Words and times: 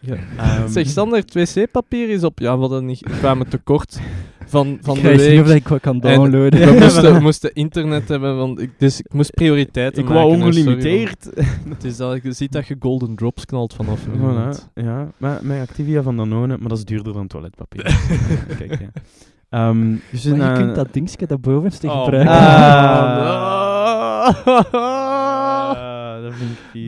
Ja. 0.00 0.14
Ehm, 0.36 0.68
Zeg, 0.68 0.86
standaard 0.86 1.34
wc-papier 1.34 2.10
is 2.10 2.24
op. 2.24 2.38
Ja, 2.38 2.54
we 2.54 2.60
hadden 2.60 2.84
niet, 2.84 3.00
we 3.00 3.18
kwamen 3.18 3.48
tekort 3.48 4.00
van, 4.46 4.78
van 4.82 4.96
ik 4.96 5.02
de 5.02 5.16
week. 5.16 5.46
ik 5.46 5.68
wat 5.68 5.80
kan 5.80 5.94
En 5.94 6.00
downloaden. 6.00 6.60
we, 6.74 6.78
moesten, 6.80 7.14
we 7.14 7.20
moesten 7.20 7.54
internet 7.54 8.08
hebben, 8.08 8.36
want 8.36 8.60
ik, 8.60 8.70
dus 8.78 9.00
ik 9.00 9.12
moest 9.12 9.34
prioriteiten 9.34 10.02
ik 10.02 10.08
maken. 10.08 10.22
wou 10.22 10.34
hè, 10.36 10.42
sorry, 10.42 10.58
ongelimiteerd. 10.58 11.24
Het 11.68 11.84
is 11.84 11.96
dat, 11.96 12.22
je 12.22 12.32
ziet 12.32 12.52
dat 12.52 12.66
je 12.66 12.76
golden 12.78 13.14
drops 13.14 13.44
knalt 13.44 13.74
vanaf. 13.74 14.00
Voilà, 14.06 14.72
ja. 14.74 15.08
Maar 15.16 15.38
met 15.42 15.60
Activia 15.60 16.02
van 16.02 16.16
Danone, 16.16 16.56
maar 16.60 16.68
dat 16.68 16.78
is 16.78 16.84
duurder 16.84 17.12
dan 17.12 17.26
toiletpapier. 17.26 17.82
Kijk, 18.58 18.78
ja. 18.80 18.88
Ehm, 19.50 19.94
dus 20.10 20.24
Maar 20.24 20.50
je 20.50 20.56
kunt 20.56 20.70
eh, 20.70 20.74
dat 20.76 20.92
dingetje 20.92 21.26
daarbovenste 21.26 21.86
Oh, 21.86 22.04
gebruiken. 22.04 22.32
Ah, 22.34 24.44
dat 24.44 24.68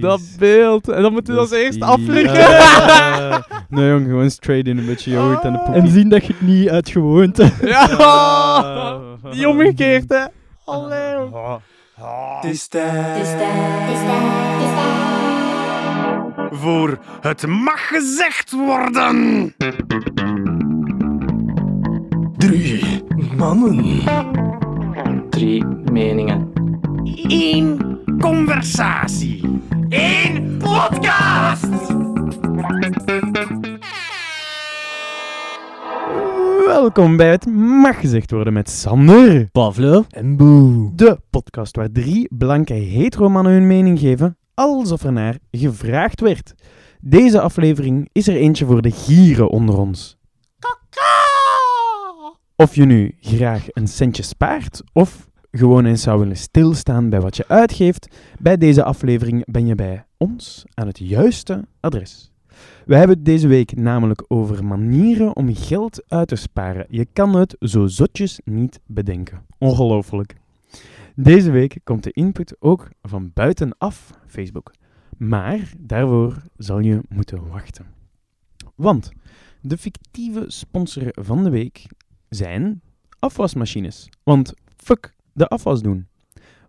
dat 0.01 0.21
beeld. 0.39 0.89
En 0.89 1.03
dan 1.03 1.13
moet 1.13 1.27
je 1.27 1.33
Dat 1.33 1.41
als 1.41 1.51
eerst 1.51 1.73
vies. 1.73 1.83
afliggen. 1.83 2.46
Ah. 2.46 3.43
nee 3.69 3.89
jong, 3.89 4.05
gewoon 4.07 4.31
straight 4.31 4.67
in 4.69 4.79
een 4.79 4.87
beetje 4.87 5.11
yoghurt 5.11 5.43
en 5.45 5.53
de 5.53 5.59
poepie. 5.59 5.82
En 5.82 5.89
zien 5.89 6.09
dat 6.09 6.27
je 6.27 6.32
het 6.32 6.43
niet 6.43 6.68
uit 6.68 6.89
gewoonte... 6.89 7.51
Ja! 7.63 7.85
Ah. 7.85 9.01
Die 9.31 9.49
omgekeerd, 9.49 10.09
hè. 10.09 10.25
Allee. 10.64 11.17
Het 12.40 12.51
is 12.51 12.68
tijd 12.68 13.27
voor 16.51 16.99
het 17.21 17.46
mag 17.46 17.89
gezegd 17.89 18.51
worden. 18.51 19.54
Drie 22.37 23.04
mannen. 23.37 24.01
Drie 25.31 25.65
meningen. 25.93 26.53
Eén 27.23 27.96
conversatie. 28.20 29.61
Eén 29.88 30.58
podcast. 30.58 31.68
Welkom 36.66 37.17
bij 37.17 37.31
het 37.31 37.47
Mag 37.56 38.00
Gezegd 38.00 38.31
Worden 38.31 38.53
met 38.53 38.70
Sander. 38.70 39.48
Pavlo. 39.50 40.05
En 40.11 40.36
Boe. 40.36 40.92
De 40.95 41.20
podcast 41.31 41.77
waar 41.77 41.92
drie 41.92 42.28
blanke 42.36 42.75
hetero 42.75 43.28
mannen 43.28 43.53
hun 43.53 43.67
mening 43.67 43.98
geven, 43.98 44.36
alsof 44.55 45.03
er 45.03 45.12
naar 45.12 45.39
gevraagd 45.51 46.20
werd. 46.20 46.55
Deze 47.01 47.41
aflevering 47.41 48.08
is 48.12 48.28
er 48.28 48.36
eentje 48.36 48.67
voor 48.67 48.83
de 48.83 48.91
gieren 48.91 49.48
onder 49.48 49.78
ons. 49.78 50.17
Of 52.56 52.75
je 52.75 52.84
nu 52.84 53.17
graag 53.20 53.67
een 53.69 53.89
centje 53.89 54.23
spaart, 54.23 54.83
of 54.92 55.28
gewoon 55.57 55.85
eens 55.85 56.03
zou 56.03 56.19
willen 56.19 56.37
stilstaan 56.37 57.09
bij 57.09 57.21
wat 57.21 57.37
je 57.37 57.49
uitgeeft, 57.49 58.17
bij 58.39 58.57
deze 58.57 58.85
aflevering 58.85 59.45
ben 59.45 59.67
je 59.67 59.75
bij 59.75 60.05
ons 60.17 60.65
aan 60.75 60.87
het 60.87 60.98
juiste 60.98 61.65
adres. 61.81 62.33
We 62.87 62.97
hebben 62.97 63.17
het 63.17 63.25
deze 63.25 63.48
week 63.48 63.77
namelijk 63.77 64.25
over 64.29 64.65
manieren 64.65 65.37
om 65.37 65.55
geld 65.55 66.05
uit 66.09 66.29
te 66.29 66.37
sparen. 66.37 66.87
Je 66.89 67.07
kan 67.13 67.37
het 67.37 67.57
zo 67.59 67.87
zotjes 67.87 68.41
niet 68.45 68.81
bedenken. 68.87 69.43
Ongelooflijk. 69.59 70.35
Deze 71.15 71.51
week 71.51 71.79
komt 71.85 72.03
de 72.03 72.11
input 72.13 72.57
ook 72.59 72.89
van 73.03 73.31
buitenaf 73.35 74.11
Facebook. 74.27 74.73
Maar 75.17 75.73
daarvoor 75.79 76.43
zal 76.57 76.79
je 76.79 77.01
moeten 77.09 77.48
wachten. 77.48 77.87
Want 78.75 79.11
de 79.61 79.79
fictieve 79.79 80.45
sponsor 80.47 81.09
van 81.13 81.45
de 81.45 81.51
week 81.51 81.87
zijn 82.29 82.81
afwasmachines. 83.19 84.09
Want 84.23 84.55
fuck 84.77 85.16
de 85.37 85.48
afwas 85.48 85.83
doen. 85.83 86.06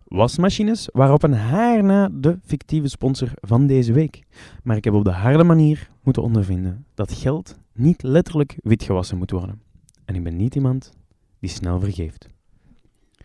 Wasmachines 0.04 0.88
waren 0.92 1.14
op 1.14 1.22
een 1.22 1.34
haar 1.34 1.84
na 1.84 2.08
de 2.12 2.38
fictieve 2.44 2.88
sponsor 2.88 3.30
van 3.34 3.66
deze 3.66 3.92
week. 3.92 4.22
Maar 4.62 4.76
ik 4.76 4.84
heb 4.84 4.94
op 4.94 5.04
de 5.04 5.10
harde 5.10 5.44
manier 5.44 5.90
moeten 6.02 6.22
ondervinden 6.22 6.84
dat 6.94 7.12
geld 7.12 7.58
niet 7.72 8.02
letterlijk 8.02 8.56
witgewassen 8.62 9.18
moet 9.18 9.30
worden. 9.30 9.60
En 10.04 10.14
ik 10.14 10.24
ben 10.24 10.36
niet 10.36 10.54
iemand 10.54 10.92
die 11.40 11.50
snel 11.50 11.80
vergeeft. 11.80 12.28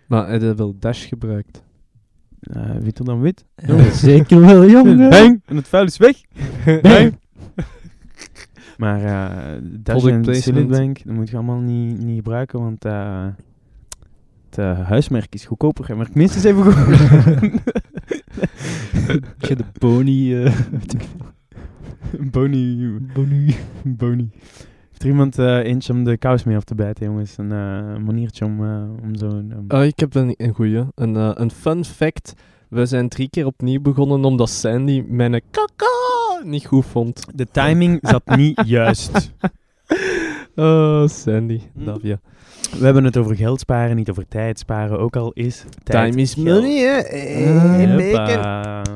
Maar 0.08 0.30
heb 0.30 0.42
je 0.42 0.56
wel 0.56 0.76
Dash 0.80 1.08
gebruikt? 1.08 1.64
Eh 2.40 2.76
witter 2.76 3.06
dan 3.06 3.22
wit. 3.22 3.46
Ja, 3.56 3.92
zeker 4.10 4.40
wel, 4.40 4.70
jongen. 4.70 4.98
Bang! 5.10 5.42
En 5.46 5.56
het 5.56 5.68
vuil 5.68 5.86
is 5.86 5.98
weg. 5.98 6.22
Bang. 6.82 7.18
Maar 8.78 9.04
eh 9.04 9.62
Dash 9.64 10.06
en. 10.06 10.36
Silitbank, 10.36 11.04
dat 11.06 11.16
moet 11.16 11.30
je 11.30 11.36
allemaal 11.36 11.60
niet, 11.60 12.04
niet 12.04 12.16
gebruiken, 12.16 12.60
want 12.60 12.86
eh, 12.86 13.28
het 14.56 14.78
eh, 14.78 14.88
huismerk 14.88 15.34
is 15.34 15.46
goedkoper. 15.46 15.90
En 15.90 15.98
werkt 15.98 16.16
minstens 16.16 16.44
even 16.44 16.64
goed. 16.64 16.98
Je 19.48 19.56
de 19.56 19.64
boni... 19.80 20.44
eh, 20.44 20.56
Boni. 22.32 22.98
Boni. 23.14 23.56
Boni. 23.84 24.30
Heeft 24.90 25.02
er 25.04 25.08
iemand 25.08 25.40
eh, 25.40 25.58
eentje 25.58 25.94
om 25.94 26.04
de 26.04 26.18
kous 26.18 26.44
mee 26.44 26.56
af 26.56 26.64
te 26.64 26.76
bijten, 26.76 27.06
jongens? 27.06 27.38
Een 27.38 27.48
maniertje 28.04 28.46
om, 28.46 28.60
om 29.04 29.16
zo'n... 29.16 29.52
um, 29.52 29.66
Oh, 29.68 29.84
ik 29.84 30.00
heb 30.00 30.16
een, 30.16 30.34
een 30.38 30.54
goeie. 30.54 30.84
Een, 30.96 31.42
een 31.42 31.52
fun 31.52 31.86
fact. 31.86 32.34
We 32.70 32.86
zijn 32.86 33.10
drie 33.10 33.30
keer 33.30 33.46
opnieuw 33.46 33.82
begonnen 33.82 34.26
omdat 34.26 34.50
Sandy 34.50 35.04
mijn 35.08 35.42
kaka 35.52 36.44
niet 36.44 36.66
goed 36.66 36.86
vond. 36.86 37.26
De 37.34 37.48
timing 37.52 38.00
zat 38.02 38.36
niet 38.36 38.62
juist. 38.66 39.12
Oh, 40.56 41.08
Sandy. 41.08 41.60
Hm. 41.74 41.84
Love 41.84 42.08
you. 42.08 42.18
We 42.80 42.86
hebben 42.86 43.04
het 43.04 43.18
over 43.18 43.36
geld 43.36 43.60
sparen, 43.60 43.96
niet 43.96 44.10
over 44.10 44.28
tijd 44.28 44.60
sparen. 44.60 45.00
Ook 45.00 45.16
al 45.16 45.32
is 45.32 45.64
tijd 45.84 46.08
Time 46.10 46.22
is 46.22 46.34
geld. 46.34 46.46
money, 46.48 46.78
hè. 46.78 46.98
Eh, 46.98 47.62
Hey, 47.64 48.12
bacon. 48.12 48.44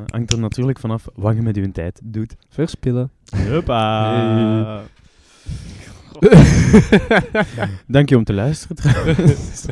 Hangt 0.07 0.31
er 0.31 0.39
natuurlijk 0.39 0.79
vanaf 0.79 1.07
wat 1.15 1.35
je 1.35 1.41
met 1.41 1.55
je 1.55 1.71
tijd 1.71 2.01
doet. 2.03 2.35
Verspillen. 2.49 3.11
Huppa. 3.35 4.81
Dank 7.87 8.09
je 8.09 8.17
om 8.17 8.23
te 8.23 8.33
luisteren 8.33 8.75
trouwens. 8.83 9.65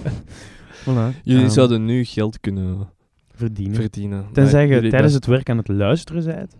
voilà. 0.84 1.20
Jullie 1.22 1.42
Ehm, 1.44 1.50
zouden 1.52 1.84
nu 1.84 2.04
geld 2.04 2.40
kunnen 2.40 2.88
verdienen. 3.34 3.74
verdienen. 3.74 4.26
Tenzij 4.32 4.62
je 4.66 4.68
jullie 4.74 4.90
tijdens 4.90 5.12
dat- 5.12 5.22
het 5.24 5.30
werk 5.34 5.50
aan 5.50 5.56
het 5.56 5.68
luisteren 5.68 6.24
bent, 6.24 6.56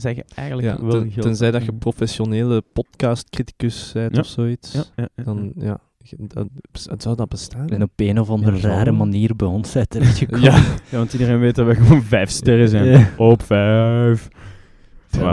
zeg 0.00 0.16
je 0.16 0.24
eigenlijk 0.34 0.68
ja, 0.78 0.84
wel 0.84 0.90
ten- 0.90 1.10
tenzij 1.20 1.50
dat 1.50 1.64
je 1.64 1.72
professionele 1.72 2.62
podcastcriticus 2.72 3.90
bent 3.92 4.14
Ja. 4.14 4.20
of 4.20 4.26
zoiets. 4.26 4.72
Ja, 4.72 4.82
ja, 4.96 5.08
ja. 5.14 5.22
Dan, 5.24 5.52
ja, 5.56 5.78
dat, 6.18 6.48
het 6.84 7.02
zou 7.02 7.16
dat 7.16 7.28
bestaan? 7.28 7.68
En 7.68 7.82
op 7.82 7.90
een 7.96 8.20
of 8.20 8.30
andere 8.30 8.56
Ja, 8.56 8.68
rare 8.68 8.92
manier 8.92 9.36
bij 9.36 9.48
ons 9.48 9.70
zijn 9.70 9.86
terechtgekomen. 9.88 10.44
Ja. 10.52 10.56
Ja, 10.90 10.96
want 10.96 11.12
iedereen 11.12 11.38
weet 11.38 11.54
dat 11.54 11.66
we 11.66 11.74
gewoon 11.74 12.02
vijf 12.02 12.30
sterren 12.30 12.68
zijn. 12.68 12.84
Ja. 12.84 13.08
Op 13.16 13.42
vijf. 13.42 14.28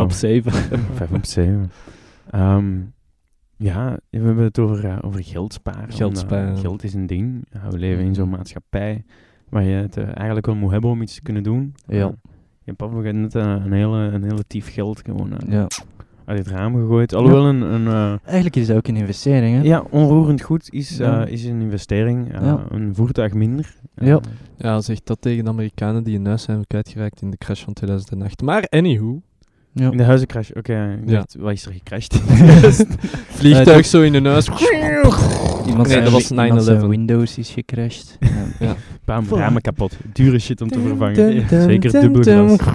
Op 0.01 0.11
zeven. 0.11 0.51
Vijf 0.97 1.11
op 1.11 1.25
zeven. 1.25 1.71
Ehm, 2.31 2.75
ja, 3.57 3.99
we 4.09 4.17
hebben 4.19 4.43
het 4.43 4.59
over, 4.59 4.85
eh, 4.85 4.97
over 5.01 5.23
geld 5.23 5.53
sparen. 5.53 5.91
Geld 5.93 6.01
Omdat 6.01 6.17
sparen. 6.23 6.57
Geld 6.57 6.83
is 6.83 6.93
een 6.93 7.07
ding. 7.07 7.45
Ja, 7.51 7.69
we 7.69 7.77
leven 7.77 8.03
in 8.03 8.15
zo'n 8.15 8.29
maatschappij 8.29 9.05
waar 9.49 9.63
je 9.63 9.75
het 9.75 9.97
eh, 9.97 10.03
eigenlijk 10.15 10.45
wel 10.45 10.55
moet 10.55 10.71
hebben 10.71 10.89
om 10.89 11.01
iets 11.01 11.13
te 11.15 11.21
kunnen 11.21 11.43
doen. 11.43 11.73
Ja. 11.87 12.11
Je 12.67 12.73
Pavlo 12.73 13.01
gaat 13.01 13.13
net 13.13 13.35
eh, 13.35 13.55
een, 13.65 13.71
hele, 13.71 13.97
een 13.97 14.23
hele 14.23 14.43
tief 14.47 14.73
geld 14.73 15.01
gewoon 15.05 15.31
eh, 15.37 15.51
Ja. 15.51 15.67
uit 16.25 16.37
het 16.39 16.47
raam 16.47 16.75
gegooid. 16.75 17.13
Alhoewel 17.13 17.45
een... 17.45 17.61
een 17.61 17.87
eh, 17.87 18.13
Eigenlijk 18.25 18.55
is 18.55 18.67
dat 18.67 18.77
ook 18.77 18.87
een 18.87 18.95
investering, 18.95 19.55
hè? 19.57 19.61
ja, 19.63 19.83
onroerend 19.89 20.41
goed 20.41 20.73
is, 20.73 20.97
Ja. 20.97 21.25
is 21.25 21.45
een 21.45 21.61
investering. 21.61 22.33
Eh, 22.33 22.41
Ja. 22.41 22.65
Een 22.69 22.95
voertuig 22.95 23.33
minder. 23.33 23.75
Ja. 23.95 24.19
Ja, 24.57 24.81
zeg 24.81 25.03
dat 25.03 25.21
tegen 25.21 25.43
de 25.43 25.49
Amerikanen 25.49 26.03
die 26.03 26.15
hun 26.15 26.25
huis 26.25 26.43
zijn 26.43 26.67
kwijtgeraakt 26.67 27.21
in 27.21 27.31
de 27.31 27.37
crash 27.37 27.63
van 27.63 27.73
2008. 27.73 28.41
Maar 28.41 28.65
anywho, 28.69 29.21
Ja. 29.79 29.91
In 29.91 29.97
de 29.97 30.03
huizencrash. 30.03 30.49
Oké, 30.53 30.99
Ja. 31.05 31.25
wat 31.39 31.51
is 31.51 31.65
er 31.65 31.71
gecrashed? 31.73 32.13
vliegtuig 33.39 33.85
zo 33.85 34.01
in 34.01 34.13
hun 34.13 34.25
huis. 34.25 34.47
Iemand 35.67 35.87
Nee, 35.87 36.01
dat 36.01 36.11
was 36.11 36.31
iemand 36.31 36.63
zijn 36.63 36.81
9/11. 36.81 36.85
Windows 36.87 37.37
is 37.37 37.49
gecrashed. 37.49 38.17
Ja. 38.59 38.75
Bam, 39.05 39.25
ramen 39.29 39.61
kapot. 39.61 39.97
Dure 40.13 40.39
shit 40.39 40.61
om 40.61 40.67
te 40.69 40.79
vervangen. 40.79 41.13
Dun, 41.15 41.43
dun, 41.49 41.61
Zeker 41.61 41.91
dun. 41.91 42.23
glas. 42.23 42.59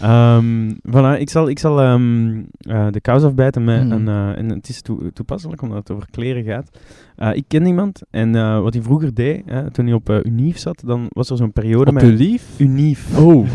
Ehm, 0.00 0.70
voilà, 0.90 1.18
ik 1.18 1.30
zal, 1.30 1.48
ik 1.48 1.58
zal 1.58 1.80
ehm, 1.80 2.42
eh, 2.58 2.86
de 2.90 3.00
kous 3.00 3.22
afbijten 3.22 3.64
met 3.64 3.84
Mm. 3.84 3.92
een... 3.92 4.08
eh, 4.08 4.38
en 4.38 4.48
het 4.48 4.68
is 4.68 4.82
toe- 4.82 5.12
toepasselijk 5.12 5.62
omdat 5.62 5.78
het 5.78 5.90
over 5.90 6.06
kleren 6.10 6.44
gaat. 6.44 6.70
Eh, 7.16 7.30
ik 7.34 7.44
ken 7.48 7.66
iemand 7.66 8.00
en 8.10 8.34
eh, 8.34 8.60
wat 8.60 8.74
hij 8.74 8.82
vroeger 8.82 9.14
deed, 9.14 9.42
hè, 9.46 9.70
toen 9.70 9.84
hij 9.84 9.94
op 9.94 10.10
uh, 10.10 10.16
Unief 10.22 10.58
zat, 10.58 10.82
dan 10.86 11.06
was 11.08 11.30
er 11.30 11.36
zo'n 11.36 11.52
periode 11.52 11.86
Op 11.90 11.92
met... 11.94 12.02
uw 12.02 12.16
lief? 12.16 12.42
Unief. 12.58 13.18
Oh, 13.18 13.46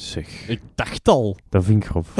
Zeg, 0.00 0.48
ik 0.48 0.60
dacht 0.74 1.08
al. 1.08 1.36
dat 1.48 1.64
vind 1.64 1.84
ik 1.84 1.90
grof. 1.90 2.14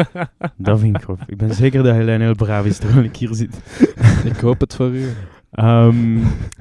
dat 0.56 0.80
vind 0.80 0.96
ik 0.96 1.02
grof. 1.02 1.20
Ik 1.26 1.36
ben 1.36 1.54
zeker 1.54 1.82
dat 1.82 1.94
Helene 1.94 2.24
heel 2.24 2.34
braaf 2.34 2.64
is 2.66 2.78
terwijl 2.78 3.04
ik 3.04 3.16
hier 3.16 3.34
zit. 3.34 3.60
ik 4.32 4.36
hoop 4.36 4.60
het 4.60 4.74
voor 4.74 4.90
u. 4.90 5.08
Ehm, 5.50 6.18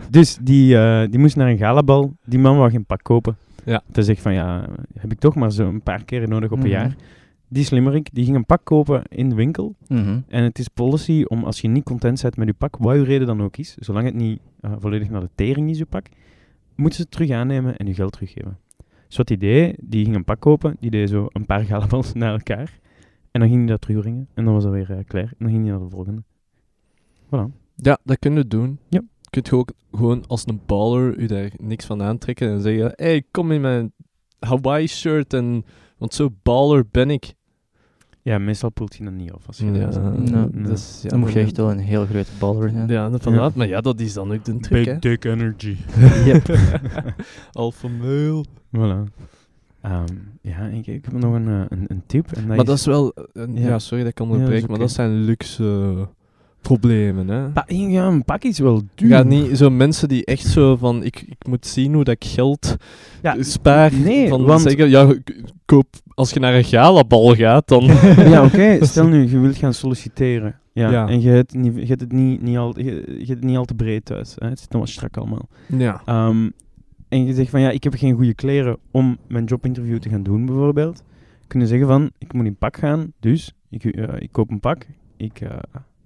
dus 0.10 0.38
die, 0.42 0.78
eh, 0.78 1.10
die 1.10 1.20
moest 1.20 1.36
naar 1.36 1.50
een 1.50 1.58
galabal. 1.58 2.16
Die 2.26 2.40
man 2.40 2.58
wou 2.58 2.72
geen 2.72 2.86
pak 2.86 3.04
kopen. 3.04 3.38
Ja. 3.66 3.82
Te 3.92 4.04
zegt 4.04 4.22
van 4.22 4.34
ja, 4.34 4.68
heb 5.00 5.12
ik 5.12 5.20
toch 5.20 5.36
maar 5.36 5.52
zo 5.52 5.68
een 5.68 5.82
paar 5.82 6.04
keer 6.04 6.28
nodig 6.28 6.52
op 6.52 6.58
een 6.58 6.64
Mhm. 6.64 6.72
jaar. 6.74 6.96
Die 7.48 7.64
slimmerik, 7.64 8.10
die 8.14 8.24
ging 8.24 8.36
een 8.36 8.46
pak 8.46 8.62
kopen 8.64 9.02
in 9.10 9.30
de 9.30 9.36
winkel. 9.36 9.76
Mhm. 9.88 10.20
En 10.28 10.44
het 10.44 10.60
is 10.60 10.68
policy 10.68 11.24
om 11.28 11.44
als 11.44 11.62
je 11.62 11.68
niet 11.68 11.84
content 11.84 12.22
bent 12.22 12.38
met 12.38 12.48
je 12.48 12.54
pak, 12.54 12.78
wat 12.78 12.96
je 12.96 13.04
reden 13.04 13.28
dan 13.28 13.42
ook 13.42 13.58
is, 13.58 13.76
zolang 13.80 14.06
het 14.06 14.16
niet 14.16 14.40
eh, 14.60 14.72
volledig 14.80 15.10
naar 15.10 15.22
de 15.22 15.30
tering 15.36 15.70
is, 15.70 15.78
je 15.78 15.86
pak, 15.86 16.06
moeten 16.76 16.96
ze 16.96 17.02
het 17.02 17.12
terug 17.12 17.30
aannemen 17.30 17.78
en 17.78 17.88
je 17.88 17.94
geld 17.94 18.12
teruggeven. 18.12 18.58
Dus 19.16 19.28
wat 19.28 19.40
die 19.82 20.04
ging 20.04 20.16
een 20.16 20.24
pak 20.24 20.40
kopen, 20.40 20.76
die 20.80 20.90
deed 20.90 21.10
zo 21.10 21.28
een 21.32 21.46
paar 21.46 21.64
galabals 21.66 22.14
naar 22.14 22.32
elkaar. 22.32 22.80
En 23.32 23.40
dan 23.40 23.50
ging 23.50 23.62
hij 23.62 23.70
dat 23.70 23.82
terugbrengen. 23.82 24.28
En 24.34 24.46
dan 24.46 24.54
was 24.54 24.64
dat 24.64 24.72
weer 24.72 24.92
eh, 24.92 25.06
klaar. 25.08 25.24
En 25.24 25.36
dan 25.40 25.50
ging 25.50 25.62
hij 25.62 25.72
naar 25.72 25.80
de 25.80 25.90
volgende. 25.90 26.24
Voilà. 27.26 27.56
Ja, 27.76 27.98
dat 28.04 28.20
kun 28.20 28.36
je 28.36 28.48
doen. 28.48 28.80
Ja. 28.90 29.02
Je 29.22 29.30
kunt 29.30 29.52
ook 29.52 29.72
gewoon 29.92 30.28
als 30.28 30.48
een 30.48 30.62
baller 30.66 31.22
je 31.22 31.28
daar 31.28 31.52
niks 31.58 31.86
van 31.86 32.02
aantrekken 32.02 32.50
en 32.50 32.62
zeggen: 32.62 32.92
hey, 32.96 33.24
kom 33.32 33.52
in 33.52 33.62
mijn 33.62 33.94
Hawaii 34.40 34.88
shirt. 34.88 35.34
En, 35.34 35.66
want 35.98 36.14
zo 36.14 36.30
baller 36.44 36.86
ben 36.92 37.10
ik. 37.10 37.34
Ja, 38.26 38.38
meestal 38.38 38.70
poelt 38.70 38.98
hij 38.98 39.06
dat 39.06 39.16
niet 39.16 39.32
af. 39.32 39.48
Als 39.48 39.58
je 39.58 39.66
Ja, 39.72 39.86
dat. 39.88 40.30
Nou, 40.30 40.64
dus, 40.64 41.00
ja, 41.04 41.10
Dan 41.10 41.20
moet 41.20 41.32
je 41.32 41.40
echt 41.40 41.58
wel 41.58 41.72
een 41.72 41.80
heel 41.80 42.06
grote 42.06 42.30
baller 42.40 42.70
zijn. 42.70 42.88
Ja, 42.88 43.10
dat 43.10 43.24
Ja. 43.24 43.30
vandaar. 43.32 43.52
Maar 43.56 43.68
ja, 43.68 43.82
dat 43.82 44.00
is 44.00 44.14
dan 44.14 44.34
ook 44.34 44.46
de 44.46 44.58
trick, 44.60 44.86
hè. 44.86 45.00
dick 45.00 45.24
energy. 45.26 45.76
Yep. 46.26 46.58
Alpha 47.52 47.88
male. 47.88 48.46
Voilà. 48.78 49.12
Ehm, 49.82 50.06
ja, 50.42 50.60
ik, 50.66 50.88
ik 50.88 51.06
heb 51.06 51.14
nog 51.14 51.34
een, 51.34 51.48
eh, 51.48 51.62
een, 51.70 51.86
een 51.88 52.04
tip. 52.06 52.28
En 52.32 52.48
dat 52.48 52.56
Maar 52.56 52.66
dat 52.66 52.78
is 52.78 52.86
wel... 52.86 53.14
eh, 53.14 53.24
een- 53.34 53.56
Ja. 53.58 53.68
ja. 53.68 53.80
sorry 53.80 54.04
dat 54.04 54.12
ik 54.12 54.20
onderbreek, 54.20 54.68
maar 54.68 54.80
dat 54.80 54.92
zijn 54.92 55.24
luxe 55.24 56.08
problemen, 56.68 57.28
hè. 57.28 57.50
Pa- 57.50 57.64
ja, 57.68 58.08
een 58.08 58.24
pak 58.24 58.44
is 58.44 58.60
wel 58.60 58.82
duur. 58.96 59.10
gaat 59.10 59.26
niet 59.26 59.58
zo 59.58 59.70
mensen 59.70 60.08
die 60.08 60.26
echt 60.26 60.46
zo 60.46 60.76
van... 60.76 61.04
Ik, 61.04 61.22
ik 61.22 61.48
moet 61.48 61.66
zien 61.68 61.94
hoe 61.94 62.04
dat 62.04 62.14
ik 62.14 62.24
geld 62.26 62.76
Ja, 63.22 63.36
spaar. 63.40 63.94
nee, 63.94 64.30
van 64.30 64.44
want- 64.46 64.62
zeggen, 64.62 64.90
ja, 64.90 65.14
koop... 65.66 65.88
Als 66.14 66.32
je 66.32 66.40
naar 66.40 66.54
een 66.56 66.64
galabal 66.64 67.36
gaat, 67.36 67.68
dan... 67.68 67.84
ja, 68.34 68.44
oké. 68.46 68.86
Stel 68.86 69.08
nu, 69.08 69.30
je 69.30 69.40
wilt 69.40 69.56
gaan 69.58 69.74
solliciteren. 69.74 70.60
Ja, 70.74 70.90
Ja. 70.92 71.08
En 71.08 71.22
je 71.22 71.30
hebt, 71.30 71.54
niet, 71.54 71.76
je 71.76 71.86
hebt 71.86 72.02
het 72.02 72.12
niet, 72.12 72.42
niet, 72.42 72.58
al, 72.58 72.80
je, 72.80 73.24
het 73.28 73.44
niet 73.44 73.58
al 73.58 73.66
te 73.66 73.76
breed 73.76 74.06
thuis. 74.06 74.34
Hè? 74.38 74.48
Het 74.50 74.60
zit 74.60 74.72
nog 74.72 74.82
wat 74.82 74.90
strak 74.90 75.18
allemaal. 75.18 75.48
ja. 75.78 76.02
Ehm, 76.06 76.50
en 77.10 77.26
je 77.26 77.34
zegt 77.34 77.50
van 77.50 77.62
ja, 77.62 77.70
ik 77.70 77.84
heb 77.84 77.94
geen 77.96 78.16
goede 78.16 78.34
kleren 78.34 78.78
om 78.92 79.18
mijn 79.28 79.46
jobinterview 79.46 79.98
te 79.98 80.10
gaan 80.10 80.24
doen, 80.24 80.46
bijvoorbeeld. 80.46 81.04
Kunnen 81.48 81.68
zeggen 81.68 81.88
van 81.88 82.12
ik 82.18 82.34
moet 82.34 82.46
in 82.46 82.56
pak 82.56 82.78
gaan, 82.78 83.12
dus 83.20 83.54
ik, 83.70 83.84
eh, 83.86 84.04
ik 84.20 84.32
koop 84.32 84.50
een 84.52 84.60
pak, 84.60 84.86
ik, 85.18 85.42
eh, 85.42 85.50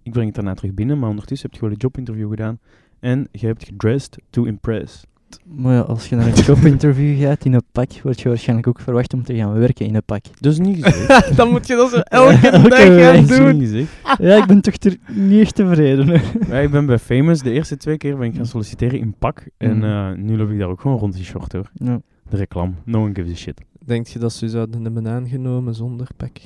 ik 0.04 0.12
breng 0.12 0.26
het 0.26 0.36
daarna 0.36 0.54
terug 0.54 0.74
binnen, 0.74 1.00
maar 1.00 1.10
ondertussen 1.10 1.46
heb 1.50 1.52
je 1.52 1.60
gewoon 1.60 1.74
een 1.74 1.82
jobinterview 1.82 2.30
gedaan 2.30 2.60
en 3.00 3.28
je 3.32 3.46
hebt 3.46 3.66
gedressed 3.66 4.18
to 4.30 4.44
impress. 4.44 5.04
Maar 5.46 5.74
ja, 5.74 5.80
als 5.80 6.10
je 6.10 6.16
naar 6.16 6.28
een 6.28 6.44
jobinterview 6.56 7.22
gaat 7.22 7.46
in 7.46 7.54
een 7.54 7.64
pak, 7.72 7.92
word 8.04 8.22
je 8.22 8.30
waarschijnlijk 8.30 8.68
ook 8.68 8.80
verwacht 8.80 9.14
om 9.14 9.24
te 9.24 9.36
gaan 9.36 9.54
werken 9.54 9.86
in 9.86 9.96
een 9.96 10.04
pak. 10.06 10.26
Is 10.40 10.60
niet 10.60 10.84
gezegd. 10.86 11.36
dan 11.36 11.50
moet 11.50 11.68
je 11.68 11.76
dat 11.76 11.90
zo 11.90 11.96
elke 12.00 12.48
Elke 12.50 12.70
dag 12.70 12.80
gaan 12.80 12.96
week. 12.96 13.28
Dat 13.28 13.30
is 13.30 13.38
doen. 13.38 13.58
niet 13.58 13.70
gezegd. 13.70 13.92
Ja, 14.28 14.36
ik 14.36 14.46
ben 14.48 14.62
toch 14.62 14.76
er 14.80 14.96
niet 15.08 15.40
echt 15.42 15.56
tevreden. 15.56 16.22
Ja, 16.48 16.58
ik 16.58 16.72
ben 16.72 16.86
bij 16.86 16.98
Famous 17.00 17.42
de 17.42 17.52
eerste 17.52 17.78
twee 17.78 17.98
keer 17.98 18.18
ben 18.18 18.28
ik 18.28 18.36
gaan 18.36 18.46
solliciteren 18.46 19.00
in 19.00 19.16
pak 19.20 19.44
en 19.58 19.76
Mm. 19.78 19.84
eh, 19.84 20.12
nu 20.18 20.38
loop 20.38 20.50
ik 20.50 20.60
daar 20.60 20.68
ook 20.70 20.82
gewoon 20.82 20.98
rond 20.98 21.16
in 21.16 21.24
short 21.24 21.52
hoor. 21.52 21.72
Ja. 21.74 22.02
De 22.30 22.38
reclame, 22.38 22.74
no 22.86 23.04
one 23.04 23.16
gives 23.16 23.32
a 23.32 23.36
shit. 23.36 23.62
Denk 23.86 24.08
je 24.08 24.20
dat 24.20 24.34
ze 24.34 24.50
zouden 24.50 24.84
hebben 24.84 25.08
aangenomen 25.08 25.76
zonder 25.76 26.08
pak? 26.18 26.38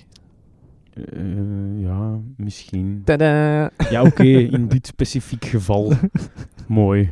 Eh, 0.94 1.82
ja, 1.82 2.20
misschien. 2.38 3.02
Tada! 3.06 3.72
Ja, 3.90 4.02
oké, 4.02 4.24
in 4.24 4.68
dit 4.68 4.88
specifiek 4.88 5.46
geval. 5.46 5.94
Mooi. 6.68 7.10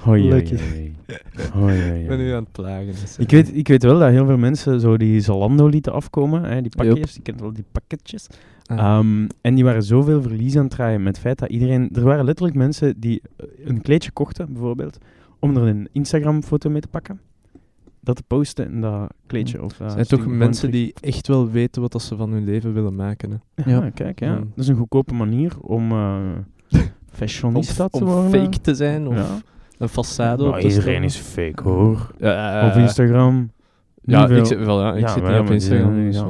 Hoi, 0.00 0.34
Ik 2.00 2.08
ben 2.08 2.18
nu 2.18 2.32
aan 2.32 2.42
het 2.42 2.52
plagen. 2.52 2.86
dus, 2.86 3.18
Ik 3.18 3.30
weet, 3.30 3.56
ik 3.56 3.68
weet 3.68 3.82
wel 3.82 3.98
dat 3.98 4.10
heel 4.10 4.26
veel 4.26 4.36
mensen 4.36 4.80
zo 4.80 4.96
die 4.96 5.20
Zalando 5.20 5.66
lieten 5.66 5.92
afkomen, 5.92 6.44
hè, 6.44 6.60
die 6.60 6.70
pakjes, 6.76 7.14
je 7.14 7.22
kent 7.22 7.40
wel 7.40 7.52
die 7.52 7.64
pakketjes. 7.72 8.26
Ah. 8.66 8.78
Ehm, 8.78 9.26
en 9.40 9.54
die 9.54 9.64
waren 9.64 9.82
zoveel 9.82 10.22
verlies 10.22 10.56
aan 10.56 10.64
het 10.64 10.70
draaien 10.70 11.02
met 11.02 11.14
het 11.14 11.24
feit 11.24 11.38
dat 11.38 11.50
iedereen... 11.50 11.90
Er 11.92 12.02
waren 12.02 12.24
letterlijk 12.24 12.56
mensen 12.56 13.00
die 13.00 13.22
eh, 13.36 13.46
een 13.64 13.80
kleedje 13.80 14.10
kochten, 14.10 14.52
bijvoorbeeld, 14.52 14.98
om 15.38 15.56
er 15.56 15.62
een 15.62 15.88
Instagram-foto 15.92 16.70
mee 16.70 16.80
te 16.80 16.88
pakken. 16.88 17.20
Dat 18.04 18.16
te 18.16 18.22
posten 18.26 18.66
en 18.66 18.80
dat 18.80 19.12
kleedje. 19.26 19.62
Of, 19.62 19.80
Er 19.80 19.90
zijn 19.90 20.06
toch 20.06 20.26
mensen 20.26 20.70
die 20.70 20.94
echt 21.00 21.26
wel 21.28 21.50
weten 21.50 21.82
wat 21.82 21.92
dat 21.92 22.02
ze 22.02 22.16
van 22.16 22.30
hun 22.30 22.44
leven 22.44 22.72
willen 22.74 22.94
maken. 22.94 23.30
Hè? 23.30 23.70
Ja, 23.70 23.82
Ja. 23.84 23.90
kijk, 23.90 24.20
ja. 24.20 24.26
Ja. 24.32 24.34
Dat 24.38 24.46
is 24.56 24.68
een 24.68 24.76
goedkope 24.76 25.14
manier 25.14 25.52
om 25.60 25.90
eh 25.92 26.16
fashionista 27.18 27.84
Of, 27.84 27.90
te 27.90 27.98
om 27.98 28.04
worden. 28.12 28.30
fake 28.30 28.60
te 28.60 28.74
zijn 28.74 29.06
of 29.06 29.14
Ja. 29.14 29.26
een 29.78 29.88
façade 29.88 30.36
te 30.60 30.68
iedereen 30.68 31.02
is 31.02 31.16
fake, 31.16 31.62
hoor. 31.62 32.10
Ja, 32.18 32.68
Op 32.70 32.76
Instagram. 32.76 33.50
Ja, 34.02 34.28
ik, 34.28 34.44
zit, 34.46 34.58
wel, 34.64 34.80
ja, 34.80 34.94
ik 34.94 35.00
Ja, 35.00 35.08
zit 35.08 35.22
niet 35.28 35.38
op 35.38 35.50
Instagram. 35.50 35.94
dus. 36.04 36.22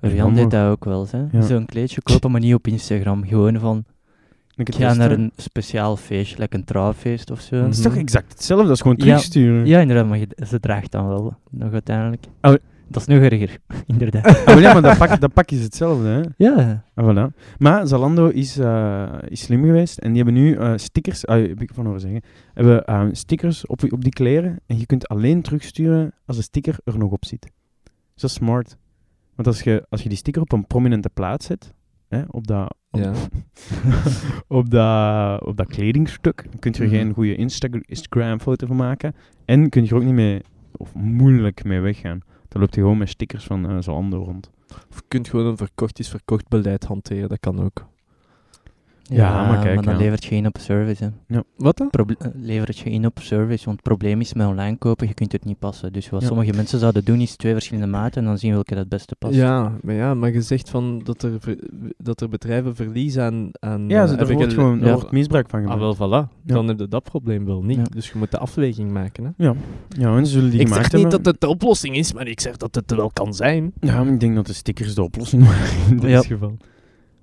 Rian 0.00 0.34
deed 0.34 0.50
dat 0.50 0.70
ook 0.70 0.84
wel. 0.84 1.06
Zo'n 1.40 1.66
kleedje 1.66 2.02
kopen, 2.02 2.30
maar 2.30 2.40
niet 2.40 2.54
op 2.54 2.66
Instagram. 2.66 3.24
Gewoon 3.26 3.58
van, 3.58 3.84
Ik 4.56 4.68
ik 4.68 4.74
ga 4.74 4.94
naar 4.94 5.10
een 5.10 5.32
speciaal 5.36 5.96
feestje, 5.96 6.38
like 6.38 6.56
een 6.56 6.64
trouwfeest 6.64 7.30
of 7.30 7.40
zo. 7.40 7.56
Mhm. 7.56 7.64
Dat 7.64 7.74
is 7.74 7.82
toch 7.82 7.96
exact 7.96 8.32
hetzelfde, 8.32 8.66
dat 8.66 8.74
is 8.76 8.80
gewoon 8.82 8.96
terugsturen. 8.96 9.66
Ja, 9.66 9.80
inderdaad, 9.80 10.06
maar 10.08 10.18
je- 10.18 10.36
ze 10.48 10.60
draagt 10.60 10.90
dan 10.92 11.08
wel, 11.08 11.36
nog 11.50 11.72
uiteindelijk. 11.72 12.24
Oh. 12.40 12.54
Dat 12.88 13.02
is 13.02 13.08
nog 13.08 13.22
erger, 13.30 13.58
inderdaad. 13.86 14.26
Ah, 14.26 14.46
maar 14.46 14.60
ja, 14.60 14.72
maar 14.72 14.82
dat 14.82 14.98
pak, 14.98 15.20
dat 15.20 15.32
pak 15.32 15.50
is 15.50 15.62
hetzelfde, 15.62 16.08
hè. 16.08 16.20
ja, 16.44 16.84
Ah, 16.94 17.08
voilà. 17.30 17.34
Maar 17.58 17.86
Zalando 17.86 18.28
is, 18.28 18.58
eh, 18.58 19.12
is 19.28 19.40
slim 19.42 19.64
geweest 19.64 19.98
en 19.98 20.12
die 20.12 20.22
hebben 20.22 20.42
nu 20.42 20.54
eh, 20.56 20.72
stickers, 20.76 21.26
ah, 21.26 21.46
heb 21.46 21.62
ik 21.62 21.70
van 21.74 21.84
horen 21.86 22.00
zeggen, 22.00 22.22
hebben 22.54 22.84
eh, 22.84 23.06
stickers 23.12 23.66
op, 23.66 23.82
op 23.92 24.02
die 24.02 24.12
kleren 24.12 24.60
en 24.66 24.78
je 24.78 24.86
kunt 24.86 25.08
alleen 25.08 25.42
terugsturen 25.42 26.12
als 26.26 26.36
de 26.36 26.42
sticker 26.42 26.76
er 26.84 26.98
nog 26.98 27.10
op 27.10 27.24
zit. 27.24 27.42
Dus 28.14 28.22
dat 28.22 28.30
is 28.30 28.36
smart. 28.36 28.76
Want 29.34 29.48
als 29.48 29.62
je, 29.62 29.86
als 29.88 30.02
je 30.02 30.08
die 30.08 30.18
sticker 30.18 30.42
op 30.42 30.52
een 30.52 30.66
prominente 30.66 31.10
plaats 31.14 31.46
zet, 31.46 31.72
hè, 32.10 32.22
op, 32.30 32.46
dat, 32.46 32.74
op, 32.90 33.00
Ja. 33.00 33.12
op, 34.58 34.70
dat, 34.70 35.44
op 35.46 35.56
dat 35.56 35.66
kledingstuk, 35.66 36.46
kun 36.58 36.72
je 36.72 36.78
er 36.78 36.86
Mhm. 36.86 36.94
geen 36.94 37.12
goede 37.14 37.34
Insta- 37.36 37.68
Instagram-foto 37.80 38.66
van 38.66 38.76
maken 38.76 39.14
en 39.44 39.68
kun 39.68 39.82
je 39.84 39.88
er 39.90 39.96
ook 39.96 40.02
niet 40.04 40.14
mee, 40.14 40.40
of 40.72 40.94
moeilijk 40.94 41.64
mee 41.64 41.80
weggaan. 41.80 42.20
Dan 42.48 42.60
loopt 42.60 42.74
je 42.74 42.80
gewoon 42.80 42.98
met 42.98 43.08
stickers 43.08 43.44
van 43.44 43.68
eh, 43.70 43.76
Zalando 43.80 44.22
rond. 44.24 44.50
Of 44.90 44.96
je 44.96 45.02
kunt 45.08 45.28
gewoon 45.28 45.46
een 45.46 45.56
verkocht 45.56 45.98
is 45.98 46.08
verkocht 46.08 46.48
beleid 46.48 46.84
hanteren, 46.84 47.28
dat 47.28 47.40
kan 47.40 47.60
ook. 47.62 47.86
Ja, 49.12 49.46
maar 49.48 49.62
kijk, 49.62 49.82
dan 49.84 49.92
ja. 49.94 49.98
levert 50.00 50.24
je 50.24 50.34
in 50.34 50.46
op 50.46 50.56
service, 50.60 51.12
hè. 51.28 51.40
Wat 51.56 51.76
dan? 51.76 51.90
Proble- 51.90 52.16
eh, 52.18 52.28
levert 52.34 52.78
je 52.78 52.90
in 52.90 53.06
op 53.06 53.18
service, 53.20 53.64
want 53.64 53.76
het 53.76 53.86
probleem 53.88 54.20
is 54.20 54.34
met 54.34 54.46
online 54.46 54.76
kopen, 54.76 55.06
je 55.08 55.14
kunt 55.14 55.32
het 55.32 55.44
niet 55.44 55.58
passen. 55.58 55.92
Dus 55.92 56.10
wat 56.10 56.20
Ja. 56.20 56.26
sommige 56.26 56.52
mensen 56.52 56.78
zouden 56.78 57.04
doen, 57.04 57.20
is 57.20 57.36
twee 57.36 57.52
verschillende 57.52 57.90
maten 57.90 58.20
en 58.22 58.26
dan 58.28 58.38
zien 58.38 58.52
welke 58.52 58.74
het 58.74 58.88
beste 58.88 59.14
past. 59.18 59.34
Ja, 59.34 59.72
maar 59.82 59.94
ja, 59.94 60.14
maar 60.14 60.32
je 60.32 60.42
zegt 60.42 60.70
van 60.70 61.00
dat 61.04 61.22
er, 61.22 61.38
dat 61.98 62.20
er 62.20 62.28
bedrijven 62.28 62.74
verlies 62.76 63.18
aan... 63.18 63.50
aan 63.60 63.88
Ja, 63.88 64.02
eh, 64.02 64.08
ze- 64.08 64.16
er 64.16 64.26
wordt 64.26 64.42
gele- 64.42 64.54
gewoon 64.54 64.80
er 64.80 64.86
ja. 64.86 64.92
wordt 64.92 65.10
misbruik 65.12 65.48
van 65.50 65.64
Ah, 65.66 65.72
gemaakt. 65.72 65.98
wel, 65.98 66.24
voilà. 66.26 66.28
Dan 66.44 66.68
heb 66.68 66.78
je 66.78 66.88
dat 66.88 67.02
probleem 67.02 67.44
wel 67.46 67.62
niet. 67.62 67.76
Ja. 67.76 67.82
Dus 67.94 68.06
je 68.10 68.18
moet 68.18 68.30
de 68.30 68.38
afweging 68.38 68.90
maken. 68.90 69.24
Hè? 69.24 69.30
Ja, 69.44 69.54
ja 69.88 70.16
en 70.16 70.26
ze 70.26 70.32
zullen 70.32 70.50
die 70.50 70.60
ik 70.60 70.66
gemaakt 70.66 70.90
zeg 70.90 70.92
niet 70.92 71.02
hebben. 71.02 71.22
dat 71.22 71.32
het 71.32 71.40
de 71.40 71.48
oplossing 71.48 71.96
is, 71.96 72.12
maar 72.12 72.26
ik 72.26 72.40
zeg 72.40 72.56
dat 72.56 72.74
het 72.74 72.90
wel 72.94 73.10
kan 73.12 73.34
zijn. 73.34 73.72
Ja, 73.80 74.02
maar 74.04 74.12
ik 74.12 74.20
denk 74.20 74.34
dat 74.34 74.46
de 74.46 74.52
stickers 74.52 74.94
de 74.94 75.02
oplossing 75.02 75.44
waren 75.44 75.68
in 75.90 75.96
dit 75.96 76.10
Ja. 76.10 76.22
geval. 76.22 76.56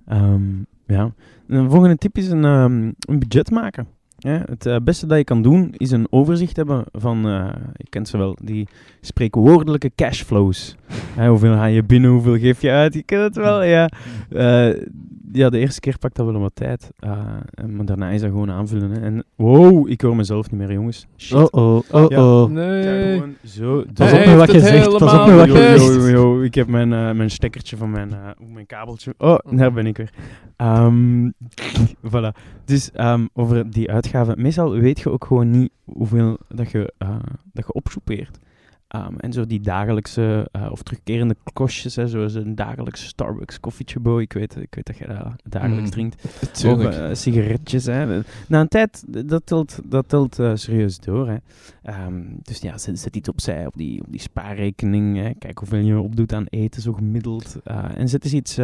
Ehm, 0.06 0.42
ja. 0.88 1.14
De 1.48 1.70
volgende 1.70 1.98
tip 1.98 2.18
is 2.18 2.30
een, 2.30 2.46
ehm, 2.46 2.92
een 3.00 3.20
budget 3.20 3.52
maken. 3.52 3.88
Ja, 4.20 4.44
het 4.46 4.66
eh, 4.66 4.76
beste 4.84 5.08
dat 5.08 5.18
je 5.18 5.24
kan 5.24 5.42
doen 5.42 5.74
is 5.78 5.92
een 5.92 6.08
overzicht 6.10 6.56
hebben 6.56 6.84
van, 6.92 7.28
eh 7.28 7.50
je 7.74 7.86
kent 7.90 8.08
ze 8.08 8.18
wel, 8.18 8.38
die 8.44 8.68
spreekwoordelijke 9.02 9.92
cashflows. 9.96 10.76
Hoeveel 11.28 11.54
ga 11.54 11.66
je 11.66 11.84
binnen, 11.84 12.12
hoeveel 12.12 12.38
geef 12.38 12.62
je 12.62 12.72
uit, 12.72 12.94
je 12.94 13.04
kent 13.04 13.24
het 13.24 13.36
wel, 13.36 13.64
ja. 13.64 13.90
Eh, 14.30 14.84
ja, 15.32 15.50
de 15.50 15.58
eerste 15.58 15.80
keer 15.80 15.98
pakt 15.98 16.16
dat 16.16 16.26
wel 16.26 16.40
wat 16.40 16.56
tijd, 16.56 16.92
eh, 17.00 17.24
maar 17.68 17.86
daarna 17.86 18.10
is 18.10 18.22
dat 18.22 18.30
gewoon 18.30 18.52
aanvullen. 18.52 18.92
Hè. 18.92 19.00
En 19.00 19.24
wow, 19.36 19.90
ik 19.90 20.02
hoor 20.02 20.16
mezelf 20.16 20.52
niet 20.52 20.60
meer, 20.60 20.72
jongens. 20.72 21.08
Shit. 21.18 21.38
Oh 21.38 21.48
oh, 21.52 21.84
oh 21.92 22.10
Ja. 22.10 22.42
oh. 22.42 22.50
Nee. 22.50 23.14
gewoon 23.14 23.36
zo. 23.44 23.84
Pas 23.94 24.14
op 24.14 24.26
met 24.26 24.36
wat 24.36 24.52
je 24.52 24.60
zegt, 24.60 24.98
pas 24.98 25.14
op 25.14 25.28
met 25.28 25.36
wat 25.36 25.48
je 25.48 25.78
zegt. 25.78 26.10
yo, 26.10 26.42
ik 26.42 26.56
heb 26.56 26.68
mijn, 26.68 26.94
eh, 26.94 27.12
mijn 27.12 27.30
stekkertje 27.30 27.78
van 27.78 27.92
mijn, 27.92 28.12
eh, 28.14 28.30
mijn 28.54 28.66
kabeltje. 28.66 29.14
Oh, 29.18 29.38
daar 29.50 29.74
ben 29.74 29.86
ik 29.86 29.98
weer. 29.98 30.14
Ehm, 30.56 31.30
voilà. 32.12 32.32
Dus 32.66 32.92
ehm, 32.92 33.26
over 33.34 33.72
die 33.72 33.92
uitgaven. 33.92 34.42
Meestal 34.42 34.72
weet 34.72 35.00
je 35.00 35.10
ook 35.10 35.26
gewoon 35.26 35.50
niet 35.52 35.70
hoeveel 35.84 36.38
dat 36.48 36.72
je, 36.72 36.94
eh, 36.98 37.10
dat 37.54 37.66
je 37.68 37.74
opsoepeert. 37.74 38.40
Ehm, 38.88 39.16
en 39.18 39.34
zo 39.34 39.46
die 39.46 39.60
dagelijkse 39.60 40.50
eh, 40.52 40.72
of 40.72 40.84
terugkerende 40.84 41.36
kostjes, 41.54 41.96
hè, 41.96 42.08
zoals 42.08 42.34
een 42.34 42.56
dagelijks 42.56 43.06
Starbucks 43.06 43.60
koffietje, 43.60 44.00
boy. 44.00 44.22
Ik 44.22 44.34
weet, 44.34 44.56
ik 44.56 44.76
weet 44.76 44.86
dat 44.86 44.98
je 44.98 45.08
dat 45.08 45.34
dagelijks 45.44 45.84
Mm. 45.84 45.90
drinkt. 45.90 46.24
Of 46.24 46.86
eh, 46.86 47.10
sigaretjes. 47.14 47.86
Hè. 47.86 48.22
Na 48.48 48.60
een 48.60 48.68
tijd, 48.68 49.04
dat 49.30 49.46
telt, 49.46 49.80
dat 49.86 50.10
telt 50.10 50.40
eh, 50.40 50.52
serieus 50.54 51.00
door. 51.00 51.28
Hè. 51.28 51.38
Ehm, 51.84 52.24
dus 52.42 52.60
ja, 52.60 52.78
zet, 52.78 53.00
zet 53.00 53.16
iets 53.16 53.30
opzij 53.30 53.66
op 53.66 53.74
die, 53.76 54.02
op 54.02 54.12
die 54.12 54.22
spaarrekening. 54.22 55.18
Hè. 55.18 55.34
Kijk 55.40 55.58
hoeveel 55.58 55.80
je 55.80 56.00
opdoet 56.00 56.34
aan 56.34 56.46
eten, 56.50 56.82
zo 56.82 56.94
gemiddeld. 56.94 57.56
En 57.96 58.08
zet 58.10 58.24
eens 58.24 58.34
iets 58.34 58.58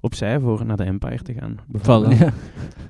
opzij 0.00 0.40
voor 0.40 0.66
naar 0.66 0.76
de 0.76 0.84
Empire 0.84 1.22
te 1.22 1.32
gaan. 1.32 1.56
Voilà. 1.78 2.18
Ja. 2.18 2.32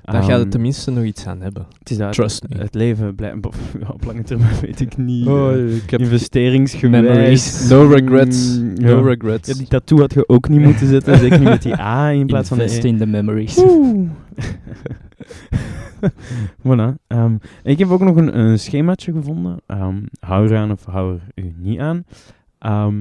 Daar 0.03 0.21
gaat 0.21 0.29
Ehm, 0.31 0.39
het 0.39 0.51
tenminste 0.51 0.91
nog 0.91 1.03
iets 1.03 1.27
aan 1.27 1.41
hebben. 1.41 1.65
het 1.79 1.89
is 1.89 1.97
dat, 1.97 2.13
Trust 2.13 2.45
me. 2.49 2.57
Het 2.57 2.73
leven 2.73 3.15
blijft... 3.15 3.37
ja, 3.81 3.87
op 3.87 4.03
lange 4.05 4.23
termijn 4.23 4.59
weet 4.61 4.79
ik 4.79 4.97
niet. 4.97 5.27
Oh, 5.27 5.51
eh, 5.53 5.75
ik 5.75 5.89
heb 5.89 5.99
investeringsgewijs. 5.99 7.03
memories. 7.05 7.69
No 7.69 7.87
regrets. 7.87 8.57
Mm, 8.59 8.73
No 8.73 8.99
ja. 8.99 9.07
regrets. 9.07 9.47
Ja, 9.49 9.53
die 9.57 9.67
tattoo 9.67 9.99
had 9.99 10.13
je 10.13 10.29
ook 10.29 10.49
niet 10.49 10.61
moeten 10.61 10.87
zetten. 10.87 11.17
Zeker 11.17 11.39
niet 11.39 11.47
met 11.49 11.61
die 11.61 11.79
A 11.79 12.09
in 12.11 12.25
plaats 12.31 12.47
van 12.49 12.57
de 12.57 12.63
Invest 12.63 12.83
E. 12.83 12.87
in 12.87 12.97
the 12.97 13.05
memories. 13.05 13.63
Voilà. 16.67 16.93
ehm, 17.07 17.35
ik 17.63 17.79
heb 17.79 17.89
ook 17.89 17.99
nog 18.01 18.15
een, 18.15 18.39
een 18.39 18.59
schemaatje 18.59 19.11
gevonden. 19.11 19.57
Ehm, 19.65 19.95
hou 20.19 20.49
er 20.49 20.57
aan 20.57 20.71
of 20.71 20.85
hou 20.85 21.13
er 21.13 21.43
u 21.43 21.53
niet 21.57 21.79
aan. 21.79 22.03
Ehm 22.59 22.95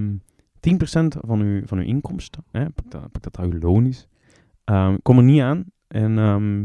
10% 0.61 1.19
van 1.27 1.41
uw, 1.41 1.61
van 1.67 1.79
uw 1.79 1.85
inkomsten, 1.85 2.45
hè, 2.53 2.61
pak, 2.71 2.91
dat, 2.91 3.13
pak 3.13 3.23
dat 3.23 3.35
dat 3.35 3.45
uw 3.53 3.59
loon 3.61 3.87
is, 3.87 4.07
ehm, 4.65 4.97
kom 5.03 5.17
er 5.19 5.25
niet 5.25 5.41
aan. 5.41 5.65
En 5.89 6.19
ehm, 6.19 6.65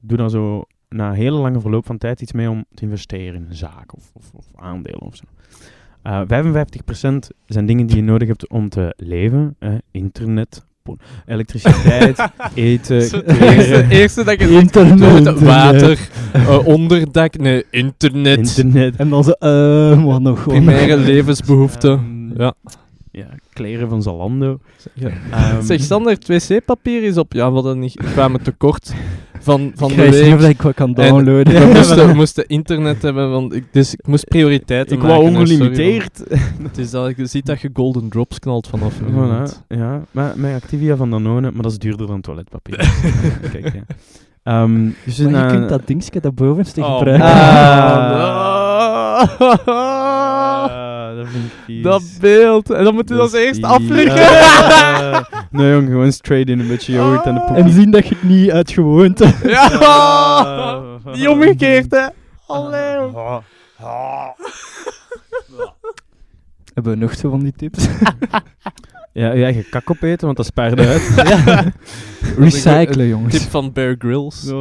doe 0.00 0.16
dan 0.16 0.30
zo 0.30 0.64
na 0.88 1.08
een 1.08 1.14
hele 1.14 1.36
lange 1.38 1.60
verloop 1.60 1.86
van 1.86 1.98
tijd 1.98 2.20
iets 2.20 2.32
mee 2.32 2.50
om 2.50 2.64
te 2.74 2.82
investeren 2.82 3.34
in 3.34 3.46
een 3.48 3.54
zaak 3.54 3.94
of, 3.94 4.10
of, 4.14 4.30
of 4.34 4.46
aandelen 4.54 5.00
of 5.02 5.16
zo. 5.16 5.24
Eh 6.02 6.20
55% 6.22 7.26
zijn 7.46 7.66
dingen 7.66 7.86
die 7.86 7.96
je 7.96 8.02
nodig 8.02 8.28
hebt 8.28 8.48
om 8.48 8.68
te 8.68 8.94
leven. 8.96 9.56
hè, 9.58 9.76
internet, 9.90 10.66
elektriciteit, 11.26 12.18
eten, 12.54 12.96
Het 12.96 13.12
eerste, 13.40 13.86
eerste 13.88 14.24
dat 14.24 14.40
je 14.40 14.48
Internet. 14.48 15.24
doet, 15.24 15.40
water, 15.40 16.08
eh, 16.32 16.66
onderdak, 16.66 17.38
nee, 17.38 17.64
internet, 17.70 18.36
internet. 18.38 18.96
En 18.96 19.08
dan 19.08 19.24
zo, 19.24 19.30
eh, 19.30 20.04
wat 20.04 20.20
nog 20.20 20.42
gewoon. 20.42 20.64
primaire 20.64 20.96
levensbehoeften. 20.96 21.90
Ehm, 21.92 22.40
Ja. 22.42 22.54
Ja, 23.16 23.26
kleren 23.52 23.88
van 23.88 24.02
Zalando. 24.02 24.58
Ja. 24.92 25.08
Ehm, 25.30 25.62
Zeg, 25.62 25.80
Sander, 25.82 26.12
het 26.12 26.26
wc-papier 26.26 27.02
is 27.02 27.16
op. 27.18 27.32
Ja, 27.32 27.48
we 27.48 27.54
hadden 27.54 27.78
niet, 27.78 27.94
we 27.94 28.12
kwamen 28.12 28.42
tekort 28.42 28.94
van, 29.40 29.72
van 29.74 29.90
ik 29.90 29.96
de 29.96 30.02
weet 30.02 30.10
niet 30.10 30.20
of 30.22 30.28
week. 30.28 30.40
dat 30.40 30.48
ik 30.50 30.62
wat 30.62 30.74
kan 30.74 30.94
En 30.94 30.94
downloaden. 31.08 31.54
we, 31.68 31.72
moesten, 31.76 32.06
we 32.08 32.14
moesten 32.14 32.46
internet 32.46 33.02
hebben, 33.02 33.30
want 33.30 33.54
ik, 33.54 33.64
dus 33.72 33.92
ik 33.94 34.06
moest 34.06 34.28
prioriteiten 34.28 34.96
ik 34.96 35.02
maken. 35.02 35.16
wou 35.16 35.28
hè, 35.28 35.36
sorry, 35.36 35.52
ongelimiteerd. 35.52 36.22
Het 36.62 36.78
is 36.78 36.90
dat, 36.90 37.16
je 37.16 37.26
ziet 37.26 37.46
dat 37.46 37.60
je 37.60 37.70
golden 37.72 38.08
drops 38.08 38.38
knalt 38.38 38.66
vanaf. 38.68 38.94
Voilà, 39.00 39.12
moment. 39.12 39.62
ja. 39.68 40.02
Maar 40.10 40.32
met 40.36 40.54
Activia 40.62 40.96
van 40.96 41.10
Danone, 41.10 41.50
maar 41.50 41.62
dat 41.62 41.72
is 41.72 41.78
duurder 41.78 42.06
dan 42.06 42.20
toiletpapier. 42.20 42.76
Kijk, 43.52 43.72
ja. 43.74 43.82
Ehm, 44.42 44.88
dus 45.04 45.18
Maar 45.18 45.30
je 45.30 45.36
na- 45.36 45.46
kunt 45.46 45.68
dat 45.68 45.86
dingetje 45.86 46.20
daarbovenste 46.20 46.80
Oh, 46.80 46.98
gebruiken. 46.98 47.26
Ah, 47.28 49.22
dat 51.16 51.26
vind 51.28 51.44
ik 51.44 51.50
vies. 51.64 51.82
dat 51.82 52.02
beeld. 52.20 52.70
En 52.70 52.84
dan 52.84 52.94
moeten 52.94 53.14
we 53.16 53.22
Dat 53.22 53.32
als 53.32 53.42
eerst 53.42 53.62
afleggen. 53.62 54.28
Ah. 54.28 55.24
nee 55.50 55.72
jong, 55.72 55.86
gewoon 55.88 56.12
straight 56.12 56.48
in 56.48 56.60
een 56.60 56.68
beetje 56.68 56.92
yoghurt 56.92 57.24
en 57.24 57.34
de 57.34 57.40
poep. 57.40 57.56
En 57.56 57.70
zien 57.70 57.90
dat 57.90 58.08
je 58.08 58.14
het 58.14 58.24
niet 58.24 58.50
uit 58.50 58.70
gewoonte... 58.70 59.32
Ja! 59.44 59.68
Ah. 61.06 61.14
Niet 61.14 61.28
omgekeerd, 61.28 61.90
hè? 61.90 62.06
Allee. 62.46 62.96
joh. 62.96 63.38
Hebben 66.74 66.92
we 66.92 66.98
nog 66.98 67.14
zo 67.14 67.30
van 67.30 67.40
die 67.40 67.52
tips? 67.56 67.86
Ja, 69.12 69.32
je 69.32 69.44
eigen 69.44 69.68
kak 69.70 69.90
opeten, 69.90 70.24
want 70.24 70.36
dat 70.36 70.46
spaart 70.46 70.78
uit. 70.78 71.02
Recyclen, 72.38 73.06
jongens. 73.06 73.38
Tip 73.38 73.50
van 73.50 73.72
Bear 73.72 73.94
Grylls. 73.98 74.52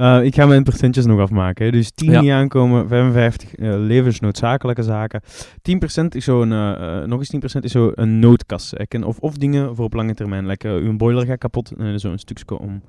Eh, 0.00 0.24
ik 0.24 0.34
ga 0.34 0.46
mijn 0.46 0.62
percentjes 0.62 1.06
nog 1.06 1.20
afmaken. 1.20 1.64
Hè. 1.64 1.70
Dus 1.70 1.90
10 1.90 2.10
Ja. 2.10 2.20
niet 2.20 2.30
aankomen, 2.30 2.88
55 2.88 3.54
eh, 3.54 3.74
levensnoodzakelijke 3.78 4.82
zaken. 4.82 5.20
10% 5.62 6.14
is 6.14 6.24
zo 6.24 6.42
een, 6.42 6.52
eh, 6.52 7.06
nog 7.06 7.18
eens 7.18 7.28
10% 7.28 7.64
is 7.64 7.72
zo 7.72 7.92
een 7.94 8.18
noodkas. 8.18 8.72
hè. 8.76 8.98
Of, 9.04 9.18
of 9.18 9.34
dingen 9.36 9.76
voor 9.76 9.84
op 9.84 9.92
lange 9.94 10.14
termijn. 10.14 10.46
Like, 10.46 10.68
eh, 10.68 10.74
uw 10.74 10.96
boiler 10.96 11.26
gaat 11.26 11.38
kapot, 11.38 11.72
en 11.78 12.00
zo 12.00 12.10
een 12.10 12.18
stukje 12.18 12.58
om 12.58 12.82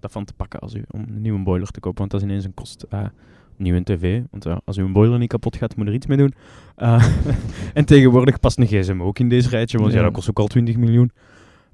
dat 0.00 0.12
van 0.12 0.24
te 0.24 0.32
pakken 0.32 0.60
als 0.60 0.74
u, 0.74 0.84
om 0.90 1.00
een 1.00 1.20
nieuwe 1.20 1.42
boiler 1.42 1.68
te 1.70 1.80
kopen. 1.80 1.98
Want 1.98 2.10
dat 2.10 2.20
is 2.20 2.26
ineens 2.26 2.44
een 2.44 2.54
kost. 2.54 2.84
Uh, 2.94 3.00
nieuwe 3.56 3.82
tv, 3.82 4.20
want 4.30 4.46
als 4.64 4.76
uw 4.76 4.92
boiler 4.92 5.18
niet 5.18 5.28
kapot 5.28 5.56
gaat, 5.56 5.76
moet 5.76 5.86
er 5.86 5.92
iets 5.94 6.06
mee 6.06 6.16
doen. 6.18 6.34
En 7.74 7.84
tegenwoordig 7.84 8.40
past 8.40 8.58
een 8.58 8.66
gsm 8.66 9.02
ook 9.02 9.18
in 9.18 9.28
deze 9.28 9.48
rijtje, 9.48 9.78
want 9.78 9.90
ja, 9.92 9.96
Ja. 9.98 10.04
dat 10.04 10.12
kost 10.12 10.28
ook 10.30 10.38
al 10.38 10.46
20 10.46 10.76
miljoen. 10.76 11.10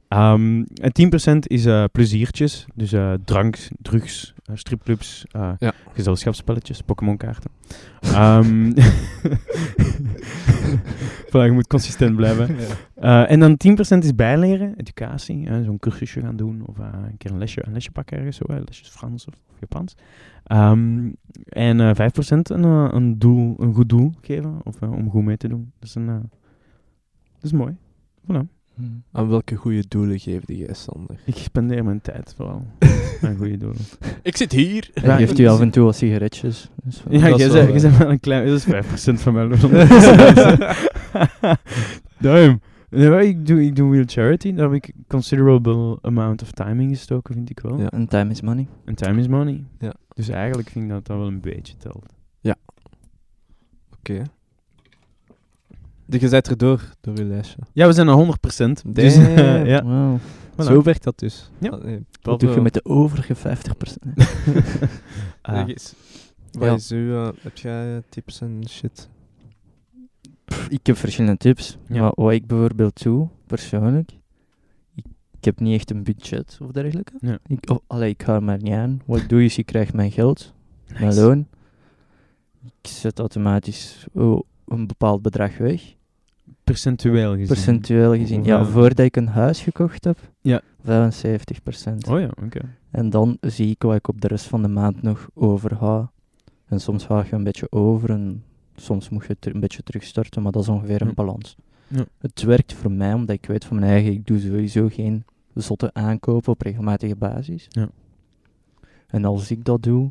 Ehm, 0.09 0.65
en 0.75 0.93
10% 0.93 1.47
is 1.47 1.67
pleziertjes, 1.93 2.67
dus 2.75 2.95
drank, 3.25 3.57
drugs, 3.83 4.35
stripclubs, 4.55 5.25
eh, 5.31 5.53
Ja. 5.59 5.73
gezelschapsspelletjes, 5.93 6.83
Pokémon-kaarten. 6.83 7.51
Ehm 8.01 8.73
voilà, 11.31 11.45
je 11.45 11.51
moet 11.53 11.67
consistent 11.67 12.17
blijven. 12.17 12.57
Eh, 13.03 13.31
en 13.31 13.41
dan 13.41 13.57
10% 13.57 14.05
is 14.05 14.15
bijleren, 14.15 14.75
educatie, 14.77 15.47
eh, 15.49 15.65
zo'n 15.65 15.79
cursusje 15.79 16.21
gaan 16.21 16.37
doen 16.37 16.63
of 16.67 16.79
eh, 16.79 16.89
een 17.11 17.17
keer 17.17 17.31
een 17.31 17.39
lesje, 17.39 17.67
een 17.67 17.73
lesje 17.73 17.91
pakken 17.91 18.17
ergens, 18.17 18.37
zo, 18.37 18.45
lesjes 18.65 18.89
Frans 18.89 19.27
of, 19.27 19.35
of 19.53 19.61
Japans. 19.61 19.95
Ehm, 20.45 21.11
en 21.49 21.81
eh 21.81 21.95
5% 21.95 22.51
een, 22.51 22.65
eh, 22.65 22.89
een, 22.91 23.19
doel, 23.19 23.55
een 23.59 23.75
goed 23.75 23.89
doel 23.89 24.13
geven 24.21 24.61
of 24.65 24.83
eh, 24.83 24.93
om 24.93 25.11
goed 25.11 25.25
mee 25.25 25.37
te 25.37 25.49
doen. 25.49 25.73
Dat 25.79 25.89
is, 25.89 25.95
een, 25.95 26.09
eh, 26.09 26.15
dat 27.35 27.43
is 27.43 27.53
mooi. 27.53 27.77
Voilà. 28.23 28.47
Aan 29.13 29.29
welke 29.29 29.55
goede 29.55 29.85
doelen 29.89 30.19
geefde 30.19 30.57
jij, 30.57 30.75
Sander? 30.75 31.21
Ik 31.25 31.37
spendeer 31.37 31.85
mijn 31.85 32.01
tijd 32.01 32.35
vooral 32.37 32.67
goede 33.39 33.57
doelen. 33.57 33.81
Ik 34.23 34.37
zit 34.37 34.53
hier. 34.53 34.91
Ja, 34.95 35.17
geeft 35.17 35.39
u 35.39 35.47
af 35.47 35.61
en 35.61 35.71
toe 35.71 35.85
wat 35.85 35.97
sigaretjes. 35.97 36.71
Dus 36.85 37.03
Ja, 37.09 37.37
jij 37.37 37.51
wel, 37.51 37.67
jij 37.67 37.91
eh, 37.91 37.99
wel 37.99 38.11
een 38.11 38.21
klein... 38.21 38.47
Dat 38.47 38.57
is 38.57 38.67
5% 38.67 39.21
van 39.21 39.33
mijn 39.33 39.49
loon. 39.49 39.71
Duim. 42.19 42.61
Nee, 42.91 43.29
ik 43.29 43.47
doe, 43.47 43.65
ik 43.65 43.77
doe 43.77 43.91
Wheel 43.91 44.05
Charity. 44.07 44.55
Daar 44.55 44.71
heb 44.71 44.85
ik 44.85 44.93
considerable 45.09 45.99
amount 46.03 46.43
of 46.43 46.51
time 46.51 46.83
in 46.83 46.89
gestoken, 46.89 47.35
vind 47.35 47.51
ik 47.51 47.61
wel. 47.61 47.79
Ja. 47.79 47.91
En 47.91 48.09
time 48.09 48.31
is 48.31 48.41
money. 48.41 48.67
En 48.85 48.95
time 48.95 49.21
is 49.21 49.29
money. 49.29 49.65
Ja. 49.79 49.93
Dus 50.15 50.29
eigenlijk 50.29 50.69
vind 50.69 50.85
ik 50.85 50.91
dat 50.91 51.07
dat 51.07 51.17
wel 51.17 51.27
een 51.27 51.41
beetje 51.41 51.77
telt. 51.77 52.13
Oké. 54.07 54.23
Dus 56.07 56.21
je 56.21 56.29
bent 56.29 56.47
er 56.47 56.57
door, 56.57 56.83
door 57.01 57.17
je 57.17 57.25
lijstje. 57.25 57.57
Ja, 57.73 57.87
we 57.87 57.93
zijn 57.93 58.09
aan 58.09 58.35
100%. 58.87 58.87
Dus, 58.87 59.17
ja. 59.73 59.83
Wow. 59.83 60.19
Voilà. 60.53 60.65
Zo 60.65 60.83
werkt 60.83 61.03
dat 61.05 61.19
dus. 61.19 61.51
Ja. 61.59 61.71
Ah, 61.71 61.97
Wat 62.23 62.41
doe 62.41 62.51
je 62.51 62.61
met 62.61 62.75
de 62.75 62.85
overige 62.85 63.35
50%? 63.37 63.41
Ah. 65.43 65.67
Wat 65.67 65.95
Ja. 66.69 66.75
is 66.75 66.91
uw, 66.91 67.15
eh, 67.15 67.29
heb 67.41 67.57
jij 67.57 67.97
eh, 67.97 68.03
tips 68.09 68.41
en 68.41 68.63
shit? 68.69 69.09
Ik 70.69 70.87
heb 70.87 70.97
verschillende 70.97 71.37
tips. 71.39 71.79
Ja. 71.89 72.01
Maar 72.01 72.13
wat 72.15 72.33
ik 72.33 72.47
bijvoorbeeld 72.47 73.03
doe, 73.03 73.29
persoonlijk, 73.47 74.11
ik, 74.95 75.05
ik 75.39 75.45
heb 75.45 75.61
niet 75.61 75.75
echt 75.75 75.91
een 75.91 76.03
budget 76.05 76.59
of 76.63 76.71
dergelijke. 76.71 77.13
Ja. 77.21 77.39
Ik, 77.47 77.71
oh, 77.71 77.79
allee, 77.87 78.11
ik 78.11 78.23
ga 78.23 78.35
er 78.35 78.43
maar 78.43 78.63
niet 78.63 78.73
aan. 78.73 79.03
Wat 79.07 79.19
ik 79.19 79.29
doe 79.29 79.45
is, 79.45 79.59
ik 79.59 79.67
krijg 79.67 79.93
mijn 79.93 80.11
geld, 80.11 80.55
mijn 80.99 81.15
loon. 81.15 81.47
Ik 82.83 82.91
zet 82.91 83.19
automatisch 83.19 84.07
oh, 84.13 84.41
een 84.67 84.87
bepaald 84.87 85.23
bedrag 85.23 85.57
weg. 85.59 85.95
Percentueel 86.65 87.31
gezien. 87.33 87.47
Percentueel 87.47 88.15
gezien. 88.17 88.45
Ja, 88.45 88.65
voordat 88.65 89.07
ik 89.07 89.17
een 89.17 89.29
huis 89.29 89.61
gekocht 89.61 90.05
heb, 90.05 90.19
Ja. 90.41 90.61
75%. 90.81 92.09
Oh 92.11 92.21
ja, 92.21 92.31
oké. 92.45 92.61
En 92.91 93.11
dan 93.11 93.37
zie 93.41 93.71
ik 93.71 93.83
wat 93.83 93.95
ik 93.95 94.09
op 94.09 94.21
de 94.21 94.29
rest 94.29 94.47
van 94.47 94.63
de 94.63 94.69
maand 94.69 95.03
nog 95.03 95.29
overhoud. 95.35 96.07
En 96.67 96.81
soms 96.81 97.05
ga 97.05 97.25
je 97.25 97.33
een 97.33 97.45
beetje 97.45 97.71
over 97.71 98.11
en 98.11 98.45
soms 98.77 99.09
moet 99.09 99.27
je 99.27 99.37
een 99.41 99.61
beetje 99.61 99.83
terugstorten, 99.83 100.43
maar 100.43 100.53
dat 100.53 100.63
is 100.63 100.69
ongeveer 100.69 101.03
een 101.03 101.15
balans. 101.15 101.57
Ja. 101.89 102.05
Het 102.19 102.43
werkt 102.43 102.73
voor 102.73 102.91
mij, 102.93 103.13
omdat 103.13 103.37
ik 103.37 103.47
weet 103.47 103.65
van 103.65 103.79
mijn 103.79 103.91
eigen, 103.93 104.13
ik 104.13 104.27
doe 104.27 104.41
sowieso 104.41 104.89
geen 104.89 105.25
zotte 105.55 105.91
aankopen 105.95 106.53
op 106.53 106.61
regelmatige 106.63 107.17
basis. 107.17 107.67
Ja. 107.69 107.89
En 109.07 109.25
als 109.25 109.51
ik 109.51 109.65
dat 109.65 109.83
doe, 109.83 110.11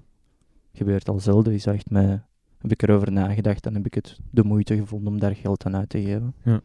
gebeurt 0.74 1.10
al 1.10 1.20
zelden, 1.20 1.54
is 1.54 1.64
dat 1.64 1.74
echt 1.74 1.90
mij, 1.90 2.22
heb 2.62 2.72
ik 2.72 2.82
erover 2.82 3.12
nagedacht 3.12 3.66
en 3.66 3.74
heb 3.74 3.86
ik 3.86 3.94
het 3.94 4.20
de 4.30 4.44
moeite 4.44 4.76
gevonden 4.76 5.14
om 5.14 5.20
daar 5.20 5.36
geld 5.36 5.66
aan 5.66 5.76
uit 5.76 5.90
te 5.90 6.02
geven. 6.02 6.34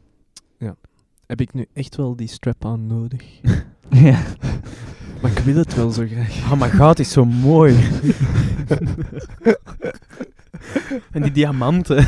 Heb 1.26 1.40
ik 1.40 1.54
nu 1.54 1.66
echt 1.72 1.96
wel 1.96 2.16
die 2.16 2.28
strap-on 2.28 2.86
nodig? 2.86 3.40
ja. 3.90 4.22
Maar 5.22 5.30
ik 5.30 5.38
wil 5.38 5.56
het 5.56 5.74
wel 5.74 5.90
zo 5.90 6.06
graag. 6.06 6.52
Oh, 6.52 6.58
maar 6.60 6.70
goud 6.70 6.98
is 6.98 7.12
zo 7.12 7.24
mooi. 7.24 7.76
en 11.12 11.22
die 11.22 11.32
diamanten. 11.32 12.04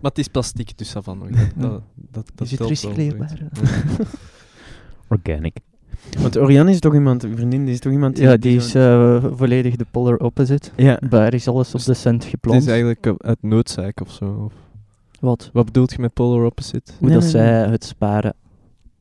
maar 0.00 0.10
het 0.10 0.18
is 0.18 0.28
plastic, 0.28 0.78
dus 0.78 0.92
dat 0.92 1.04
van 1.04 1.18
nog. 1.18 1.28
Dat, 1.30 1.54
dat, 1.54 1.82
dat, 1.94 2.30
dat 2.34 2.46
Is 2.46 2.58
het 2.58 2.68
recycleerbaar? 2.68 3.38
Organic. 5.08 5.56
Want 6.18 6.38
Oriane 6.38 6.70
is 6.70 6.80
toch 6.80 6.94
iemand, 6.94 7.24
uw 7.24 7.34
vriendin, 7.36 7.64
die 7.64 7.74
is 7.74 7.80
toch 7.80 7.92
iemand... 7.92 8.18
Ja, 8.18 8.36
die 8.36 8.56
is 8.56 8.74
eh, 8.74 9.24
volledig 9.32 9.76
de 9.76 9.86
polar 9.90 10.16
opposite. 10.16 10.70
Ja. 10.76 10.98
Daar 11.08 11.34
is 11.34 11.48
alles 11.48 11.74
op 11.74 11.80
de 11.84 11.94
cent 11.94 12.22
Het 12.22 12.30
gepland. 12.30 12.62
is 12.62 12.68
eigenlijk 12.68 13.14
uit 13.18 13.38
noodzaak 13.40 14.00
of 14.00 14.10
zo. 14.10 14.24
Of, 14.44 14.52
Wat? 15.20 15.50
wat 15.52 15.64
bedoelt 15.64 15.92
je 15.92 15.98
met 16.00 16.12
polar 16.12 16.44
opposite? 16.46 16.92
Hoe 16.98 17.08
Nee, 17.08 17.12
dat 17.18 17.22
nee, 17.22 17.30
zij 17.32 17.66
het 17.68 17.84
sparen 17.84 18.34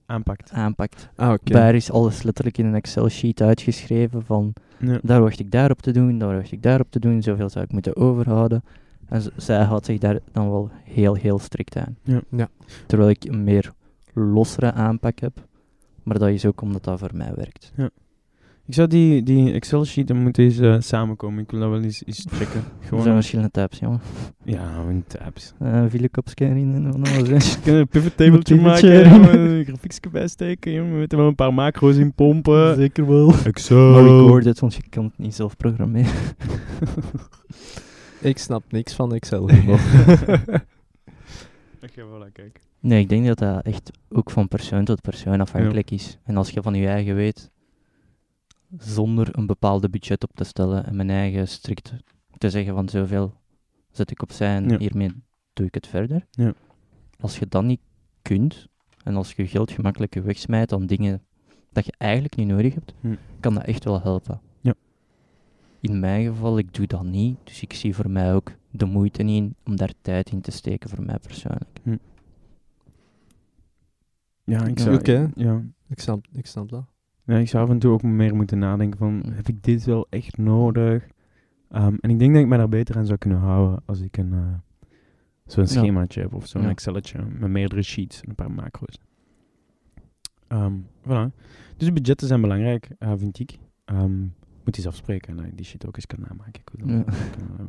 aanpakt. 0.06 0.52
aanpakt. 0.52 1.10
Ah, 1.16 1.32
oké. 1.32 1.52
Daar 1.54 1.76
is 1.76 1.92
alles 1.92 2.24
letterlijk 2.24 2.58
in 2.58 2.66
een 2.66 2.76
Excel-sheet 2.76 3.42
uitgeschreven 3.42 4.24
van 4.26 4.54
Ja. 4.80 5.00
daar 5.04 5.22
wacht 5.22 5.40
ik 5.40 5.52
daarop 5.52 5.82
te 5.82 5.92
doen, 5.92 6.18
daar 6.18 6.36
wacht 6.36 6.52
ik 6.52 6.64
daarop 6.64 6.88
te 6.92 7.00
doen, 7.00 7.22
zoveel 7.22 7.50
zou 7.50 7.66
ik 7.66 7.72
moeten 7.72 7.96
overhouden. 7.96 8.64
En 9.10 9.22
zij 9.38 9.64
houdt 9.64 9.86
zich 9.86 9.98
daar 10.00 10.20
dan 10.32 10.50
wel 10.50 10.70
heel, 10.84 11.14
heel 11.16 11.40
strikt 11.40 11.76
aan. 11.78 11.98
Ja. 12.04 12.22
Ja. 12.30 12.48
Terwijl 12.88 13.10
ik 13.10 13.24
een 13.24 13.44
meer 13.44 13.72
lossere 14.14 14.72
aanpak 14.72 15.20
heb, 15.20 15.34
maar 16.06 16.20
dat 16.20 16.30
is 16.30 16.46
ook 16.46 16.62
omdat 16.62 16.84
dat 16.84 17.00
voor 17.00 17.12
mij 17.14 17.32
werkt. 17.36 17.74
Ik 18.68 18.74
zou 18.74 18.88
die, 18.88 19.24
die 19.24 19.54
Excel-sheet, 19.54 20.08
dan 20.08 20.18
moeten 20.18 20.44
eens 20.44 20.60
eh, 20.60 20.76
samenkomen. 20.80 21.44
Ik 21.44 21.52
wil 21.52 21.60
dat 21.60 21.70
wel 21.70 21.82
eens, 21.82 22.04
eens 22.06 22.26
checken. 22.30 22.60
Er 22.82 22.88
Gewoon 22.88 23.00
zijn 23.00 23.14
om- 23.16 23.20
verschillende 23.20 23.52
tabs, 23.52 23.80
jongen. 23.80 24.00
Ja, 24.44 24.74
gewoon 24.74 25.04
tabs. 25.08 25.54
Uh, 25.62 25.84
Villecopscanning 25.88 26.76
en 26.76 26.92
van 26.92 27.04
alles, 27.16 27.58
een 27.66 27.88
pivot 27.88 28.50
Een 28.50 28.62
maken, 28.62 29.06
een 29.40 29.66
grafiekje 29.66 30.10
bijsteken, 30.10 30.72
jongen. 30.72 30.92
We 30.94 30.98
weten 30.98 31.18
wel 31.18 31.28
een 31.28 31.36
paar 31.36 31.54
macro's 31.54 31.96
in 31.96 32.14
pompen. 32.14 32.76
Zeker 32.76 33.08
wel. 33.08 33.34
Excel. 33.44 33.92
Maar 33.92 34.04
record 34.04 34.46
het, 34.46 34.60
want 34.60 34.74
je 34.76 34.82
kan 34.90 35.04
het 35.04 35.18
niet 35.18 35.36
zelf 35.36 35.58
programmeren. 35.58 36.12
Ik 38.22 38.38
snap 38.38 38.64
niks 38.70 38.94
van 38.94 39.14
Excel. 39.14 39.44
Oké, 39.44 39.62
voilà, 42.02 42.32
kijk. 42.34 42.60
Nee, 42.86 43.00
ik 43.00 43.10
denk 43.10 43.26
dat 43.26 43.38
dat 43.38 43.66
echt 43.66 43.92
ook 44.10 44.32
van 44.32 44.48
persoon 44.48 44.84
tot 44.86 45.02
persoon 45.02 45.42
afhankelijk 45.42 45.92
is. 45.92 46.18
En 46.24 46.38
als 46.38 46.50
je 46.50 46.62
van 46.62 46.74
je 46.76 46.88
eigen 46.88 47.16
weet, 47.16 47.52
zonder 48.78 49.38
een 49.38 49.46
bepaalde 49.46 49.90
budget 49.90 50.24
op 50.24 50.32
te 50.36 50.44
stellen 50.44 50.86
en 50.86 50.96
mijn 50.96 51.10
eigen 51.10 51.48
strikt 51.48 51.94
te 52.38 52.50
zeggen 52.50 52.74
van 52.74 52.90
zoveel 52.90 53.34
zet 53.92 54.12
ik 54.12 54.22
opzij 54.22 54.56
en 54.56 54.70
Ja. 54.70 54.78
hiermee 54.78 55.12
doe 55.54 55.66
ik 55.66 55.74
het 55.74 55.88
verder. 55.88 56.26
Ja. 56.32 56.54
Als 57.20 57.40
je 57.40 57.48
dat 57.50 57.64
niet 57.64 57.80
kunt 58.22 58.68
en 59.04 59.16
als 59.16 59.34
je 59.34 59.48
geld 59.48 59.72
gemakkelijk 59.72 60.14
wegsmijt 60.14 60.74
aan 60.74 60.86
dingen 60.86 61.22
dat 61.72 61.86
je 61.86 61.94
eigenlijk 61.98 62.36
niet 62.36 62.48
nodig 62.48 62.74
hebt, 62.74 62.94
Hm. 63.02 63.16
kan 63.40 63.54
dat 63.54 63.64
echt 63.64 63.84
wel 63.84 64.02
helpen. 64.02 64.42
Ja. 64.62 64.74
In 65.80 66.00
mijn 66.00 66.26
geval, 66.26 66.58
ik 66.58 66.74
doe 66.74 66.88
dat 66.88 67.04
niet, 67.04 67.38
dus 67.44 67.62
ik 67.62 67.74
zie 67.74 67.96
voor 67.96 68.10
mij 68.10 68.34
ook 68.34 68.52
de 68.72 68.86
moeite 68.86 69.24
in 69.24 69.56
om 69.66 69.76
daar 69.76 69.94
tijd 70.02 70.30
in 70.32 70.42
te 70.42 70.52
steken 70.52 70.90
voor 70.90 71.04
mij 71.04 71.20
persoonlijk. 71.20 71.80
Ja, 74.46 74.66
ik 74.66 74.80
zou... 74.80 74.96
oké. 74.96 75.30
Ja. 75.36 75.62
Ik 75.88 76.00
snap, 76.00 76.26
ik 76.32 76.46
snap 76.46 76.70
dat. 76.70 76.86
Ja, 77.24 77.38
ik 77.38 77.48
zou 77.50 77.64
af 77.64 77.70
en 77.70 77.80
toe 77.80 77.92
ook 77.92 78.04
meer 78.04 78.36
moeten 78.36 78.58
nadenken 78.60 78.98
van, 78.98 79.14
Mm. 79.14 79.32
heb 79.32 79.48
ik 79.48 79.64
dit 79.64 79.84
wel 79.84 80.08
echt 80.10 80.38
nodig? 80.38 81.08
Ehm, 81.70 81.96
en 82.00 82.10
ik 82.10 82.20
denk 82.20 82.34
dat 82.34 82.42
ik 82.44 82.48
me 82.48 82.58
daar 82.58 82.70
beter 82.70 82.98
aan 82.98 83.06
zou 83.06 83.18
kunnen 83.18 83.38
houden 83.40 83.82
als 83.86 84.02
ik 84.02 84.18
een, 84.18 84.34
eh, 84.34 84.54
zo'n 85.46 85.68
schemaatje 85.68 86.22
heb 86.22 86.34
of 86.34 86.48
zo'n 86.48 86.62
Ja. 86.62 86.70
Excelletje 86.70 87.26
met 87.40 87.50
meerdere 87.50 87.82
sheets 87.82 88.22
en 88.22 88.30
een 88.30 88.36
paar 88.36 88.52
macro's. 88.52 89.00
Ehm 90.48 90.74
voilà. 91.02 91.34
Dus 91.78 91.94
budgetten 91.94 92.28
zijn 92.28 92.42
belangrijk, 92.42 92.90
eh, 93.00 93.14
vind 93.18 93.40
ik. 93.40 93.60
Ehm 93.86 94.22
moet 94.64 94.78
eens 94.78 94.88
afspreken 94.88 95.40
en 95.40 95.46
ik 95.46 95.58
die 95.58 95.66
shit 95.66 95.88
ook 95.88 95.96
eens 95.96 96.06
kan 96.06 96.20
namaken. 96.20 96.62
Ik 96.62 96.70
wil 96.74 96.88
dat 96.88 97.16
Ja. 97.16 97.66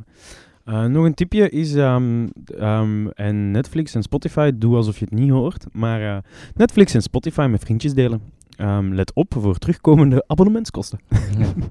Eh, 0.67 0.85
nog 0.85 1.05
een 1.05 1.13
tipje 1.13 1.49
is, 1.49 1.75
ehm, 1.75 2.27
ehm, 2.57 3.07
en 3.07 3.51
Netflix 3.51 3.95
en 3.95 4.03
Spotify, 4.03 4.51
doe 4.55 4.75
alsof 4.75 4.99
je 4.99 5.05
het 5.05 5.13
niet 5.13 5.29
hoort, 5.29 5.65
maar 5.71 6.15
eh, 6.15 6.17
Netflix 6.55 6.93
en 6.93 7.01
Spotify 7.01 7.47
met 7.51 7.63
vriendjes 7.63 7.93
delen. 7.93 8.21
Ehm, 8.57 8.93
let 8.93 9.13
op 9.13 9.33
voor 9.37 9.57
terugkomende 9.57 10.23
abonnementskosten. 10.27 10.99
Ja. 11.37 11.53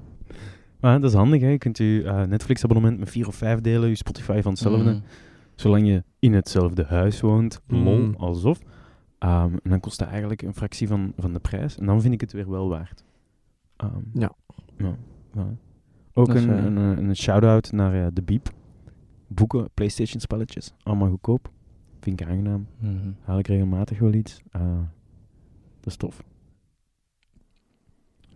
Maar 0.79 0.99
dat 1.01 1.09
is 1.09 1.15
handig, 1.17 1.41
hè. 1.41 1.47
Je 1.49 1.57
kunt 1.57 1.77
je 1.77 2.03
eh, 2.05 2.23
Netflix-abonnement 2.23 2.99
met 2.99 3.09
vier 3.09 3.27
of 3.27 3.35
vijf 3.35 3.61
delen, 3.61 3.89
je 3.89 3.95
Spotify 3.95 4.41
van 4.41 4.51
hetzelfde. 4.51 4.91
Mm. 4.91 5.01
Zolang 5.55 5.87
je 5.87 6.03
in 6.19 6.33
hetzelfde 6.33 6.83
huis 6.85 7.21
woont, 7.21 7.61
Mm. 7.67 7.83
lol, 7.83 8.13
alsof. 8.17 8.59
Ehm, 9.19 9.51
en 9.63 9.69
dan 9.69 9.79
kost 9.79 9.99
dat 9.99 10.07
eigenlijk 10.07 10.41
een 10.41 10.53
fractie 10.53 10.87
van, 10.87 11.13
van 11.17 11.33
de 11.33 11.39
prijs. 11.39 11.77
En 11.77 11.85
dan 11.85 12.01
vind 12.01 12.13
ik 12.13 12.21
het 12.21 12.31
weer 12.33 12.49
wel 12.49 12.69
waard. 12.69 13.03
Ehm, 13.77 13.89
Ja. 14.13 14.31
Ook 16.13 16.27
een, 16.33 16.49
een, 16.49 16.75
een, 16.77 17.07
een 17.09 17.15
shout-out 17.15 17.71
naar 17.71 17.93
eh, 17.93 18.07
de 18.13 18.21
Beep. 18.21 18.49
Boeken, 19.27 19.69
Playstation-spelletjes, 19.73 20.73
allemaal 20.83 21.09
goedkoop. 21.09 21.51
Vind 21.99 22.21
ik 22.21 22.27
aangenaam. 22.27 22.67
Mhm. 22.79 23.11
Haal 23.21 23.39
ik 23.39 23.47
regelmatig 23.47 23.99
wel 23.99 24.13
iets. 24.13 24.41
Eh, 24.51 24.61
dat 25.79 25.85
is 25.85 25.95
tof. 25.95 26.23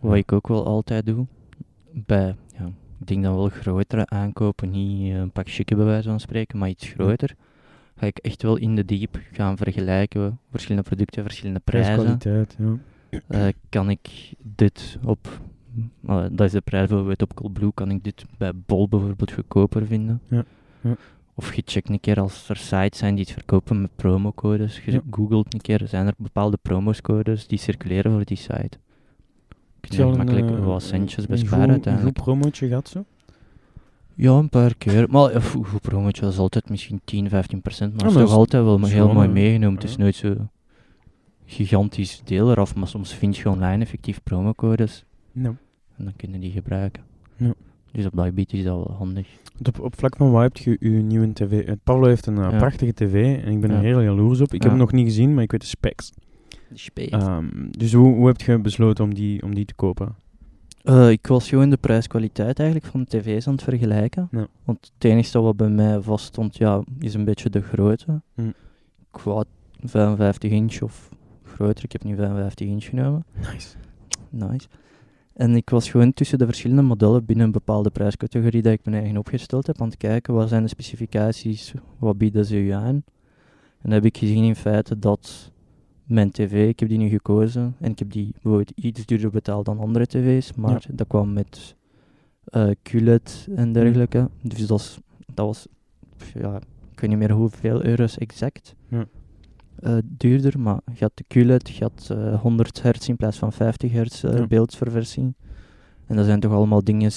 Wat 0.00 0.16
ik 0.16 0.32
ook 0.32 0.48
wel 0.48 0.66
altijd 0.66 1.06
doe, 1.06 1.26
bij, 1.92 2.36
ja, 2.58 2.66
ik 3.00 3.06
denk 3.06 3.22
dan 3.22 3.34
wel 3.34 3.48
grotere 3.48 4.06
aankopen, 4.06 4.70
niet 4.70 5.12
eh, 5.12 5.18
een 5.18 5.30
pak 5.30 5.48
chique 5.48 5.76
bij 5.76 5.84
wijze 5.84 6.08
van 6.08 6.20
spreken, 6.20 6.58
maar 6.58 6.68
iets 6.68 6.88
groter, 6.88 7.34
ga 7.96 8.06
ik 8.06 8.18
echt 8.18 8.42
wel 8.42 8.56
in 8.56 8.76
de 8.76 8.84
diep 8.84 9.20
gaan 9.32 9.56
vergelijken, 9.56 10.38
verschillende 10.50 10.88
producten, 10.88 11.22
verschillende 11.22 11.60
prijzen. 11.60 11.94
Prijskwaliteit, 11.94 12.56
ja. 12.58 12.78
Eh, 13.28 13.48
kan 13.68 13.90
ik 13.90 14.32
dit 14.42 14.98
op, 15.04 15.40
eh, 16.06 16.24
dat 16.32 16.46
is 16.46 16.52
de 16.52 16.60
prijs 16.60 16.88
bijvoorbeeld 16.88 17.22
op 17.22 17.34
Coolblue, 17.34 17.72
kan 17.74 17.90
ik 17.90 18.04
dit 18.04 18.24
bij 18.38 18.52
Bol 18.66 18.88
bijvoorbeeld 18.88 19.32
goedkoper 19.32 19.86
vinden? 19.86 20.20
Ja, 20.28 20.44
Of 21.34 21.54
je 21.54 21.62
checkt 21.64 21.88
een 21.88 22.00
keer 22.00 22.20
als 22.20 22.48
er 22.48 22.56
sites 22.56 22.98
zijn 22.98 23.14
die 23.14 23.24
het 23.24 23.32
verkopen 23.32 23.80
met 23.80 23.90
promocodes, 23.96 24.80
je 24.84 24.92
Ja. 24.92 25.00
googelt 25.10 25.54
een 25.54 25.60
keer, 25.60 25.82
zijn 25.86 26.06
er 26.06 26.14
bepaalde 26.16 26.58
promoscodes 26.62 27.46
die 27.46 27.58
circuleren 27.58 28.12
voor 28.12 28.24
die 28.24 28.36
site? 28.36 28.78
Kun 29.80 29.96
je 30.10 30.16
makkelijk 30.16 30.50
eh, 30.50 30.64
wat 30.64 30.82
centjes 30.82 31.24
een 31.24 31.30
besparen. 31.30 31.88
Een 31.88 32.00
goed 32.02 32.12
promotje 32.12 32.68
gehad 32.68 32.88
zo? 32.88 33.04
Ja, 34.14 34.32
een 34.32 34.48
paar 34.48 34.74
keer. 34.74 35.10
Maar 35.10 35.30
eh, 35.30 35.42
goed, 35.44 35.80
promotje, 35.80 36.26
is 36.26 36.38
altijd 36.38 36.68
misschien 36.70 37.00
10, 37.04 37.28
15 37.28 37.60
procent. 37.62 37.96
Maar 37.96 38.06
is 38.06 38.12
toch 38.12 38.22
is- 38.22 38.30
altijd 38.30 38.64
wel 38.64 38.84
heel 38.84 39.12
mooi 39.12 39.28
meegenomen. 39.28 39.74
Het 39.80 39.88
is 39.88 39.96
nooit 39.96 40.14
zo 40.14 40.34
gigantisch 41.46 42.20
deel 42.24 42.50
eraf, 42.50 42.74
maar 42.74 42.88
soms 42.88 43.14
vind 43.14 43.36
je 43.36 43.48
online 43.50 43.82
effectief 43.82 44.22
promocodes 44.22 45.04
Ja. 45.32 45.54
en 45.96 46.04
dan 46.04 46.12
kunnen 46.16 46.40
die 46.40 46.50
gebruiken. 46.52 47.02
Ja. 47.36 47.52
Dus 47.92 48.06
op 48.06 48.16
dat 48.16 48.24
gebied 48.24 48.52
is 48.52 48.64
dat 48.64 48.74
wel 48.74 48.94
handig. 48.98 49.28
Op, 49.66 49.80
op 49.80 49.98
vlak 49.98 50.16
van 50.16 50.30
wat 50.30 50.42
heb 50.42 50.56
je 50.56 50.76
uw 50.80 51.02
nieuwe 51.02 51.32
tv? 51.32 51.66
Eh, 51.66 51.74
Pablo 51.84 52.06
heeft 52.06 52.26
een 52.26 52.38
eh, 52.38 52.50
Ja. 52.50 52.56
prachtige 52.56 52.92
tv 52.94 53.44
en 53.44 53.52
ik 53.52 53.60
ben 53.60 53.70
er 53.70 53.80
heel 53.80 54.00
jaloers 54.00 54.40
op. 54.40 54.52
Ik 54.52 54.62
heb 54.62 54.70
hem 54.70 54.80
nog 54.80 54.92
niet 54.92 55.06
gezien, 55.06 55.34
maar 55.34 55.42
ik 55.42 55.50
weet 55.50 55.60
de 55.60 55.66
specs. 55.66 56.12
Ehm, 56.94 57.46
dus 57.70 57.92
hoe, 57.92 58.14
hoe 58.14 58.26
heb 58.26 58.40
je 58.40 58.58
besloten 58.58 59.04
om 59.04 59.14
die, 59.14 59.42
om 59.42 59.54
die 59.54 59.64
te 59.64 59.74
kopen? 59.74 60.14
Eh, 60.82 61.10
ik 61.10 61.26
was 61.26 61.48
gewoon 61.48 61.70
de 61.70 61.76
prijs-kwaliteit 61.76 62.58
eigenlijk 62.58 62.90
van 62.90 63.00
de 63.00 63.06
tv's 63.06 63.46
aan 63.46 63.52
het 63.52 63.62
vergelijken. 63.62 64.28
Ja. 64.30 64.46
Want 64.64 64.92
het 64.94 65.04
enige 65.04 65.40
wat 65.40 65.56
bij 65.56 65.68
mij 65.68 66.00
vaststond, 66.00 66.56
ja, 66.56 66.82
is 66.98 67.14
een 67.14 67.24
beetje 67.24 67.50
de 67.50 67.60
grootte. 67.60 68.20
Hm. 68.34 68.48
Ik 69.12 69.18
wou 69.24 69.44
55 69.84 70.50
inch 70.50 70.80
of 70.82 71.08
groter. 71.44 71.84
Ik 71.84 71.92
heb 71.92 72.04
nu 72.04 72.16
55 72.16 72.66
inch 72.66 72.84
genomen. 72.84 73.24
Nice. 73.52 73.76
Nice. 74.30 74.68
En 75.34 75.56
ik 75.56 75.70
was 75.70 75.90
gewoon 75.90 76.12
tussen 76.12 76.38
de 76.38 76.44
verschillende 76.44 76.82
modellen 76.82 77.24
binnen 77.24 77.46
een 77.46 77.52
bepaalde 77.52 77.90
prijscategorie 77.90 78.62
dat 78.62 78.72
ik 78.72 78.84
mijn 78.84 78.96
eigen 78.96 79.16
opgesteld 79.18 79.66
heb 79.66 79.80
aan 79.80 79.88
het 79.88 79.96
kijken 79.96 80.34
wat 80.34 80.48
zijn 80.48 80.62
de 80.62 80.68
specificaties, 80.68 81.74
wat 81.98 82.18
bieden 82.18 82.44
ze 82.46 82.56
u 82.56 82.70
aan. 82.70 82.94
En 83.78 83.88
dan 83.88 83.92
heb 83.92 84.04
ik 84.04 84.16
gezien 84.16 84.44
in 84.44 84.56
feite 84.56 84.98
dat 84.98 85.50
mijn 86.04 86.30
tv, 86.30 86.68
ik 86.68 86.80
heb 86.80 86.88
die 86.88 86.98
nu 86.98 87.08
gekozen 87.08 87.76
en 87.80 87.90
ik 87.90 87.98
heb 87.98 88.10
die 88.10 88.30
bijvoorbeeld 88.32 88.70
iets 88.74 89.06
duurder 89.06 89.30
betaald 89.30 89.64
dan 89.64 89.78
andere 89.78 90.06
tv's, 90.06 90.52
maar 90.54 90.70
dat 90.92 91.06
kwam 91.06 91.32
met 91.32 91.74
eh 92.44 92.70
QLED 92.82 93.48
en 93.54 93.72
dergelijke. 93.72 94.28
Dus 94.42 94.66
dat, 94.66 94.80
is- 94.80 94.98
dat 95.34 95.46
was, 95.46 95.66
ja, 96.34 96.56
ik 96.92 97.00
weet 97.00 97.10
niet 97.10 97.18
meer 97.18 97.30
hoeveel 97.32 97.84
euro's 97.84 98.18
exact 98.18 98.74
Ja. 98.88 99.06
Eh, 99.82 99.96
duurder, 100.04 100.60
maar 100.60 100.80
je 100.94 101.00
had 101.04 101.12
de 101.14 101.24
QLED, 101.28 101.68
je 101.68 101.82
had 101.82 102.08
eh, 102.12 102.40
100 102.40 102.82
hertz 102.82 103.08
in 103.08 103.16
plaats 103.16 103.38
van 103.38 103.52
50 103.52 103.92
hertz 103.92 104.20
Ja. 104.20 104.46
beeldverversing. 104.46 105.34
En 106.06 106.16
dat 106.16 106.24
zijn 106.24 106.40
toch 106.40 106.52
allemaal 106.52 106.84
dingen 106.84 107.10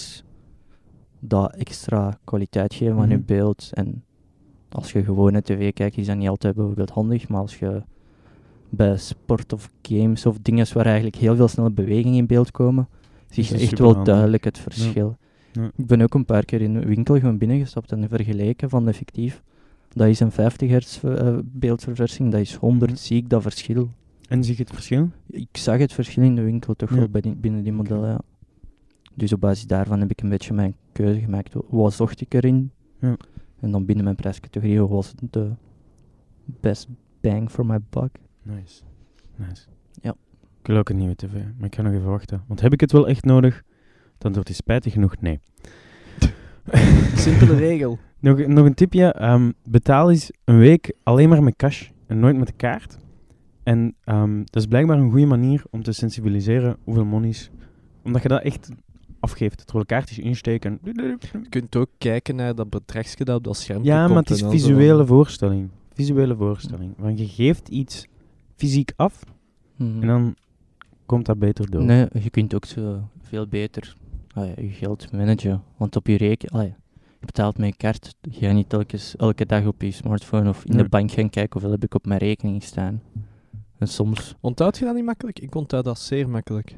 dat 1.19 1.55
extra 1.55 2.17
kwaliteit 2.23 2.73
geven 2.73 2.97
aan 2.97 3.09
je 3.09 3.15
Mhm. 3.15 3.25
beeld. 3.25 3.69
En 3.73 4.03
als 4.71 4.91
je 4.91 5.03
gewoon 5.03 5.31
naar 5.31 5.41
tv 5.41 5.73
kijkt, 5.73 5.97
is 5.97 6.05
dat 6.07 6.17
niet 6.17 6.27
altijd 6.27 6.55
bijvoorbeeld 6.55 6.89
handig, 6.89 7.27
maar 7.27 7.41
als 7.41 7.59
je 7.59 7.81
bij 8.69 8.97
sport 8.97 9.53
of 9.53 9.69
games 9.81 10.25
of 10.25 10.37
dingen 10.41 10.73
waar 10.73 10.85
eigenlijk 10.85 11.15
heel 11.15 11.35
veel 11.35 11.47
snelle 11.47 11.71
bewegingen 11.71 12.17
in 12.17 12.25
beeld 12.25 12.51
komen, 12.51 12.87
zie 13.29 13.43
je 13.47 13.57
echt 13.57 13.79
wel 13.79 14.03
duidelijk 14.03 14.43
het 14.43 14.57
verschil. 14.57 15.17
Ja. 15.51 15.71
Ik 15.75 15.85
ben 15.87 16.01
ook 16.01 16.13
een 16.13 16.25
paar 16.25 16.45
keer 16.45 16.61
in 16.61 16.75
een 16.75 16.85
winkel 16.85 17.19
gewoon 17.19 17.37
binnengestapt 17.37 17.91
en 17.91 18.09
vergeleken 18.09 18.69
van 18.69 18.87
effectief. 18.87 19.43
Dat 19.95 20.07
is 20.07 20.19
een 20.19 20.31
50 20.31 20.69
hertz 20.69 21.03
eh, 21.03 21.37
beeldverversing, 21.43 22.31
dat 22.31 22.41
is 22.41 22.55
100, 22.55 22.91
Mhm. 22.91 22.99
zie 22.99 23.17
ik 23.17 23.29
dat 23.29 23.41
verschil. 23.41 23.89
En 24.29 24.43
zie 24.43 24.55
je 24.57 24.61
het 24.63 24.71
verschil? 24.73 25.09
Ik 25.27 25.57
zag 25.57 25.77
het 25.77 25.93
verschil 25.93 26.23
in 26.23 26.35
de 26.35 26.41
winkel 26.41 26.73
toch 26.73 26.89
Ja. 26.89 26.95
wel 26.95 27.07
binnen 27.37 27.63
die 27.63 27.71
modellen, 27.73 28.09
ja. 28.09 28.19
Dus 29.13 29.33
op 29.33 29.39
basis 29.39 29.67
daarvan 29.67 29.99
heb 29.99 30.11
ik 30.11 30.21
een 30.21 30.29
beetje 30.29 30.53
mijn 30.53 30.75
keuze 30.91 31.19
gemaakt. 31.19 31.53
Wat 31.69 31.93
zocht 31.93 32.21
ik 32.21 32.33
erin? 32.33 32.71
Ja. 32.99 33.17
En 33.59 33.71
dan 33.71 33.85
binnen 33.85 34.03
mijn 34.03 34.15
prijscategorie 34.15 34.81
was 34.81 35.13
de 35.29 35.51
best 36.45 36.87
bang 37.21 37.51
for 37.51 37.65
my 37.65 37.79
buck. 37.89 38.17
Nice. 38.43 38.81
Nice. 39.35 39.65
Ja. 40.01 40.15
Ik 40.61 40.67
wil 40.67 40.77
ook 40.77 40.89
een 40.89 40.97
nieuwe 40.97 41.15
tv, 41.15 41.33
maar 41.57 41.65
ik 41.67 41.75
ga 41.75 41.81
nog 41.81 41.93
even 41.93 42.05
wachten. 42.09 42.43
Want 42.47 42.61
heb 42.61 42.73
ik 42.73 42.79
het 42.79 42.91
wel 42.91 43.07
echt 43.07 43.23
nodig? 43.25 43.63
Dan 44.17 44.33
wordt 44.33 44.47
het 44.47 44.57
spijtig 44.57 44.93
genoeg 44.93 45.15
nee. 45.21 45.39
Simpele 47.15 47.55
regel. 47.55 47.97
Nog, 48.19 48.47
nog 48.47 48.65
een 48.65 48.73
tipje. 48.73 49.05
ehm, 49.13 49.51
betaal 49.63 50.09
eens 50.11 50.31
een 50.43 50.57
week 50.57 50.93
alleen 51.03 51.29
maar 51.29 51.43
met 51.43 51.55
cash 51.55 51.89
en 52.07 52.19
nooit 52.19 52.37
met 52.37 52.47
de 52.47 52.53
kaart. 52.53 52.97
En 53.63 53.95
ehm, 54.03 54.37
dat 54.37 54.55
is 54.61 54.65
blijkbaar 54.65 54.97
een 54.97 55.09
goede 55.11 55.25
manier 55.25 55.63
om 55.71 55.83
te 55.83 55.91
sensibiliseren 55.91 56.77
hoeveel 56.83 57.05
monies. 57.05 57.49
Omdat 58.03 58.21
je 58.21 58.27
dat 58.27 58.41
echt 58.41 58.69
afgeeft. 59.19 59.57
Terwijl 59.65 59.85
kaartjes 59.85 60.19
insteken. 60.19 60.79
Je 60.83 61.17
kunt 61.49 61.75
ook 61.75 61.89
kijken 61.97 62.35
naar 62.35 62.55
dat 62.55 62.69
bedragsje 62.69 63.23
dat 63.23 63.37
op 63.37 63.43
dat 63.43 63.57
scherm 63.57 63.83
Ja, 63.83 63.97
maar 63.97 64.07
komt 64.07 64.29
het 64.29 64.29
is 64.37 64.43
zo 64.43 64.49
visuele 64.49 65.05
voorstelling. 65.05 65.69
Visuele 65.93 66.35
voorstelling. 66.35 66.93
Want 66.97 67.19
je 67.19 67.27
geeft 67.27 67.67
iets 67.67 68.07
fysiek 68.55 68.91
af 68.95 69.23
Mhm. 69.77 70.01
en 70.01 70.07
dan 70.07 70.35
komt 71.05 71.25
dat 71.25 71.39
beter 71.39 71.69
door. 71.69 71.83
Nee, 71.83 72.07
je 72.21 72.29
kunt 72.29 72.55
ook 72.55 72.65
zo 72.65 72.99
veel 73.21 73.47
beter 73.47 73.95
ah 74.35 74.45
ja, 74.47 74.53
je 74.61 74.69
geld 74.69 75.11
managen. 75.11 75.63
Want 75.77 75.95
op 75.95 76.07
je 76.07 76.17
rekening, 76.17 76.55
ah 76.63 76.67
ja, 76.69 76.75
je 77.19 77.25
betaalt 77.25 77.57
met 77.57 77.67
je 77.69 77.75
kaart, 77.75 78.15
ga 78.21 78.51
niet 78.51 78.69
telkens 78.69 79.15
elke 79.15 79.45
dag 79.45 79.65
op 79.65 79.81
je 79.81 79.91
smartphone 79.91 80.49
of 80.49 80.65
in 80.65 80.73
Nee. 80.73 80.83
de 80.83 80.89
bank 80.89 81.11
gaan 81.11 81.29
kijken 81.29 81.51
hoeveel 81.53 81.71
heb 81.71 81.83
ik 81.83 81.93
op 81.93 82.05
mijn 82.05 82.19
rekening 82.19 82.63
staan. 82.63 83.01
En 83.77 83.87
soms, 83.87 84.35
Onthoud 84.41 84.77
je 84.77 84.85
dat 84.85 84.95
niet 84.95 85.05
makkelijk? 85.05 85.39
Ik 85.39 85.55
onthoud 85.55 85.83
dat 85.83 85.99
zeer 85.99 86.29
makkelijk. 86.29 86.75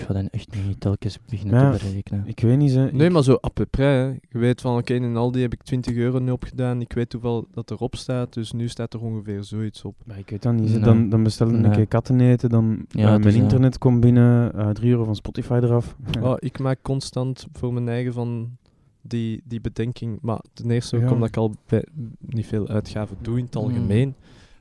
Ik 0.00 0.06
ga 0.06 0.12
dan 0.12 0.28
echt 0.28 0.66
niet 0.66 0.80
telkens 0.80 1.18
beginnen 1.30 1.60
Ja. 1.60 1.70
te 1.76 1.84
berekenen. 1.84 2.26
Ik 2.26 2.40
weet 2.40 2.58
niet, 2.58 2.70
ze. 2.70 2.88
Nee, 2.92 3.10
maar 3.10 3.22
zo 3.22 3.38
à 3.44 3.48
peu 3.48 3.66
près. 3.66 3.86
hè. 3.86 4.04
Je 4.30 4.38
weet 4.38 4.60
van, 4.60 4.76
oké, 4.78 4.94
in 4.94 5.16
Aldi 5.16 5.40
heb 5.40 5.52
ik 5.52 5.62
20 5.62 5.94
euro 5.96 6.18
nu 6.18 6.30
opgedaan. 6.30 6.80
Ik 6.80 6.92
weet 6.92 7.12
hoeveel 7.12 7.46
dat 7.52 7.70
erop 7.70 7.96
staat. 7.96 8.32
Dus 8.32 8.52
nu 8.52 8.68
staat 8.68 8.94
er 8.94 9.00
ongeveer 9.02 9.44
zoiets 9.44 9.84
op. 9.84 9.94
Maar 10.04 10.18
ik 10.18 10.30
weet 10.30 10.42
dat 10.42 10.52
niet. 10.54 10.70
Nee. 10.70 10.78
Dan, 10.80 11.08
dan 11.08 11.22
bestel 11.22 11.48
ik 11.48 11.64
een 11.64 11.70
keer 11.70 11.86
katten 11.86 12.20
eten, 12.20 12.48
dan 12.50 12.84
Ja, 12.88 13.06
eh, 13.06 13.12
het 13.12 13.22
mijn 13.22 13.34
eh, 13.34 13.40
internet 13.40 13.78
komt 13.78 14.00
binnen, 14.00 14.52
eh 14.54 14.68
3 14.70 14.90
euro 14.90 15.04
van 15.04 15.16
Spotify 15.16 15.58
eraf. 15.62 15.96
Oh, 16.22 16.34
ik 16.38 16.58
maak 16.58 16.78
constant 16.82 17.46
voor 17.52 17.72
mijn 17.72 17.88
eigen 17.88 18.12
van 18.12 18.56
die, 19.02 19.42
die 19.44 19.60
bedenking. 19.60 20.18
Maar 20.22 20.40
ten 20.52 20.70
eerste 20.70 20.98
Ja. 20.98 21.10
omdat 21.12 21.28
ik 21.28 21.36
al 21.36 21.54
bij- 21.66 21.86
niet 22.20 22.46
veel 22.46 22.68
uitgaven 22.68 23.16
doe 23.22 23.38
in 23.38 23.44
het 23.44 23.54
Mm. 23.54 23.60
algemeen. 23.62 24.14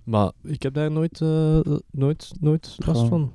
Maar 0.04 0.32
ik 0.44 0.62
heb 0.64 0.74
daar 0.74 0.92
nooit, 0.92 1.22
eh, 1.22 1.60
nooit, 1.92 2.32
nooit 2.40 2.76
last 2.86 3.08
van. 3.08 3.32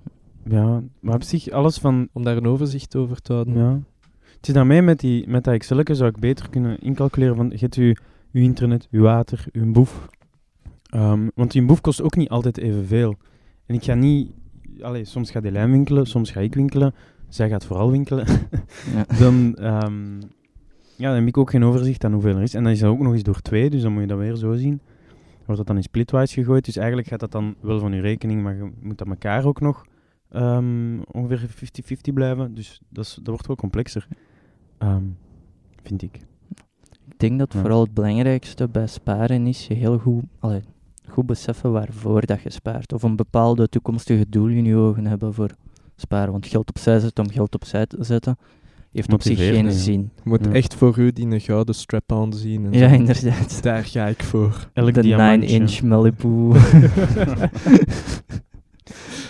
Ja, 0.48 0.82
maar 1.00 1.14
op 1.14 1.22
zich 1.22 1.50
alles 1.50 1.78
van... 1.78 2.08
Om 2.12 2.22
daar 2.22 2.36
een 2.36 2.46
overzicht 2.46 2.96
over 2.96 3.20
te 3.20 3.32
houden. 3.32 3.54
Ja. 3.54 3.80
Het 4.36 4.48
is 4.48 4.54
daarmee 4.54 4.82
met, 4.82 5.00
die, 5.00 5.28
met 5.28 5.44
dat 5.44 5.54
Excel 5.54 5.82
zou 5.84 6.08
ik 6.08 6.18
beter 6.18 6.50
kunnen 6.50 6.78
incalculeren 6.78 7.36
van, 7.36 7.50
je 7.50 7.56
hebt 7.58 7.74
je, 7.74 7.96
je 8.30 8.40
internet, 8.40 8.86
je 8.90 9.00
water, 9.00 9.44
je 9.52 9.66
boef. 9.66 10.08
Ehm, 10.90 11.28
want 11.34 11.52
die 11.52 11.64
boef 11.64 11.80
kost 11.80 12.02
ook 12.02 12.16
niet 12.16 12.28
altijd 12.28 12.58
evenveel. 12.58 13.16
En 13.66 13.74
ik 13.74 13.84
ga 13.84 13.94
niet... 13.94 14.32
Allee, 14.80 15.04
soms 15.04 15.30
gaat 15.30 15.44
Elijn 15.44 15.70
winkelen, 15.70 16.06
soms 16.06 16.30
ga 16.30 16.40
ik 16.40 16.54
winkelen. 16.54 16.94
Zij 17.28 17.48
gaat 17.48 17.64
vooral 17.64 17.90
winkelen. 17.90 18.26
Ja. 18.94 19.04
dan, 19.22 19.54
ehm, 19.56 20.20
ja, 20.96 21.08
dan 21.08 21.14
heb 21.14 21.26
ik 21.26 21.38
ook 21.38 21.50
geen 21.50 21.64
overzicht 21.64 22.04
aan 22.04 22.12
hoeveel 22.12 22.36
er 22.36 22.42
is. 22.42 22.54
En 22.54 22.62
dan 22.62 22.72
is 22.72 22.78
dat 22.78 22.90
ook 22.90 22.98
nog 22.98 23.12
eens 23.12 23.22
door 23.22 23.40
twee, 23.40 23.70
dus 23.70 23.82
dan 23.82 23.92
moet 23.92 24.00
je 24.00 24.08
dat 24.08 24.18
weer 24.18 24.36
zo 24.36 24.54
zien. 24.54 24.80
Wordt 25.44 25.56
dat 25.56 25.66
dan 25.66 25.76
in 25.76 25.82
splitwise 25.82 26.34
gegooid. 26.34 26.64
Dus 26.64 26.76
eigenlijk 26.76 27.08
gaat 27.08 27.20
dat 27.20 27.32
dan 27.32 27.54
wel 27.60 27.78
van 27.78 27.92
je 27.92 28.00
rekening, 28.00 28.42
maar 28.42 28.54
je 28.54 28.70
moet 28.80 28.98
dat 28.98 29.08
elkaar 29.08 29.44
ook 29.44 29.60
nog 29.60 29.86
ehm, 30.34 30.98
ongeveer 31.10 31.48
50-50 31.48 32.12
blijven. 32.14 32.54
Dus 32.54 32.80
dat, 32.88 33.04
is, 33.04 33.14
dat 33.14 33.26
wordt 33.26 33.46
wel 33.46 33.56
complexer. 33.56 34.06
Ehm, 34.78 35.02
vind 35.82 36.02
ik. 36.02 36.16
Ik 37.08 37.18
denk 37.18 37.38
dat 37.38 37.52
Ja. 37.52 37.60
vooral 37.60 37.80
het 37.80 37.94
belangrijkste 37.94 38.68
bij 38.68 38.86
sparen 38.86 39.46
is 39.46 39.66
je 39.66 39.74
heel 39.74 39.98
goed, 39.98 40.22
allee, 40.38 40.60
goed 41.08 41.26
beseffen 41.26 41.72
waarvoor 41.72 42.26
dat 42.26 42.42
je 42.42 42.50
spaart. 42.50 42.92
Of 42.92 43.02
een 43.02 43.16
bepaalde 43.16 43.68
toekomstige 43.68 44.26
doel 44.28 44.48
in 44.48 44.64
je 44.64 44.76
ogen 44.76 45.06
hebben 45.06 45.34
voor 45.34 45.50
sparen. 45.96 46.32
Want 46.32 46.46
geld 46.46 46.68
opzij 46.68 46.98
zetten 47.00 47.24
om 47.24 47.30
geld 47.30 47.54
opzij 47.54 47.86
te 47.86 48.04
zetten, 48.04 48.36
heeft 48.92 49.12
op 49.12 49.22
zich 49.22 49.38
geen 49.38 49.64
ja. 49.64 49.70
zin. 49.70 50.00
Je 50.14 50.20
moet 50.24 50.44
Ja. 50.44 50.52
echt 50.52 50.74
voor 50.74 50.98
u 50.98 51.12
die 51.12 51.26
een 51.26 51.40
gouden 51.40 51.74
strap-on 51.74 52.32
zien. 52.32 52.64
En 52.64 52.72
Ja, 52.72 52.88
zo. 52.88 52.94
inderdaad. 52.94 53.62
Daar 53.62 53.84
ga 53.84 54.06
ik 54.06 54.22
voor. 54.22 54.68
Elk 54.72 54.94
De 54.94 55.00
diamantje. 55.02 55.58
9-inch 55.60 55.82
Malibu. 55.82 56.52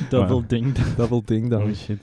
Double 0.08 0.46
ding. 0.46 0.72
Double 0.96 1.22
ding 1.24 1.50
dan. 1.50 1.62
Oh 1.62 1.74
shit. 1.74 1.98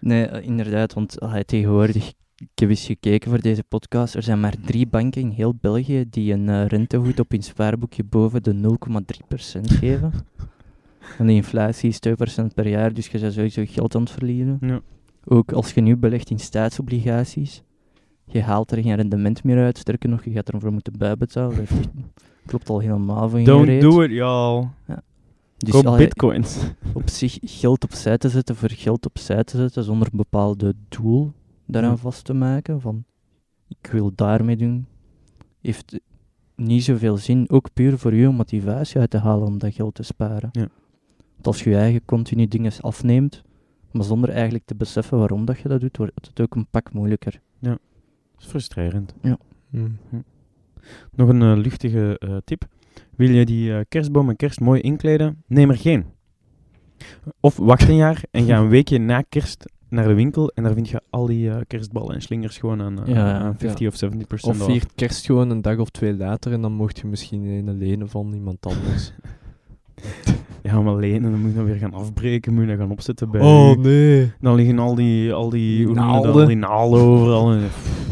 Nee, 0.00 0.24
eh, 0.24 0.46
inderdaad, 0.46 0.92
want 0.94 1.20
allee, 1.20 1.44
tegenwoordig, 1.44 2.12
ik 2.36 2.48
heb 2.54 2.68
eens 2.68 2.86
gekeken 2.86 3.30
voor 3.30 3.40
deze 3.40 3.64
podcast, 3.64 4.14
er 4.14 4.22
zijn 4.22 4.40
maar 4.40 4.54
drie 4.64 4.86
banken 4.86 5.20
in 5.20 5.30
heel 5.30 5.54
België 5.60 6.04
die 6.10 6.32
een 6.32 6.48
eh, 6.48 6.66
rentegoed 6.66 7.20
op 7.20 7.30
hun 7.30 7.42
spaarboekje 7.42 8.04
boven 8.04 8.42
de 8.42 8.54
0,3% 8.54 9.60
geven. 9.62 10.12
En 11.18 11.26
de 11.26 11.32
inflatie 11.32 11.88
is 11.88 11.98
2% 12.42 12.44
per 12.54 12.68
jaar, 12.68 12.92
dus 12.92 13.06
je 13.06 13.18
bent 13.18 13.32
sowieso 13.32 13.62
geld 13.66 13.94
aan 13.94 14.02
het 14.02 14.10
verliezen. 14.10 14.58
Ja. 14.60 14.80
Ook 15.24 15.52
als 15.52 15.72
je 15.72 15.80
nu 15.80 15.96
belegt 15.96 16.30
in 16.30 16.38
staatsobligaties, 16.38 17.62
je 18.26 18.42
haalt 18.42 18.70
er 18.70 18.82
geen 18.82 18.94
rendement 18.94 19.44
meer 19.44 19.64
uit, 19.64 19.78
sterker 19.78 20.08
nog, 20.08 20.24
je 20.24 20.30
gaat 20.30 20.48
ervoor 20.48 20.72
moeten 20.72 20.98
bijbetalen. 20.98 21.56
Dat 21.56 21.68
klopt 22.46 22.68
al 22.68 22.78
helemaal 22.78 23.28
van 23.28 23.40
je 23.40 23.46
Don't 23.46 23.80
do 23.80 24.02
it, 24.02 24.10
y'all. 24.10 24.68
Dus 25.64 25.74
Koop 25.74 25.86
allee, 25.86 25.98
bitcoins. 26.06 26.58
op 26.94 27.08
zich 27.08 27.38
geld 27.42 27.84
opzij 27.84 28.18
te 28.18 28.28
zetten 28.28 28.56
voor 28.56 28.70
geld 28.70 29.06
opzij 29.06 29.44
te 29.44 29.56
zetten 29.56 29.84
zonder 29.84 30.08
een 30.10 30.16
bepaalde 30.18 30.74
doel 30.88 31.32
daaraan 31.66 31.90
Ja. 31.90 31.96
vast 31.96 32.24
te 32.24 32.34
maken 32.34 32.80
van 32.80 33.04
ik 33.68 33.90
wil 33.90 34.12
daarmee 34.14 34.56
doen, 34.56 34.86
heeft 35.60 36.00
niet 36.54 36.84
zoveel 36.84 37.16
zin, 37.16 37.50
ook 37.50 37.68
puur 37.72 37.98
voor 37.98 38.14
je 38.14 38.28
om 38.28 38.34
motivatie 38.34 39.00
uit 39.00 39.10
te 39.10 39.18
halen 39.18 39.46
om 39.46 39.58
dat 39.58 39.74
geld 39.74 39.94
te 39.94 40.02
sparen. 40.02 40.48
Ja. 40.52 40.68
Want 41.34 41.46
als 41.46 41.62
je 41.64 41.70
je 41.70 41.76
eigen 41.76 42.04
continu 42.04 42.48
dingen 42.48 42.72
afneemt, 42.80 43.42
maar 43.90 44.04
zonder 44.04 44.30
eigenlijk 44.30 44.64
te 44.64 44.74
beseffen 44.74 45.18
waarom 45.18 45.44
dat 45.44 45.58
je 45.58 45.68
dat 45.68 45.80
doet, 45.80 45.96
wordt 45.96 46.12
het 46.26 46.40
ook 46.40 46.54
een 46.54 46.66
pak 46.70 46.92
moeilijker. 46.92 47.40
Dat 47.60 47.78
is 48.38 48.46
frustrerend. 48.46 49.14
Hm. 49.70 49.88
Nog 51.14 51.28
een 51.28 51.42
eh, 51.42 51.56
luchtige 51.56 52.18
eh, 52.18 52.36
tip. 52.44 52.66
Wil 53.16 53.30
je 53.30 53.44
die 53.44 53.74
eh, 53.74 53.80
kerstboom 53.88 54.28
en 54.28 54.36
kerst 54.36 54.60
mooi 54.60 54.80
inkleden? 54.80 55.42
Neem 55.46 55.70
er 55.70 55.76
geen. 55.78 56.04
Of 57.40 57.56
wacht 57.56 57.88
een 57.88 57.96
jaar 57.96 58.22
en 58.30 58.44
ga 58.46 58.58
een 58.58 58.68
weekje 58.68 58.98
na 58.98 59.22
kerst 59.28 59.72
naar 59.88 60.08
de 60.08 60.14
winkel 60.14 60.50
en 60.54 60.62
daar 60.62 60.74
vind 60.74 60.88
je 60.88 61.00
al 61.10 61.26
die 61.26 61.50
eh, 61.50 61.56
kerstballen 61.66 62.14
en 62.14 62.22
slingers 62.22 62.58
gewoon 62.58 62.82
aan, 62.82 63.04
eh, 63.06 63.14
Ja, 63.14 63.38
aan 63.38 63.54
50 63.58 63.88
of 63.88 63.96
70 63.96 64.26
procent 64.26 64.60
Of 64.60 64.64
viert 64.66 64.92
kerst 64.94 65.26
gewoon 65.26 65.50
een 65.50 65.62
dag 65.62 65.78
of 65.78 65.90
twee 65.90 66.16
later 66.16 66.52
en 66.52 66.60
dan 66.60 66.72
mocht 66.72 66.98
je 66.98 67.06
misschien 67.06 67.44
een 67.44 67.78
lenen 67.78 68.08
van 68.08 68.32
iemand 68.34 68.66
anders. 68.66 69.12
Ja, 70.62 70.80
maar 70.80 70.94
lenen, 70.96 71.30
dan 71.30 71.40
moet 71.40 71.50
je 71.50 71.56
dan 71.56 71.64
weer 71.64 71.74
gaan 71.76 71.92
afbreken, 71.94 72.52
moet 72.54 72.62
je 72.62 72.68
dat 72.68 72.78
gaan 72.78 72.90
opzetten 72.90 73.30
bij 73.30 73.40
oh 73.40 73.76
nee. 73.76 74.32
Dan 74.40 74.54
liggen 74.54 74.78
al 74.78 74.94
die, 74.94 75.32
al 75.32 75.48
die, 75.48 75.88
Naalden. 75.88 76.32
al 76.32 76.46
die 76.46 76.56
naalden 76.56 77.00
overal. 77.00 77.52
En, 77.52 77.60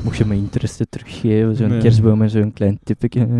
Mocht 0.04 0.16
je 0.16 0.24
me 0.24 0.34
interesse 0.34 0.88
teruggeven, 0.88 1.56
zo'n 1.56 1.68
Nee. 1.68 1.80
kerstboom 1.80 2.22
en 2.22 2.30
zo'n 2.30 2.52
klein 2.52 2.78
tippetje. 2.82 3.26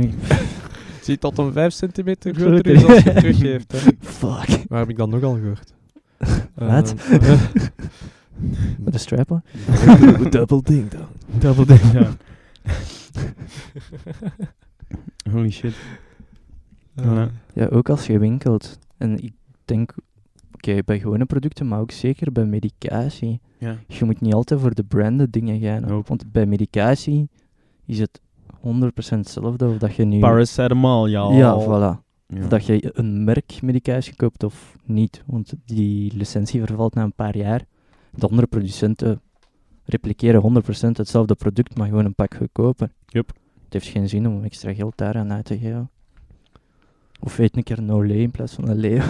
Ziet 1.02 1.20
dat 1.20 1.38
een 1.38 1.52
5 1.52 1.72
centimeter 1.72 2.34
Groter 2.34 2.66
is 2.66 2.84
als 2.84 3.02
je 3.02 3.10
het 3.10 3.16
teruggeeft. 3.16 3.72
Hè? 3.72 3.78
Fuck. 4.00 4.64
Waar 4.68 4.78
heb 4.78 4.88
ik 4.88 4.96
dat 4.96 5.08
nogal 5.08 5.34
gehoord? 5.34 5.74
Wat? 6.54 6.94
Eh, 7.10 7.42
Met 8.84 8.92
de 8.92 8.98
strap 8.98 9.40
Double 10.30 10.62
ding 10.62 10.90
dan. 10.90 11.06
Double 11.38 11.66
ding, 11.66 11.92
ja. 11.92 12.16
Holy 15.30 15.50
shit. 15.50 15.74
Ja. 16.94 17.30
Ja, 17.54 17.66
ook 17.66 17.88
als 17.88 18.06
je 18.06 18.18
winkelt. 18.18 18.78
En 18.96 19.22
ik 19.22 19.32
denk, 19.64 19.94
oké, 20.52 20.78
bij 20.84 21.00
gewone 21.00 21.24
producten, 21.24 21.68
maar 21.68 21.80
ook 21.80 21.90
zeker 21.90 22.32
bij 22.32 22.44
medicatie. 22.44 23.40
Ja. 23.58 23.76
Je 23.86 24.04
moet 24.04 24.20
niet 24.20 24.34
altijd 24.34 24.60
voor 24.60 24.74
de 24.74 24.84
branded 24.84 25.32
dingen 25.32 25.60
gaan. 25.60 25.80
Nope. 25.80 26.08
Want 26.08 26.32
bij 26.32 26.46
medicatie 26.46 27.28
is 27.86 27.98
het 27.98 28.20
100% 28.64 28.68
hetzelfde 29.09 29.66
of 29.66 29.77
dat 29.77 29.94
je 29.94 30.05
nu... 30.05 30.18
Paracetamol, 30.18 31.07
ja. 31.07 31.33
Ja, 31.33 31.61
voilà. 31.61 32.01
Ja. 32.27 32.42
Of 32.42 32.48
dat 32.48 32.66
je 32.66 32.90
een 32.92 33.25
merk 33.25 33.62
medicatie 33.62 34.16
koopt 34.16 34.42
of 34.44 34.77
niet. 34.85 35.22
Want 35.27 35.55
die 35.64 36.16
licentie 36.16 36.64
vervalt 36.64 36.94
na 36.94 37.03
een 37.03 37.14
paar 37.14 37.37
jaar. 37.37 37.64
De 38.11 38.27
andere 38.27 38.46
producenten 38.46 39.20
repliceren 39.85 40.62
100% 40.64 40.96
hetzelfde 40.96 41.35
product, 41.35 41.77
maar 41.77 41.88
gewoon 41.88 42.05
een 42.05 42.14
pak 42.14 42.35
goedkoper. 42.35 42.92
Yup. 43.07 43.29
Het 43.64 43.72
heeft 43.72 43.87
geen 43.87 44.09
zin 44.09 44.29
om 44.29 44.44
extra 44.44 44.75
geld 44.75 44.96
daaraan 44.96 45.33
uit 45.33 45.44
te 45.44 45.59
geven. 45.59 45.90
Of 47.24 47.37
weet 47.37 47.56
een 47.56 47.62
keer 47.62 47.78
een 47.78 47.90
Olé 47.92 48.12
in 48.14 48.30
plaats 48.30 48.52
van 48.54 48.68
een 48.68 48.78
Leo. 48.78 49.00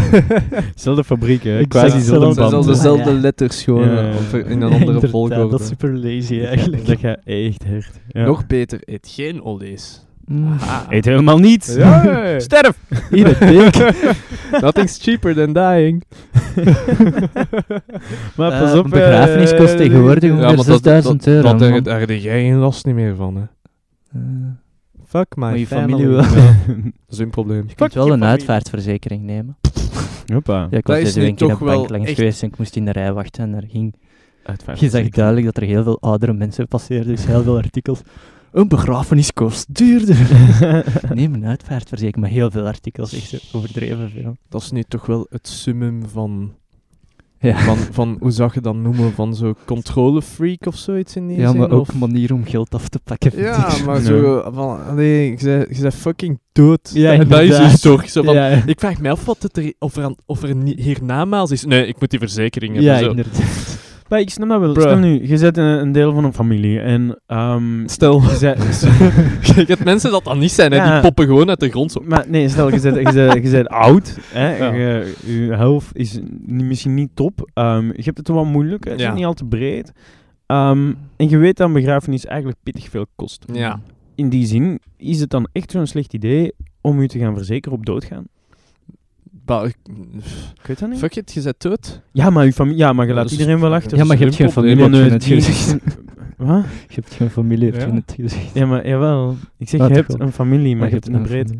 Zelfde 0.74 1.04
fabriek, 1.04 1.42
hè? 1.44 1.66
Quasi 1.66 1.96
dezelfde 1.98 2.42
Ja, 2.42 2.60
dezelfde 2.60 3.10
ja. 3.10 3.20
letters 3.20 3.62
gewoon, 3.62 3.88
Ja, 3.88 4.00
ja, 4.02 4.10
eh, 4.10 4.16
of 4.16 4.32
ja. 4.32 4.38
in 4.38 4.60
een 4.60 4.72
andere 4.72 5.08
volgorde. 5.08 5.48
Dat 5.48 5.60
is 5.60 5.66
super 5.66 5.96
lazy 5.98 6.40
eigenlijk. 6.44 6.86
Dat 6.86 6.98
gaat 6.98 7.18
echt 7.24 7.64
hard. 7.68 7.90
Ja. 8.08 8.24
Nog 8.24 8.46
beter, 8.46 8.80
eet 8.84 9.08
geen 9.14 9.42
olie's. 9.42 10.06
Mm. 10.26 10.56
Eet 10.88 11.04
helemaal 11.04 11.38
niets. 11.38 11.74
Ja. 11.74 12.02
Sterf! 12.40 12.78
Het 12.88 13.38
dik. 13.38 13.94
Nothing's 14.62 14.98
cheaper 15.02 15.34
than 15.34 15.52
dying. 15.52 16.02
Maar 18.36 18.52
Eh, 18.52 18.60
pas 18.60 18.74
op. 18.74 18.84
een 18.84 18.90
begrafenis 18.90 19.52
eh, 19.52 19.58
kost 19.58 19.76
tegenwoordig 19.76 20.22
ja, 20.30 20.34
ongeveer 20.36 20.56
dat- 20.56 20.64
6000 20.66 21.24
dat- 21.24 21.32
euro, 21.34 21.58
dat- 21.58 21.84
daar 21.84 22.00
heb 22.00 22.08
jij 22.08 22.18
geen 22.20 22.56
last 22.56 22.86
niet 22.86 22.94
meer 22.94 23.14
van, 23.16 23.36
hè. 23.36 23.42
Eh, 24.12 24.20
Fuck 25.12 25.36
my 25.36 25.42
Maar 25.42 25.58
je 25.58 25.66
family. 25.66 25.90
familie 26.04 26.08
wel. 26.08 26.22
Dat 26.84 26.92
is 27.08 27.18
hun 27.18 27.30
probleem. 27.30 27.64
je 27.68 27.74
kunt 27.74 27.92
je 27.92 27.98
wel 27.98 28.06
een 28.08 28.12
familie. 28.12 28.32
uitvaartverzekering 28.32 29.22
nemen. 29.22 29.56
Hoppa. 30.32 30.66
Ja, 30.70 30.78
ik 30.78 30.86
was 30.86 30.96
Dat 30.96 30.96
is 30.96 31.04
deze 31.04 31.18
nu 31.18 31.22
week 31.24 31.40
in 31.40 31.48
toch 31.48 31.60
een 31.60 31.66
wel 31.66 31.76
bank 31.76 31.88
langs 31.90 32.06
echt- 32.08 32.18
geweest 32.18 32.42
en 32.42 32.48
ik 32.48 32.58
moest 32.58 32.76
in 32.76 32.84
de 32.84 32.92
rij 32.92 33.12
wachten 33.12 33.42
en 33.44 33.54
er 33.54 33.68
ging... 33.68 33.94
Uitvaart. 34.44 34.80
Je 34.80 34.88
zag 34.90 35.08
duidelijk 35.08 35.46
dat 35.46 35.56
er 35.56 35.62
heel 35.62 35.82
veel 35.82 36.00
oudere 36.00 36.32
mensen 36.32 36.68
passeerden, 36.68 37.14
dus 37.14 37.26
heel 37.26 37.42
veel 37.42 37.56
artikels. 37.56 38.00
Een 38.52 38.68
begrafenis 38.68 39.32
kost 39.32 39.74
duurder. 39.74 40.16
Neem 41.14 41.34
een 41.34 41.46
uitvaartverzekering, 41.46 42.24
maar 42.24 42.34
heel 42.34 42.50
veel 42.50 42.66
artikels, 42.66 43.12
echt 43.12 43.28
zo 43.28 43.56
overdreven 43.58 44.10
veel. 44.10 44.36
Dat 44.48 44.62
is 44.62 44.70
nu 44.70 44.82
toch 44.82 45.06
wel 45.06 45.26
het 45.30 45.48
summum 45.48 46.08
van, 46.08 46.52
Ja, 47.42 47.56
van, 47.58 47.76
van 47.90 48.16
hoe 48.20 48.30
zou 48.30 48.50
je 48.54 48.60
dat 48.60 48.74
noemen, 48.74 49.12
van 49.12 49.34
zo'n 49.34 49.56
controlefreak 49.66 50.66
of 50.66 50.76
zoiets 50.76 51.16
in 51.16 51.26
die 51.28 51.38
ja 51.38 51.50
zin? 51.50 51.58
maar 51.60 51.70
ook 51.70 51.80
of- 51.80 51.88
een 51.88 51.98
manier 51.98 52.32
om 52.32 52.44
geld 52.44 52.74
af 52.74 52.88
te 52.88 53.00
pakken. 53.04 53.32
Ja, 53.36 53.76
ik. 53.76 53.84
maar 53.84 54.00
zo 54.00 54.42
van, 54.54 54.78
bent, 54.96 55.40
je 55.40 55.78
bent 55.80 55.94
fucking 55.94 56.38
dood. 56.52 56.90
Ja, 56.94 57.12
en 57.12 57.28
dat 57.28 57.40
is 57.40 57.56
dus 57.56 57.80
toch 57.80 58.08
zo 58.08 58.22
van, 58.22 58.34
ja, 58.34 58.48
ik 58.66 58.80
vraag 58.80 59.00
me 59.00 59.10
af 59.10 59.24
wat 59.24 59.42
het 59.42 59.56
er, 59.56 59.72
of 59.78 59.96
er, 59.96 60.04
aan- 60.04 60.14
of 60.26 60.42
er 60.42 60.48
is. 61.50 61.64
Nee, 61.64 61.86
ik 61.86 62.00
moet 62.00 62.10
die 62.10 62.18
verzekering 62.18 62.74
hebben. 62.74 62.92
ja 62.92 62.98
zo. 62.98 63.08
inderdaad. 63.10 63.61
Maar 64.12 64.20
ik 64.20 64.30
snap 64.30 64.48
dat 64.48 64.60
wel. 64.60 64.72
Bruh. 64.72 64.84
Stel 64.84 64.98
nu, 64.98 65.28
je 65.28 65.38
bent 65.38 65.56
een, 65.56 65.64
een 65.64 65.92
deel 65.92 66.12
van 66.12 66.24
een 66.24 66.32
familie 66.32 66.80
en... 66.80 67.20
ehm 67.26 67.86
Stel, 67.86 68.20
je 68.22 68.54
hebt 69.72 69.84
mensen 69.84 70.10
dat 70.10 70.24
dan 70.24 70.38
niet 70.38 70.50
zijn, 70.50 70.72
hè, 70.72 70.92
die 70.92 71.00
poppen 71.00 71.26
gewoon 71.26 71.48
uit 71.48 71.60
de 71.60 71.68
grond 71.70 71.92
zo. 71.92 72.02
maar 72.04 72.24
nee, 72.28 72.48
stel, 72.48 72.74
je 72.74 72.80
bent, 72.80 72.96
je 72.96 73.12
bent, 73.12 73.44
je 73.44 73.50
bent 73.50 73.68
oud. 73.68 74.18
Hè, 74.32 74.66
je, 74.66 75.14
je 75.26 75.54
health 75.54 75.84
is 75.92 76.18
misschien 76.46 76.94
niet 76.94 77.10
top. 77.14 77.50
ehm, 77.54 77.86
je 77.86 78.02
hebt 78.02 78.18
het 78.18 78.28
wel 78.28 78.44
moeilijk. 78.44 78.84
Het 78.84 79.00
is 79.00 79.12
niet 79.14 79.24
al 79.24 79.34
te 79.34 79.44
breed. 79.44 79.92
Ehm, 80.46 80.92
en 81.16 81.28
je 81.28 81.36
weet 81.36 81.56
dat 81.56 81.66
een 81.66 81.72
begrafenis 81.72 82.26
eigenlijk 82.26 82.58
pittig 82.62 82.88
veel 82.88 83.06
kost. 83.16 83.44
Ja. 83.52 83.80
In 84.14 84.28
die 84.28 84.46
zin 84.46 84.80
is 84.96 85.20
het 85.20 85.30
dan 85.30 85.48
echt 85.52 85.70
zo'n 85.70 85.86
slecht 85.86 86.14
idee 86.14 86.52
om 86.80 87.00
je 87.00 87.08
te 87.08 87.18
gaan 87.18 87.36
verzekeren 87.36 87.78
op 87.78 87.86
doodgaan. 87.86 88.24
Ik- 89.46 89.76
Ik 90.60 90.66
weet 90.66 90.78
dat 90.78 90.88
niet. 90.88 90.98
fuck 90.98 91.16
it, 91.16 91.32
je 91.32 91.42
bent 91.42 91.60
dood. 91.62 92.00
Ja, 92.12 92.30
maar, 92.30 92.44
je 92.44 92.52
familie, 92.52 92.78
ja, 92.78 92.92
maar 92.92 93.06
je 93.06 93.12
laat 93.14 93.24
is- 93.24 93.32
iedereen 93.32 93.60
wel 93.60 93.74
achter. 93.74 93.98
Ja, 93.98 94.04
maar 94.04 94.18
je 94.18 94.24
hebt 94.24 94.36
geen 94.36 94.50
familie, 94.50 94.88
net 94.88 95.22
die- 95.22 95.34
gezegd. 95.42 95.76
Wat? 96.36 96.64
Je 96.88 96.94
hebt 96.94 97.14
geen 97.14 97.30
familie, 97.30 97.72
Ja. 97.74 97.86
net 97.86 98.14
gezegd. 98.20 98.54
Ja, 98.54 98.66
maar 98.66 98.88
jawel. 98.88 99.36
Ik 99.58 99.68
zeg, 99.68 99.88
je 99.88 99.94
hebt 99.94 100.16
wel. 100.16 100.26
een 100.26 100.32
familie, 100.32 100.76
maar 100.76 100.88
je 100.88 100.94
hebt 100.94 101.08
een 101.08 101.22
breed... 101.22 101.52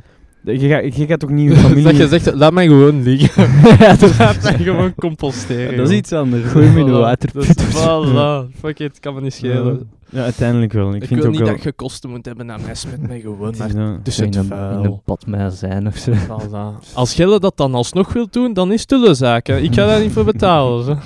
Je 0.45 0.69
gaat, 0.69 0.97
je 0.97 1.07
gaat 1.07 1.21
toch 1.21 1.31
niet 1.31 1.51
je 1.53 1.57
familie... 1.57 1.83
dat 1.85 1.97
je 1.97 2.09
zegt, 2.09 2.35
laat 2.35 2.53
mij 2.53 2.67
gewoon 2.67 3.03
liggen. 3.03 3.43
ja, 3.87 3.97
dat 3.97 4.19
laat 4.19 4.43
mij 4.43 4.59
gewoon 4.59 4.95
composteren. 4.95 5.77
dat 5.77 5.91
is 5.91 5.97
iets 5.97 6.13
anders. 6.13 6.45
Gooi 6.45 6.69
me 6.71 6.79
in 6.81 6.87
de 6.87 6.91
waterput. 6.93 7.63
Voilà, 7.65 8.59
fuck 8.61 8.79
it, 8.79 9.01
kan 9.01 9.15
me 9.15 9.21
niet 9.21 9.35
schelen. 9.35 9.91
Ja, 10.13 10.23
uiteindelijk 10.23 10.73
wel. 10.73 10.95
Ik, 10.95 11.03
Ik, 11.03 11.09
vind 11.09 11.21
wil 11.21 11.29
ook 11.29 11.35
niet 11.35 11.45
wel... 11.47 11.55
dat 11.55 11.63
je 11.63 11.73
kosten 11.73 12.11
moet 12.11 12.25
hebben 12.27 12.51
aan 12.53 12.61
mes 12.67 12.87
met 12.87 13.07
mij 13.09 13.21
gewoon, 13.21 13.47
Het 13.55 13.59
maar 13.59 13.75
eh, 13.77 13.95
tussen 14.03 14.25
in 14.27 14.31
het 14.33 14.51
een, 14.51 14.57
in 14.57 14.63
een 14.63 14.83
vuil. 14.83 15.03
bad 15.05 15.27
met 15.27 15.55
zijn 15.55 15.87
of 15.87 15.97
zo. 15.97 16.13
Voilà. 16.13 16.95
Als 16.95 17.15
Gelle 17.15 17.41
dat 17.41 17.57
dan 17.57 17.75
alsnog 17.75 18.13
wilt 18.13 18.33
doen, 18.33 18.53
dan 18.53 18.73
is 18.73 18.81
het 18.81 18.89
tulle 18.89 19.15
zaak. 19.15 19.47
hè. 19.47 19.59
Ik 19.59 19.75
ga 19.75 19.87
daar 19.87 20.01
niet 20.01 20.13
voor 20.13 20.25
betalen. 20.25 20.85
zo. 20.85 20.97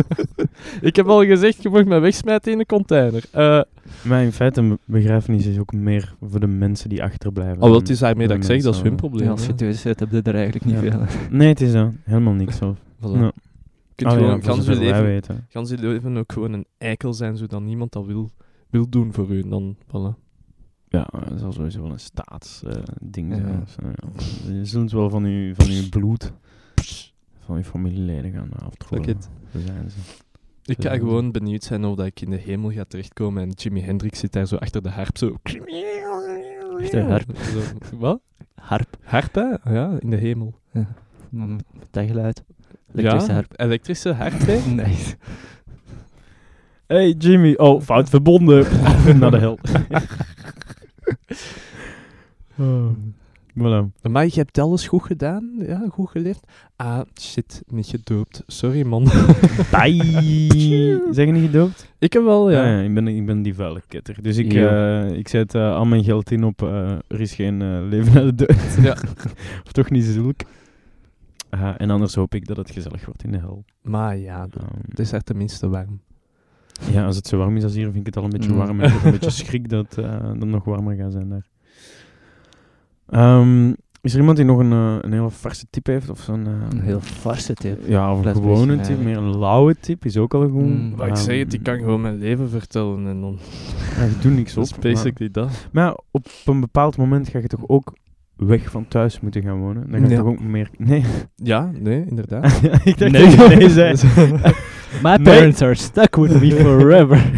ik 0.80 0.96
heb 0.96 1.06
al 1.08 1.24
gezegd, 1.24 1.62
je 1.62 1.70
mag 1.70 1.84
mij 1.84 2.00
wegsmijten 2.00 2.52
in 2.52 2.58
een 2.58 2.66
container. 2.66 3.22
Eh 3.30 3.60
Maar 4.02 4.22
in 4.22 4.32
feite, 4.32 4.60
een 4.60 4.78
begrafenis 4.84 5.46
is 5.46 5.58
ook 5.58 5.72
meer 5.72 6.14
voor 6.30 6.40
de 6.40 6.46
mensen 6.46 6.88
die 6.88 7.02
achterblijven. 7.02 7.54
oh, 7.54 7.60
wel, 7.60 7.68
dan 7.70 7.78
het 7.80 7.90
is 7.90 7.98
daarmee 7.98 8.26
dat 8.28 8.36
de 8.36 8.42
ik 8.42 8.48
zeg, 8.48 8.62
dat 8.62 8.74
is 8.74 8.82
hun 8.82 8.94
probleem. 8.94 9.24
Ja, 9.24 9.30
als 9.30 9.46
je 9.46 9.54
thuis 9.54 9.80
zit, 9.80 10.00
heb 10.00 10.10
je 10.10 10.20
er 10.22 10.34
eigenlijk 10.34 10.64
niet 10.64 10.74
Ja. 10.74 10.80
veel. 10.80 11.00
Nee, 11.30 11.48
het 11.48 11.60
is 11.60 11.72
dat. 11.72 11.88
Helemaal 12.04 12.32
niks. 12.32 12.56
Zo. 12.56 12.76
Voilà. 13.06 13.28
Ja. 13.96 14.10
Je 14.10 14.16
kunt 14.16 14.22
gewoon, 14.22 14.36
ja, 14.36 14.42
gans 14.42 14.66
je 14.66 14.74
leven, 14.76 15.02
weten. 15.02 15.46
gans 15.48 15.70
je 15.70 15.78
leven 15.78 16.16
ook 16.16 16.32
gewoon 16.32 16.52
een 16.52 16.66
eikel 16.78 17.12
zijn, 17.12 17.36
zodat 17.36 17.62
niemand 17.62 17.92
dat 17.92 18.04
wil, 18.06 18.30
wil 18.70 18.88
doen 18.88 19.12
voor 19.12 19.30
u. 19.30 19.48
Dan, 19.48 19.76
voilà. 19.86 20.22
Ja, 20.88 21.08
dat 21.28 21.38
zal 21.40 21.52
sowieso 21.52 21.82
wel 21.82 21.90
een 21.92 21.98
staatsding 22.00 23.36
Ja. 23.36 23.62
zijn. 23.66 23.94
Eh, 23.96 24.08
ja. 24.46 24.52
Je 24.54 24.64
zult 24.64 24.92
wel 24.92 25.10
van 25.10 25.24
uw, 25.24 25.54
van 25.54 25.68
uw 25.70 25.88
bloed, 25.90 26.32
van 27.40 27.56
uw 27.56 27.62
familieleden 27.62 28.32
gaan 28.32 28.48
zijn 29.66 29.90
ze. 29.90 29.96
Ik 30.64 30.82
ga 30.82 30.92
Ja. 30.92 30.98
gewoon 30.98 31.32
benieuwd 31.32 31.62
zijn 31.64 31.84
of 31.84 31.96
dat 31.96 32.06
ik 32.06 32.20
in 32.20 32.30
de 32.30 32.36
hemel 32.36 32.70
ga 32.70 32.84
terechtkomen 32.84 33.42
en 33.42 33.50
Jimi 33.50 33.80
Hendrix 33.80 34.18
zit 34.18 34.32
daar 34.32 34.46
zo 34.46 34.56
achter 34.56 34.82
de 34.82 34.90
harp 34.90 35.16
zo... 35.18 35.36
Achter 35.42 35.64
de 36.90 37.02
harp? 37.08 37.36
Zo, 37.36 37.60
wat? 37.98 38.20
Harp. 38.54 38.96
Harp, 39.02 39.34
hè? 39.34 39.72
Ja, 39.74 39.96
in 39.98 40.10
de 40.10 40.16
hemel. 40.16 40.54
Mm, 41.30 41.58
Dat 41.90 42.06
geluid. 42.06 42.44
Elektrische 42.94 43.28
ja, 43.28 43.34
harp. 43.34 43.52
elektrische 43.56 44.12
harp, 44.12 44.46
hè? 44.46 44.58
Nee. 44.74 44.96
Hey 46.86 47.10
Jimmy, 47.18 47.54
oh, 47.56 47.80
fout 47.82 48.08
verbonden. 48.08 48.66
Naar 49.18 49.30
de 49.30 49.38
hel. 49.38 49.58
oh. 52.58 52.86
Voilà. 53.58 53.84
Maar 54.10 54.24
je 54.24 54.32
hebt 54.34 54.58
alles 54.58 54.86
goed 54.88 55.02
gedaan, 55.02 55.50
ja, 55.58 55.82
goed 55.90 56.10
geleefd. 56.10 56.40
Ah, 56.76 57.00
shit, 57.20 57.62
niet 57.66 57.86
gedoopt. 57.86 58.42
Sorry, 58.46 58.82
man. 58.86 59.04
Bye. 59.70 60.98
Zeg 61.10 61.26
je 61.26 61.32
niet 61.32 61.44
gedoopt? 61.44 61.92
ik 61.98 62.12
heb 62.12 62.22
wel, 62.24 62.50
Ja, 62.50 62.64
ja. 62.66 62.76
ja, 62.78 62.82
ik, 62.82 62.94
ben, 62.94 63.08
ik 63.08 63.26
ben 63.26 63.42
die 63.42 63.54
vuile 63.54 63.82
ketter. 63.88 64.22
Dus 64.22 64.36
ik, 64.36 64.52
Ja. 64.52 65.02
eh, 65.04 65.16
ik 65.16 65.28
zet 65.28 65.54
eh, 65.54 65.74
al 65.76 65.84
mijn 65.84 66.04
geld 66.04 66.30
in 66.30 66.44
op 66.44 66.62
eh, 66.62 66.90
er 67.08 67.20
is 67.20 67.34
geen 67.34 67.88
leven 67.88 68.12
na 68.14 68.20
de 68.20 68.34
dood. 68.34 68.56
Ja. 68.82 68.96
of 69.64 69.72
toch 69.72 69.90
niet 69.90 70.04
zulk. 70.04 70.40
En 71.76 71.90
anders 71.90 72.14
hoop 72.14 72.34
ik 72.34 72.46
dat 72.46 72.56
het 72.56 72.70
gezellig 72.70 73.04
wordt 73.04 73.24
in 73.24 73.32
de 73.32 73.38
hel. 73.38 73.64
Maar 73.82 74.16
ja, 74.16 74.46
Ehm, 74.50 74.66
het 74.88 74.98
is 74.98 75.12
er 75.12 75.22
tenminste 75.22 75.68
warm. 75.68 76.00
ja, 76.90 77.04
als 77.06 77.16
het 77.16 77.26
zo 77.26 77.38
warm 77.38 77.56
is 77.56 77.62
als 77.62 77.74
hier, 77.74 77.84
vind 77.84 77.96
ik 77.96 78.06
het 78.06 78.16
al 78.16 78.24
een 78.24 78.30
beetje 78.30 78.50
Mm. 78.50 78.56
warm. 78.56 78.80
En 78.80 78.86
ik 78.86 78.92
heb 78.92 79.04
een 79.04 79.10
beetje 79.10 79.30
schrik 79.44 79.68
dat 79.68 79.98
eh, 79.98 80.20
dat 80.22 80.30
het 80.30 80.44
nog 80.44 80.64
warmer 80.64 80.96
gaat 80.96 81.12
zijn 81.12 81.28
daar. 81.28 81.46
Ehm, 83.08 83.72
is 84.00 84.12
er 84.12 84.18
iemand 84.18 84.36
die 84.36 84.46
nog 84.46 84.58
een, 84.58 84.72
eh, 84.72 84.96
een 85.00 85.12
hele 85.12 85.30
farse 85.30 85.66
tip 85.70 85.86
heeft? 85.86 86.08
Of 86.10 86.20
zo'n... 86.20 86.46
eh, 86.46 86.52
Een 86.70 86.80
heel 86.80 87.00
farse 87.00 87.54
tip. 87.54 87.86
Ja, 87.86 88.12
of 88.12 88.24
een 88.24 88.32
gewone 88.34 88.80
tip. 88.80 89.02
Meer 89.02 89.16
een 89.16 89.38
lauwe 89.38 89.76
tip 89.80 90.04
is 90.04 90.16
ook 90.16 90.34
al 90.34 90.48
goed. 90.48 90.62
Mm. 90.62 90.94
Maar 90.96 91.08
ik 91.08 91.16
zeg 91.16 91.38
het, 91.38 91.52
ik 91.52 91.62
kan 91.62 91.74
Ehm, 91.74 91.82
gewoon 91.84 92.00
mijn 92.00 92.18
leven 92.18 92.48
vertellen 92.50 93.06
en 93.06 93.20
dan... 93.20 93.38
Ja, 93.96 94.04
je 94.04 94.18
doet 94.20 94.32
niks 94.32 94.54
Dat 94.54 94.64
op. 94.64 94.70
is 94.70 94.84
maar- 94.84 94.92
basically 94.92 95.30
dat. 95.32 95.68
Maar 95.72 95.84
ja, 95.84 95.98
op 96.10 96.26
een 96.44 96.60
bepaald 96.60 96.96
moment 96.96 97.28
ga 97.28 97.38
je 97.38 97.46
toch 97.46 97.68
ook 97.68 97.94
weg 98.36 98.70
van 98.70 98.88
thuis 98.88 99.20
moeten 99.20 99.42
gaan 99.42 99.58
wonen? 99.60 99.90
Dan 99.90 100.00
ga 100.00 100.06
je 100.06 100.12
Ja. 100.12 100.18
toch 100.18 100.26
ook 100.26 100.40
meer... 100.40 100.68
Nee. 100.78 101.04
Ja, 101.36 101.70
nee, 101.78 102.04
inderdaad. 102.06 102.60
ik 102.84 102.98
dacht 102.98 103.12
Nee. 103.12 103.36
dat 103.36 103.54
nee 103.58 103.68
zei. 103.70 103.96
My 105.02 105.10
Nee. 105.16 105.22
parents 105.22 105.62
are 105.62 105.74
stuck 105.74 106.16
with 106.16 106.40
me 106.40 106.50
forever. 106.52 107.30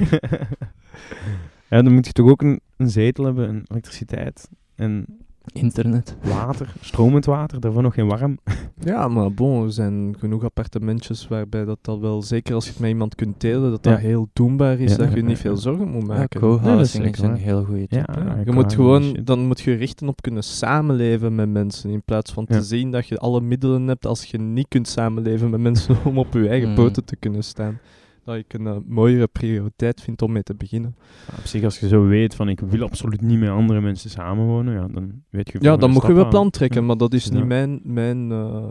ja, 1.70 1.82
dan 1.82 1.94
moet 1.94 2.06
je 2.06 2.12
toch 2.12 2.30
ook 2.30 2.42
een, 2.42 2.60
een 2.76 2.90
zetel 2.90 3.24
hebben, 3.24 3.48
en 3.48 3.62
elektriciteit 3.66 4.48
en 4.74 5.06
Internet. 5.52 6.16
water, 6.22 6.72
stromend 6.80 7.24
water, 7.24 7.60
daarvoor 7.60 7.82
nog 7.82 7.94
geen 7.94 8.08
warm. 8.08 8.38
Ja, 8.80 9.08
maar 9.08 9.32
bon, 9.32 9.64
er 9.64 9.72
zijn 9.72 10.14
genoeg 10.18 10.44
appartementjes 10.44 11.28
waarbij 11.28 11.64
dat 11.64 11.78
al 11.88 12.00
wel, 12.00 12.22
zeker 12.22 12.54
als 12.54 12.64
je 12.64 12.70
het 12.70 12.80
met 12.80 12.88
iemand 12.90 13.14
kunt 13.14 13.40
delen, 13.40 13.70
dat 13.70 13.82
dat 13.82 13.92
Ja. 13.92 13.98
heel 13.98 14.28
doenbaar 14.32 14.78
is, 14.78 14.90
Ja, 14.90 14.96
dat 14.96 15.10
je 15.12 15.16
ja, 15.16 15.22
niet 15.22 15.36
ja, 15.36 15.42
veel 15.42 15.56
zorgen 15.56 15.88
moet 15.88 16.06
Ja, 16.06 16.08
maken. 16.08 16.40
co-housing 16.40 17.04
is 17.04 17.18
een 17.18 17.34
heel 17.34 17.64
goede 17.64 17.86
tip. 17.88 18.06
Ja, 18.14 18.22
Ja, 18.24 18.34
ik 18.34 18.44
je 18.46 18.52
moet 18.52 18.74
gewoon, 18.74 19.16
dan 19.24 19.46
moet 19.46 19.60
je 19.60 19.74
richten 19.74 20.08
op 20.08 20.22
kunnen 20.22 20.42
samenleven 20.42 21.34
met 21.34 21.48
mensen, 21.50 21.90
in 21.90 22.02
plaats 22.02 22.32
van 22.32 22.44
Ja. 22.48 22.56
te 22.58 22.64
zien 22.64 22.90
dat 22.90 23.06
je 23.08 23.18
alle 23.18 23.40
middelen 23.40 23.86
hebt 23.86 24.06
als 24.06 24.24
je 24.24 24.38
niet 24.38 24.68
kunt 24.68 24.88
samenleven 24.88 25.50
met 25.50 25.60
mensen 25.60 25.96
om 26.04 26.18
op 26.18 26.32
je 26.32 26.48
eigen 26.48 26.68
Mm. 26.68 26.74
poten 26.74 27.04
te 27.04 27.16
kunnen 27.16 27.44
staan. 27.44 27.78
Dat 28.26 28.36
ik 28.36 28.52
een 28.52 28.66
eh, 28.66 28.76
mooiere 28.86 29.26
prioriteit 29.26 30.00
vind 30.00 30.22
om 30.22 30.32
mee 30.32 30.42
te 30.42 30.54
beginnen. 30.54 30.96
Ja, 31.30 31.34
op 31.38 31.44
zich, 31.44 31.64
als 31.64 31.78
je 31.78 31.88
zo 31.88 32.06
weet 32.06 32.34
van 32.34 32.48
ik 32.48 32.60
wil 32.60 32.82
absoluut 32.82 33.20
niet 33.20 33.38
met 33.38 33.48
andere 33.48 33.80
mensen 33.80 34.10
samenwonen, 34.10 34.74
ja, 34.74 34.86
dan 34.88 35.22
weet 35.30 35.50
je... 35.52 35.58
Ja, 35.60 35.76
dan 35.76 35.90
moet 35.90 36.06
je 36.06 36.12
wel 36.12 36.28
plan 36.28 36.50
trekken, 36.50 36.80
Ja. 36.80 36.86
maar 36.86 36.96
dat 36.96 37.14
is 37.14 37.30
niet 37.30 37.44
mijn, 37.44 37.80
mijn 37.82 38.32
eh, 38.32 38.66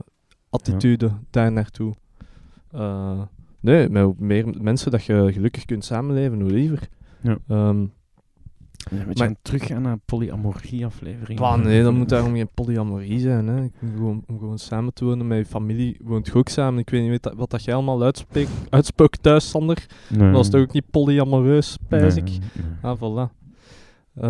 attitude 0.49 1.11
daar 1.29 1.51
naartoe. 1.51 1.93
Eh, 2.71 3.21
nee, 3.59 3.89
met 3.89 4.03
hoe 4.03 4.15
meer 4.17 4.53
mensen 4.61 4.91
dat 4.91 5.03
je 5.05 5.29
gelukkig 5.33 5.65
kunt 5.65 5.85
samenleven, 5.85 6.41
hoe 6.41 6.51
liever. 6.51 6.87
Ja. 7.21 7.37
Ehm, 7.47 7.85
Ja, 8.91 8.97
een 8.99 9.05
beetje 9.07 9.19
Maar- 9.19 9.27
aan 9.27 9.35
teruggaan 9.41 9.81
naar 9.81 9.97
polyamorie-aflevering. 10.05 11.39
Bah, 11.39 11.55
nee, 11.63 11.83
dan 11.83 11.95
moet 11.95 12.09
daarom 12.15 12.33
geen 12.33 12.49
polyamorie 12.53 13.19
zijn. 13.19 13.47
Hè. 13.47 13.63
Ik 13.63 13.71
moet 13.79 13.91
Gewoon, 13.95 14.23
om 14.27 14.39
gewoon 14.39 14.57
samen 14.59 14.93
te 14.93 15.05
wonen 15.05 15.27
met 15.27 15.37
je 15.37 15.45
familie. 15.45 15.97
Woont 16.03 16.33
ook 16.33 16.49
samen. 16.49 16.79
Ik 16.79 16.89
weet 16.89 17.09
niet 17.09 17.23
wat, 17.23 17.33
wat 17.35 17.49
dat 17.49 17.63
jij 17.63 17.73
allemaal 17.73 18.03
uitspreekt, 18.03 18.49
uitspookt 18.69 19.23
thuis, 19.23 19.49
Sander. 19.49 19.85
Nee. 20.09 20.31
Dat 20.31 20.43
is 20.43 20.49
toch 20.49 20.61
ook 20.61 20.71
niet 20.73 20.89
polyamoreus, 20.91 21.77
pijs 21.87 22.15
ik? 22.15 22.23
Nee, 22.23 22.39
nee. 22.53 22.91
Ah, 22.91 22.97
voilà. 22.97 23.31
Eh, 24.15 24.29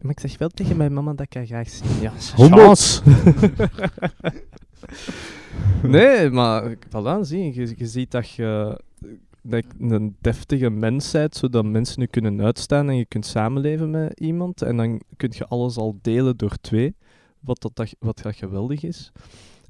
maar 0.00 0.10
ik 0.10 0.20
zeg 0.20 0.38
wel 0.38 0.48
tegen 0.48 0.76
mijn 0.76 0.92
mama 0.92 1.12
dat 1.12 1.26
ik 1.26 1.34
haar 1.34 1.46
graag 1.46 1.68
zie. 1.68 1.86
Ja, 2.00 2.12
nee, 5.82 6.30
maar 6.30 6.74
voilà, 6.76 7.20
zie. 7.20 7.54
Je, 7.54 7.74
je 7.76 7.86
ziet 7.86 8.10
dat 8.10 8.30
je, 8.30 8.80
dat 9.50 9.64
een 9.78 10.16
deftige 10.20 10.70
mens 10.70 11.10
bent, 11.10 11.36
zodat 11.36 11.64
mensen 11.64 12.00
je 12.00 12.08
kunnen 12.08 12.42
uitstaan 12.42 12.88
en 12.88 12.96
je 12.96 13.04
kunt 13.04 13.26
samenleven 13.26 13.90
met 13.90 14.20
iemand. 14.20 14.62
En 14.62 14.76
dan 14.76 15.00
kun 15.16 15.32
je 15.32 15.46
alles 15.46 15.76
al 15.76 15.98
delen 16.02 16.36
door 16.36 16.56
twee, 16.60 16.94
wat, 17.40 17.60
dat, 17.60 17.76
dat, 17.76 17.94
wat 17.98 18.22
dat 18.22 18.36
geweldig 18.36 18.82
is. 18.82 19.12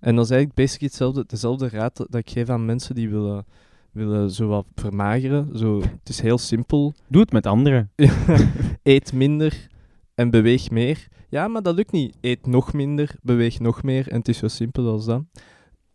En 0.00 0.14
dat 0.14 0.24
is 0.24 0.30
eigenlijk 0.30 0.60
basically 0.60 0.88
hetzelfde, 0.88 1.24
dezelfde 1.26 1.68
raad 1.68 1.96
dat 1.96 2.14
ik 2.14 2.30
geef 2.30 2.48
aan 2.48 2.64
mensen 2.64 2.94
die 2.94 3.08
willen, 3.08 3.44
willen 3.92 4.30
zo 4.30 4.48
wat 4.48 4.66
vermageren. 4.74 5.58
Zo, 5.58 5.80
het 5.80 6.08
is 6.08 6.20
heel 6.20 6.38
simpel. 6.38 6.94
Doe 7.08 7.20
het 7.20 7.32
met 7.32 7.46
anderen. 7.46 7.90
Eet 8.82 9.12
minder 9.12 9.68
en 10.14 10.30
beweeg 10.30 10.70
meer. 10.70 11.08
Ja, 11.28 11.48
maar 11.48 11.62
dat 11.62 11.74
lukt 11.74 11.92
niet. 11.92 12.16
Eet 12.20 12.46
nog 12.46 12.72
minder, 12.72 13.14
beweeg 13.22 13.60
nog 13.60 13.82
meer. 13.82 14.08
En 14.08 14.18
het 14.18 14.28
is 14.28 14.38
zo 14.38 14.48
simpel 14.48 14.88
als 14.88 15.04
dat. 15.04 15.22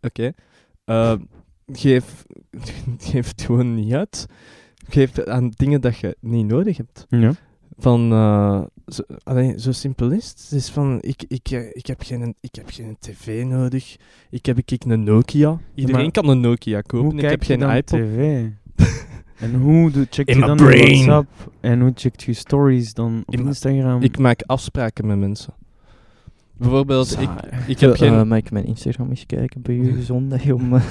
Oké. 0.01 0.31
Eh, 0.85 1.15
geef, 1.71 2.25
geef 3.09 3.27
het 3.27 3.41
gewoon 3.41 3.75
niet 3.75 3.93
uit. 3.93 4.25
Geef 4.89 5.19
aan 5.19 5.49
dingen 5.55 5.81
dat 5.81 5.97
je 5.97 6.17
niet 6.19 6.47
nodig 6.47 6.77
hebt. 6.77 7.05
Ja. 7.09 7.33
Van, 7.77 8.11
eh, 8.11 8.61
zo, 8.87 9.03
allee, 9.23 9.59
zo 9.59 9.71
simpel 9.71 10.11
is 10.11 10.29
het. 10.29 10.41
Het 10.49 10.51
is 10.51 10.69
van, 10.69 10.97
ik, 11.01 11.23
ik, 11.27 11.49
eh, 11.49 11.69
ik, 11.71 11.85
heb 11.85 12.01
geen, 12.01 12.35
ik 12.39 12.55
heb 12.55 12.69
geen 12.69 12.97
tv 12.99 13.43
nodig. 13.45 13.95
Ik 14.29 14.45
heb 14.45 14.57
ik, 14.57 14.83
een 14.83 15.03
Nokia. 15.03 15.59
Iedereen 15.75 16.01
Maar 16.01 16.11
kan 16.11 16.29
een 16.29 16.39
Nokia 16.39 16.81
kopen. 16.81 17.09
Hoe 17.09 17.21
ik 17.21 17.29
heb 17.29 17.43
geen 17.43 17.61
iPod. 17.61 17.85
tv? 17.87 18.45
en 19.43 19.55
hoe 19.55 19.91
doe, 19.91 20.07
checkt 20.09 20.29
In 20.29 20.39
je 20.39 20.45
dan 20.45 20.57
je 20.57 20.63
WhatsApp? 20.63 21.51
En 21.59 21.81
hoe 21.81 21.91
checkt 21.95 22.23
je 22.23 22.33
stories 22.33 22.93
dan 22.93 23.23
op 23.25 23.33
In 23.33 23.45
Instagram? 23.45 24.01
Ik 24.01 24.17
maak 24.17 24.41
afspraken 24.45 25.07
met 25.07 25.17
mensen. 25.17 25.53
Bijvoorbeeld, 26.57 27.19
ik, 27.19 27.29
ik 27.67 27.79
heb 27.79 27.91
Eh, 27.91 27.97
geen... 27.97 28.27
mag 28.27 28.37
ik 28.37 28.51
mijn 28.51 28.65
Instagram 28.65 29.09
eens 29.09 29.25
kijken 29.25 29.61
bij 29.61 29.75
u 29.75 30.01
zondag 30.01 30.51
om... 30.51 30.73
eh, 30.73 30.81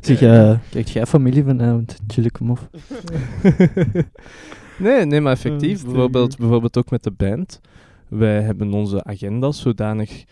zeg, 0.00 0.22
eh 0.22 0.58
kijk 0.70 0.88
jij 0.88 1.06
familie 1.06 1.44
vanavond? 1.44 1.98
Chill 2.06 2.24
ik 2.24 2.36
hem 2.36 2.50
af. 2.50 2.68
nee, 4.78 5.04
nee, 5.06 5.20
maar 5.20 5.32
Oh, 5.32 5.38
effectief. 5.38 5.78
sterk, 5.78 5.92
bijvoorbeeld, 5.92 6.36
bijvoorbeeld 6.38 6.76
ook 6.76 6.90
met 6.90 7.02
de 7.02 7.10
band. 7.10 7.60
Wij 8.08 8.42
hebben 8.42 8.72
onze 8.72 9.04
agenda's 9.04 9.60
zodanig 9.60 10.24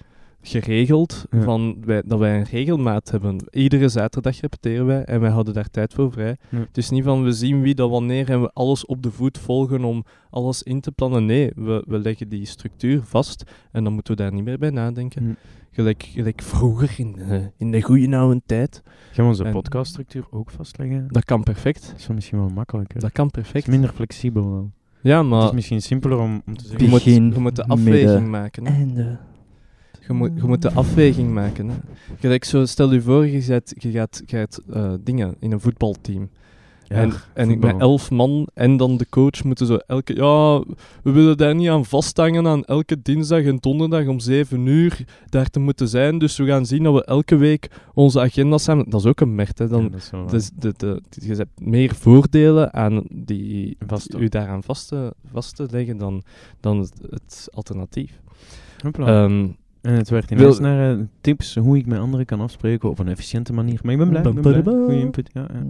geregeld 0.47 1.25
Ja. 1.31 1.41
van 1.43 1.77
wij, 1.85 2.03
dat 2.07 2.19
wij 2.19 2.37
een 2.39 2.45
regelmaat 2.45 3.11
hebben. 3.11 3.37
Iedere 3.51 3.89
zaterdag 3.89 4.41
repeteren 4.41 4.87
wij 4.87 5.05
en 5.05 5.21
wij 5.21 5.31
houden 5.31 5.55
daar 5.55 5.71
tijd 5.71 5.95
voor 5.95 6.13
vrij. 6.13 6.37
Ja. 6.49 6.59
Het 6.59 6.77
is 6.77 6.91
niet 6.91 7.05
van 7.05 7.23
we 7.25 7.33
zien 7.33 7.61
wie 7.63 7.75
dat 7.75 7.91
wanneer 7.91 8.31
en 8.31 8.41
we 8.41 8.51
alles 8.53 8.87
op 8.87 9.03
de 9.03 9.11
voet 9.11 9.39
volgen 9.39 9.85
om 9.85 10.05
alles 10.31 10.63
in 10.63 10.81
te 10.81 10.93
plannen. 10.93 11.27
Nee, 11.27 11.51
we, 11.55 11.85
we 11.89 11.99
leggen 11.99 12.29
die 12.29 12.47
structuur 12.47 13.03
vast 13.03 13.45
en 13.73 13.85
dan 13.85 13.93
moeten 13.93 14.17
we 14.17 14.23
daar 14.23 14.33
niet 14.33 14.45
meer 14.45 14.59
bij 14.59 14.71
nadenken. 14.71 15.37
Gelijk, 15.71 16.03
gelijk 16.03 16.43
vroeger 16.43 16.95
in, 16.97 17.13
de- 17.13 17.51
in 17.57 17.71
de 17.71 17.83
goede 17.83 18.17
oude 18.17 18.41
tijd. 18.47 18.83
Gaan 19.13 19.25
we 19.25 19.31
onze 19.31 19.45
En- 19.45 19.53
podcaststructuur 19.53 20.25
ook 20.31 20.51
vastleggen? 20.51 21.07
Dat 21.11 21.25
kan 21.25 21.43
perfect. 21.43 21.87
Dat 21.91 21.99
is 21.99 22.07
misschien 22.09 22.39
wel 22.39 22.49
makkelijker. 22.49 23.01
Dat 23.01 23.13
kan 23.13 23.27
Het 23.27 23.37
is 23.37 23.43
perfect. 23.43 23.67
minder 23.67 23.91
flexibel 23.93 24.51
wel. 24.51 24.71
Ja, 25.01 25.19
Het 25.19 25.27
maar 25.29 25.45
is 25.45 25.53
misschien 25.53 25.83
simpeler 25.83 26.19
om, 26.19 26.43
om 26.47 26.57
te 26.57 26.63
je 26.63 26.69
zeggen... 26.69 26.89
moet, 26.89 27.05
Begin, 27.05 27.33
je 27.33 27.39
moet 27.41 27.57
de 27.57 27.67
afweging 27.67 28.05
midden, 28.13 28.31
maken. 28.31 28.67
Hè. 28.67 28.73
Einde. 28.73 29.19
Je 30.07 30.13
moet, 30.13 30.31
je 30.35 30.43
moet 30.47 30.63
de 30.63 30.73
afweging 30.73 31.33
maken. 31.33 31.69
Hè. 32.21 32.37
Zo, 32.41 32.65
stel 32.65 32.93
je 32.93 33.03
voor, 33.03 33.27
je, 33.27 33.41
zet, 33.41 33.75
je 33.79 33.91
gaat, 33.91 34.23
je 34.27 34.37
gaat 34.37 34.61
eh, 34.73 34.93
dingen 35.01 35.35
in 35.39 35.53
een 35.53 35.61
voetbalteam. 35.61 36.29
Ja, 36.89 36.97
en 36.97 37.13
en 37.35 37.49
voetbal. 37.49 37.73
met 37.73 37.81
elf 37.81 38.11
man 38.11 38.49
en 38.55 38.77
dan 38.77 38.97
de 38.97 39.07
coach 39.09 39.45
moeten 39.45 39.67
zo 39.67 39.77
elke... 39.77 40.15
Ja, 40.15 40.59
we 41.03 41.11
willen 41.11 41.37
daar 41.37 41.55
niet 41.55 41.69
aan 41.69 41.85
vasthangen 41.85 42.47
aan 42.47 42.65
elke 42.65 43.03
dinsdag 43.03 43.43
en 43.43 43.57
donderdag 43.61 44.07
om 44.07 44.21
zeven 44.21 44.67
uur 44.67 45.05
daar 45.29 45.51
te 45.51 45.61
moeten 45.61 45.89
zijn. 45.89 46.19
Dus 46.19 46.37
we 46.37 46.47
gaan 46.47 46.67
zien 46.67 46.83
dat 46.83 46.95
we 46.95 47.05
elke 47.05 47.37
week 47.37 47.69
onze 47.95 48.21
agenda 48.21 48.59
samen... 48.59 48.91
Dat 48.91 49.01
is 49.01 49.07
ook 49.07 49.21
een 49.21 49.35
merk, 49.35 49.59
hè. 49.59 49.69
Dan, 49.69 49.83
Ja, 49.83 49.89
dat 49.89 50.01
is 50.01 50.11
wel 50.11 50.21
waar. 50.23 50.31
dus 50.31 50.51
de, 50.59 50.75
de, 50.77 51.03
je 51.11 51.35
hebt 51.35 51.61
meer 51.61 51.95
voordelen 51.95 52.73
aan 52.75 53.05
die, 53.11 53.77
Vast- 53.87 54.15
u 54.15 54.29
daaraan 54.29 54.63
vast 54.63 54.89
te, 54.89 55.15
vast 55.33 55.57
te 55.57 55.67
leggen 55.71 55.97
dan, 55.97 56.23
dan 56.61 56.79
het, 56.79 56.93
het 57.11 57.49
alternatief. 57.53 58.21
Hopla. 58.83 59.25
En 59.85 59.95
het 59.95 60.09
werd 60.11 60.29
Wil- 60.31 60.39
ineens 60.39 60.59
naar 60.59 60.91
eh, 60.93 60.99
tips 61.21 61.55
hoe 61.55 61.77
ik 61.77 61.87
met 61.87 61.99
anderen 61.99 62.27
kan 62.27 62.41
afspreken 62.41 62.89
op 62.91 62.99
een 62.99 63.09
efficiënte 63.09 63.53
manier. 63.53 63.81
Maar 63.83 63.93
ik 63.93 63.99
ben 63.99 64.09
blij, 64.09 64.23
ik 64.23 64.33
ben 64.33 64.43
blij. 64.43 64.63
Bam, 64.63 64.85
Goeie 64.85 65.01
input, 65.01 65.31
ja. 65.33 65.47
ja. 65.53 65.65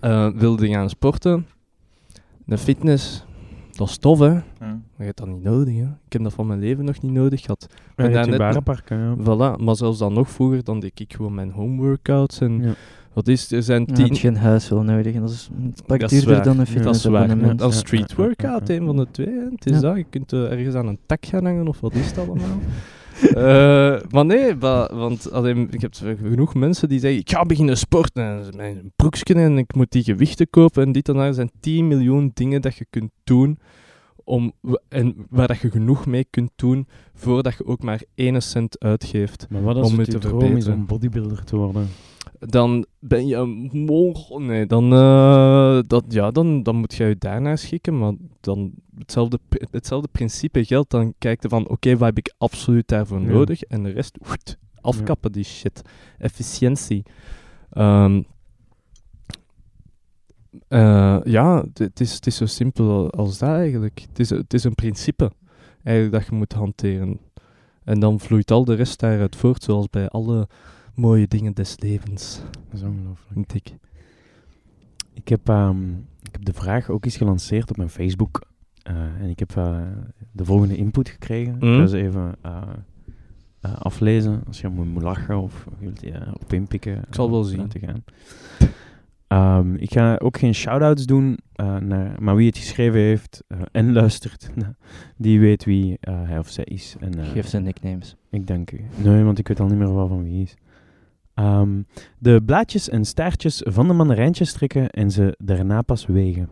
eh, 0.00 0.40
wilde 0.40 0.68
gaan 0.68 0.88
sporten, 0.90 1.46
de 2.44 2.58
fitness, 2.58 3.24
dat 3.70 3.88
is 3.88 3.96
tof 3.96 4.18
hè. 4.18 4.32
Maar 4.58 4.80
je 4.98 5.04
hebt 5.04 5.18
dat 5.18 5.28
niet 5.28 5.42
nodig 5.42 5.74
hè. 5.74 5.82
Ik 5.82 6.12
heb 6.12 6.22
dat 6.22 6.32
van 6.32 6.46
mijn 6.46 6.60
leven 6.60 6.84
nog 6.84 7.02
niet 7.02 7.12
nodig 7.12 7.40
gehad. 7.40 7.66
Ja, 7.70 7.76
ben 7.96 8.04
je 8.12 8.18
je 8.18 8.38
net- 8.38 8.82
ja. 8.88 9.16
Voilà, 9.20 9.62
maar 9.62 9.76
zelfs 9.76 9.98
dan 9.98 10.12
nog 10.12 10.30
vroeger, 10.30 10.64
dan 10.64 10.80
deed 10.80 11.00
ik 11.00 11.12
gewoon 11.12 11.34
mijn 11.34 11.50
home 11.50 11.82
workouts 11.82 12.40
en 12.40 12.62
Ja. 12.62 12.72
wat 13.12 13.28
is 13.28 13.52
er 13.52 13.62
zijn 13.62 13.80
Je 13.86 13.92
tien... 13.92 14.04
hebt 14.04 14.18
geen 14.18 14.36
huis 14.36 14.68
wel 14.68 14.82
nodig 14.82 15.14
en 15.14 15.20
dat 15.20 15.30
is 15.30 15.50
Dat 15.86 16.02
is 16.02 16.10
duurder 16.24 16.42
dan 16.42 16.58
een 16.58 16.82
dat 16.82 16.94
is 16.94 17.04
waar. 17.04 17.30
Een 17.30 17.56
Ja, 17.58 17.70
street 17.70 18.14
workout, 18.14 18.66
ja, 18.68 18.74
ja. 18.74 18.80
een 18.80 18.86
van 18.86 18.96
de 18.96 19.06
twee. 19.10 19.26
Hè. 19.26 19.44
Het 19.54 19.66
is 19.66 19.72
Ja. 19.72 19.80
dat, 19.80 19.96
je 19.96 20.04
kunt 20.10 20.32
eh, 20.32 20.52
ergens 20.52 20.74
aan 20.74 20.86
een 20.86 20.98
tak 21.06 21.26
gaan 21.26 21.44
hangen 21.44 21.68
of 21.68 21.80
wat 21.80 21.94
is 21.94 22.06
het 22.06 22.18
allemaal. 22.28 22.58
Eh, 23.22 23.96
maar 24.10 24.24
nee, 24.24 24.54
ba- 24.56 24.90
want 24.94 25.32
alleen, 25.32 25.68
ik 25.70 25.80
heb 25.80 25.94
genoeg 26.22 26.54
mensen 26.54 26.88
die 26.88 26.98
zeggen: 26.98 27.20
Ik 27.20 27.30
ga 27.30 27.42
beginnen 27.44 27.76
sporten. 27.76 28.22
En 28.24 28.56
mijn 28.56 28.92
broekje 28.96 29.34
en 29.34 29.58
ik 29.58 29.74
moet 29.74 29.90
die 29.90 30.02
gewichten 30.02 30.50
kopen. 30.50 30.82
En 30.82 30.92
dit 30.92 31.08
en 31.08 31.14
dat. 31.14 31.24
Er 31.24 31.34
zijn 31.34 31.50
10 31.60 31.88
miljoen 31.88 32.30
dingen 32.34 32.62
dat 32.62 32.76
je 32.76 32.86
kunt 32.90 33.10
doen. 33.24 33.58
Om, 34.24 34.52
en 34.88 35.14
waar 35.30 35.46
dat 35.46 35.58
je 35.58 35.70
genoeg 35.70 36.06
mee 36.06 36.26
kunt 36.30 36.50
doen 36.56 36.86
voordat 37.14 37.54
je 37.58 37.66
ook 37.66 37.82
maar 37.82 38.02
1 38.14 38.42
cent 38.42 38.80
uitgeeft. 38.80 39.46
Maar 39.50 39.62
wat 39.62 39.76
als 39.76 39.90
Om 39.92 39.98
het 39.98 40.06
je 40.06 40.12
te 40.12 40.18
droom 40.18 40.40
is 40.42 40.46
verbeteren. 40.48 40.74
om 40.74 40.86
bodybuilder 40.86 41.44
te 41.44 41.56
worden? 41.56 41.88
Dan 42.38 42.86
ben 42.98 43.26
je 43.26 43.36
een 43.36 43.70
mongol. 43.72 44.38
Nee, 44.40 44.66
dan, 44.66 44.92
eh, 44.92 45.78
dat, 45.86 46.04
ja, 46.08 46.30
dan, 46.30 46.62
dan 46.62 46.76
moet 46.76 46.94
je 46.94 47.04
je 47.04 47.16
daarnaar 47.18 47.58
schikken. 47.58 47.98
Maar 47.98 48.12
dan 48.40 48.72
hetzelfde, 48.98 49.38
hetzelfde 49.70 50.08
principe 50.12 50.64
geldt. 50.64 50.90
Dan 50.90 51.14
kijk 51.18 51.42
je 51.42 51.48
van, 51.48 51.68
oké, 51.68 51.90
wat 51.96 52.06
heb 52.08 52.18
ik 52.18 52.34
absoluut 52.38 52.88
daarvoor 52.88 53.20
Ja. 53.20 53.26
nodig? 53.26 53.62
En 53.62 53.82
de 53.82 53.90
rest, 53.90 54.18
afkappen 54.80 55.32
die 55.32 55.44
shit. 55.44 55.82
Efficiëntie. 56.18 57.02
Ehm, 57.70 58.22
eh, 60.68 61.18
ja, 61.24 61.60
het- 61.60 61.78
het 61.78 62.00
is, 62.00 62.14
het 62.14 62.26
is 62.26 62.36
zo 62.36 62.46
simpel 62.46 63.10
als 63.10 63.38
dat 63.38 63.48
eigenlijk. 63.48 64.00
Het 64.08 64.18
is, 64.18 64.30
het 64.30 64.54
is 64.54 64.64
een 64.64 64.74
principe 64.74 65.30
eigenlijk 65.82 66.16
dat 66.16 66.26
je 66.30 66.36
moet 66.36 66.52
hanteren. 66.52 67.20
En 67.84 68.00
dan 68.00 68.20
vloeit 68.20 68.50
al 68.50 68.64
de 68.64 68.74
rest 68.74 69.00
daaruit 69.00 69.36
voort, 69.36 69.62
zoals 69.62 69.90
bij 69.90 70.08
alle 70.08 70.48
mooie 70.94 71.28
dingen 71.28 71.52
des 71.54 71.80
levens, 71.80 72.40
Dat 72.70 72.80
is 72.80 72.82
ongelooflijk. 72.82 73.52
ik. 73.52 73.74
Ik 75.12 75.28
heb, 75.28 75.48
ehm, 75.48 75.90
ik 76.22 76.32
heb 76.32 76.44
de 76.44 76.52
vraag 76.52 76.88
ook 76.90 77.04
eens 77.04 77.16
gelanceerd 77.16 77.70
op 77.70 77.76
mijn 77.76 77.88
Facebook. 77.88 78.52
eh, 78.82 78.96
en 79.20 79.28
ik 79.28 79.38
heb 79.38 79.56
eh, 79.56 79.80
de 80.32 80.44
volgende 80.44 80.76
input 80.76 81.08
gekregen. 81.08 81.56
Mm. 81.60 81.72
Ik 81.72 81.78
ga 81.80 81.86
ze 81.86 81.96
even 82.02 82.34
eh, 82.42 82.62
eh, 83.60 83.76
aflezen. 83.76 84.42
Als 84.46 84.60
je 84.60 84.68
moet, 84.68 84.86
moet 84.92 85.02
lachen 85.02 85.38
of 85.42 85.66
je 85.78 85.84
wilt 85.84 86.02
op 86.42 86.52
inpikken. 86.52 86.96
Ik 86.96 87.14
zal 87.14 87.30
wel 87.30 87.44
zien. 87.44 87.68
Te 87.68 87.78
gaan. 87.78 88.04
Ehm, 89.26 89.74
ik 89.74 89.92
ga 89.92 90.16
ook 90.16 90.38
geen 90.38 90.54
shout-outs 90.54 91.04
doen, 91.06 91.38
eh, 91.52 91.76
naar, 91.76 92.22
maar 92.22 92.36
wie 92.36 92.46
het 92.46 92.58
geschreven 92.58 93.00
heeft 93.00 93.42
eh, 93.48 93.58
en 93.72 93.92
luistert, 93.92 94.50
die 95.16 95.40
weet 95.40 95.64
wie 95.64 95.96
eh, 96.00 96.22
hij 96.22 96.38
of 96.38 96.48
zij 96.48 96.64
is. 96.64 96.96
En, 97.00 97.18
eh, 97.18 97.28
Geef 97.28 97.46
ze 97.46 97.58
nicknames. 97.58 98.16
ik 98.30 98.46
dank 98.46 98.72
u. 98.72 98.80
Nee, 99.02 99.24
want 99.24 99.38
ik 99.38 99.48
weet 99.48 99.60
al 99.60 99.66
niet 99.66 99.78
meer 99.78 99.94
wel 99.94 100.08
van 100.08 100.22
wie 100.22 100.42
is. 100.42 100.54
Ehm, 101.34 101.68
de 102.18 102.42
blaadjes 102.46 102.88
en 102.88 103.04
staartjes 103.04 103.62
van 103.64 103.86
de 103.88 103.92
mandarijntjes 103.94 104.52
trekken 104.52 104.90
en 104.90 105.10
ze 105.10 105.34
daarna 105.38 105.82
pas 105.82 106.06
wegen. 106.06 106.50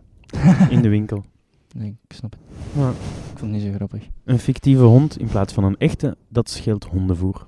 In 0.71 0.83
de 0.83 0.89
winkel. 0.89 1.25
Nee, 1.77 1.97
ik 2.09 2.13
snap 2.17 2.33
het. 2.33 2.41
Maar 2.77 2.91
Ik 2.91 3.39
vond 3.39 3.41
het 3.41 3.51
niet 3.51 3.63
zo 3.63 3.73
grappig. 3.75 4.03
een 4.25 4.39
fictieve 4.39 4.83
hond 4.83 5.19
in 5.19 5.27
plaats 5.27 5.53
van 5.53 5.65
een 5.65 5.77
echte, 5.79 6.17
dat 6.29 6.51
scheelt 6.51 6.85
hondenvoer. 6.85 7.45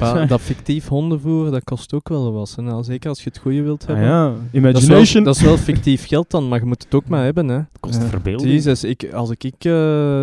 Maar 0.00 0.26
dat 0.26 0.40
fictief 0.40 0.88
hondenvoer, 0.88 1.50
dat 1.50 1.64
kost 1.64 1.92
ook 1.94 2.08
wel 2.08 2.32
wat. 2.32 2.54
hè. 2.56 2.62
Nou, 2.62 2.84
zeker 2.84 3.08
als 3.08 3.22
je 3.22 3.28
het 3.28 3.38
goede 3.38 3.62
wilt 3.62 3.82
Ah 3.82 3.88
hebben. 3.88 4.06
ja, 4.06 4.24
dat, 4.28 4.36
is 4.52 4.60
wel, 4.60 4.60
imagination. 4.62 5.24
dat 5.24 5.34
is 5.36 5.42
wel 5.42 5.56
fictief 5.56 6.06
geld 6.06 6.30
dan, 6.30 6.48
maar 6.48 6.58
je 6.60 6.66
moet 6.66 6.82
het 6.84 6.94
ook 6.94 7.08
maar 7.08 7.24
hebben. 7.24 7.48
Hè. 7.48 7.60
kost 7.80 8.02
Ja. 8.02 8.08
verbeelding. 8.08 8.50
Jezus, 8.50 8.84
ik, 8.84 9.12
als 9.12 9.30
ik, 9.30 9.44
ik 9.44 9.64
eh, 9.64 9.72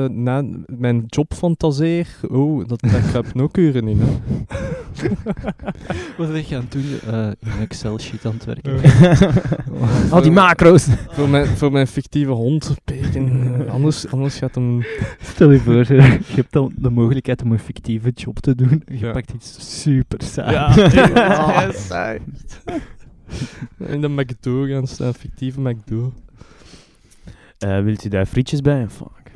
na 0.06 0.44
mijn 0.68 1.04
job 1.08 1.34
fantaseer, 1.34 2.08
oh, 2.30 2.68
dat, 2.68 2.80
daar 2.82 3.02
kruipen 3.02 3.42
ook 3.42 3.58
uren 3.58 3.88
in. 3.88 4.00
Hè. 4.00 4.08
Wat 6.18 6.32
ben 6.32 6.44
je 6.48 6.56
aan 6.56 6.62
het 6.62 6.72
doen? 6.72 7.00
Eh, 7.08 7.18
een 7.40 7.60
Excel-sheet 7.62 8.26
aan 8.26 8.34
het 8.34 8.46
werken. 8.46 8.80
Al 10.12 10.22
die 10.22 10.32
macro's. 10.32 10.88
Voor 11.10 11.30
mijn, 11.30 11.48
voor 11.48 11.72
mijn 11.72 11.88
fictieve 11.88 12.32
hond, 12.32 12.76
Peken. 12.84 13.56
eh, 13.66 13.72
anders, 13.74 14.12
anders 14.12 14.38
gaat 14.38 14.56
hem... 14.56 14.86
Stel 15.22 15.52
je 15.52 15.60
voor, 15.60 15.94
je 15.94 16.20
hebt 16.36 16.52
dan 16.54 16.74
de 16.76 16.90
mogelijkheid 16.90 17.42
om 17.42 17.52
een 17.52 17.60
fictieve 17.60 18.10
job 18.16 18.40
te 18.40 18.56
doen. 18.56 18.84
Je 18.88 18.98
Ja. 18.98 19.12
pakt 19.12 19.32
iets 19.32 19.82
super 19.82 20.22
saai. 20.24 20.52
Ja, 20.54 21.72
saai. 21.72 22.20
In 23.78 24.02
de 24.02 24.10
McDo 24.10 24.66
gaan 24.66 24.88
staan, 24.88 25.14
fictieve 25.14 25.62
McDo. 25.62 26.14
Eh, 27.58 27.82
wilt 27.84 28.04
u 28.06 28.10
daar 28.10 28.26
frietjes 28.26 28.62
bij? 28.62 28.88
Fuck. 28.90 29.32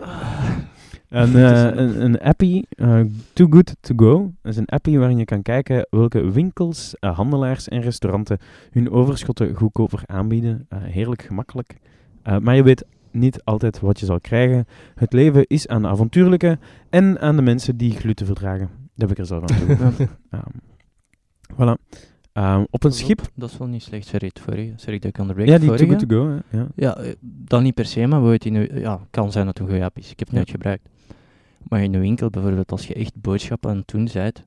Een, 1.13 1.36
eh, 1.45 1.62
een, 1.63 2.04
een 2.04 2.19
appie, 2.21 2.65
eh, 2.69 2.99
Too 3.34 3.47
Good 3.49 3.76
To 3.80 3.93
Go. 3.95 4.32
Dat 4.41 4.52
is 4.52 4.58
een 4.58 4.65
appie 4.65 4.99
waarin 4.99 5.17
je 5.17 5.26
kan 5.26 5.41
kijken 5.41 5.88
welke 5.89 6.32
winkels, 6.32 6.95
eh, 6.99 7.15
handelaars 7.17 7.67
en 7.67 7.82
restauranten 7.82 8.38
hun 8.71 8.91
overschotten 8.91 9.56
goedkoper 9.56 10.02
aanbieden. 10.06 10.65
Eh, 10.69 10.78
heerlijk 10.82 11.21
gemakkelijk. 11.21 11.76
Eh, 12.23 12.38
maar 12.38 12.56
je 12.56 12.63
weet 12.63 12.86
niet 13.12 13.43
altijd 13.43 13.80
wat 13.80 13.99
je 13.99 14.06
zal 14.06 14.19
krijgen. 14.19 14.65
Het 14.95 15.13
leven 15.13 15.45
is 15.47 15.67
aan 15.67 15.82
de 15.82 15.88
avontuurlijke 15.88 16.58
en 16.89 17.19
aan 17.19 17.36
de 17.36 17.41
mensen 17.41 17.78
die 17.78 17.91
gluten 17.91 18.26
verdragen. 18.26 18.69
Dat 18.95 19.10
heb 19.10 19.12
ik 19.12 19.17
er 19.17 19.26
zelf 19.26 19.41
aan 19.52 19.58
toe. 19.58 20.08
Ehm, 20.30 20.41
voilà. 21.54 22.02
Ehm, 22.34 22.63
op 22.69 22.84
een 22.84 22.91
schip. 22.91 23.21
Dat 23.36 23.49
is 23.49 23.58
wel 23.58 23.67
niet 23.67 23.84
slecht 23.84 24.10
verreed 24.10 24.39
voor 24.39 24.60
je. 24.60 24.73
Sorry 24.76 24.99
dat 24.99 25.10
ik 25.10 25.17
onderbreek. 25.17 25.47
Ja, 25.47 25.58
die 25.58 25.73
Too. 25.76 25.88
Good 25.88 25.99
To 26.10 26.15
Go. 26.15 26.30
hè, 26.49 26.58
Ja. 26.58 26.67
Ja, 26.76 26.97
dan 27.21 27.63
niet 27.63 27.73
per 27.73 27.86
se, 27.86 28.08
maar 28.08 28.23
weet 28.23 28.43
je 28.43 28.49
nu, 28.49 28.80
ja, 28.80 28.99
kan 29.10 29.32
zijn 29.32 29.45
dat 29.45 29.54
het 29.58 29.63
een 29.63 29.71
goede 29.71 29.86
app 29.86 29.97
is. 29.97 30.12
Ik 30.12 30.19
heb 30.19 30.28
het 30.28 30.30
Ja. 30.30 30.36
nooit 30.36 30.49
gebruikt. 30.49 30.89
Maar 31.67 31.84
in 31.84 31.91
de 31.91 31.99
winkel 31.99 32.30
bijvoorbeeld, 32.30 32.71
als 32.71 32.88
je 32.88 32.93
echt 32.93 33.21
boodschappen 33.21 33.69
aan 33.69 33.78
het 33.78 33.88
doen 33.88 34.10
bent, 34.13 34.45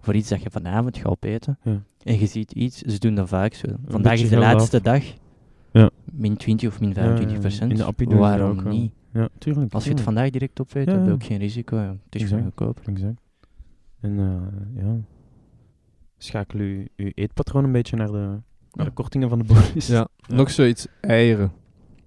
voor 0.00 0.14
iets 0.14 0.28
dat 0.28 0.42
je 0.42 0.50
vanavond 0.50 0.96
gaat 0.96 1.06
opeten, 1.06 1.58
Ja. 1.62 1.82
en 2.02 2.18
je 2.18 2.26
ziet 2.26 2.52
iets, 2.52 2.78
ze 2.80 2.98
doen 2.98 3.14
dat 3.14 3.28
vaak 3.28 3.54
zo. 3.54 3.66
Vandaag 3.86 4.20
is 4.20 4.28
de 4.28 4.36
laatste 4.36 4.76
af. 4.76 4.82
dag, 4.82 5.02
Ja. 5.72 5.90
min 6.04 6.36
20 6.36 6.68
of 6.68 6.80
min 6.80 6.88
Ja, 6.88 6.94
25 6.94 7.38
procent. 7.40 7.70
in 7.70 7.76
de 7.76 7.84
appie 7.84 8.08
doen 8.08 8.18
Waarom 8.18 8.58
ook 8.58 8.64
niet? 8.64 8.92
Ja, 9.12 9.28
tuurlijk. 9.38 9.72
Als 9.74 9.84
je 9.84 9.90
het 9.90 10.00
vandaag 10.00 10.30
direct 10.30 10.60
opeet, 10.60 10.86
Ja, 10.86 10.92
heb 10.96 11.06
je 11.06 11.12
ook 11.12 11.24
geen 11.24 11.38
risico. 11.38 11.76
Ja. 11.76 11.88
Het 11.88 12.14
is 12.14 12.20
Exact. 12.22 12.28
gewoon 12.28 12.44
goedkoop. 12.44 12.80
Exact. 12.88 13.20
En 14.00 14.18
eh, 14.18 14.82
ja, 14.84 14.96
schakel 16.18 16.58
uw, 16.58 16.84
uw 16.96 17.10
eetpatroon 17.14 17.64
een 17.64 17.72
beetje 17.72 17.96
naar 17.96 18.06
de, 18.06 18.12
naar 18.12 18.40
de 18.70 18.82
Ja. 18.82 18.90
kortingen 18.94 19.28
van 19.28 19.38
de 19.38 19.44
bonus. 19.44 19.86
Ja, 19.86 20.08
nog 20.26 20.50
zoiets. 20.50 20.86
Eieren. 21.00 21.52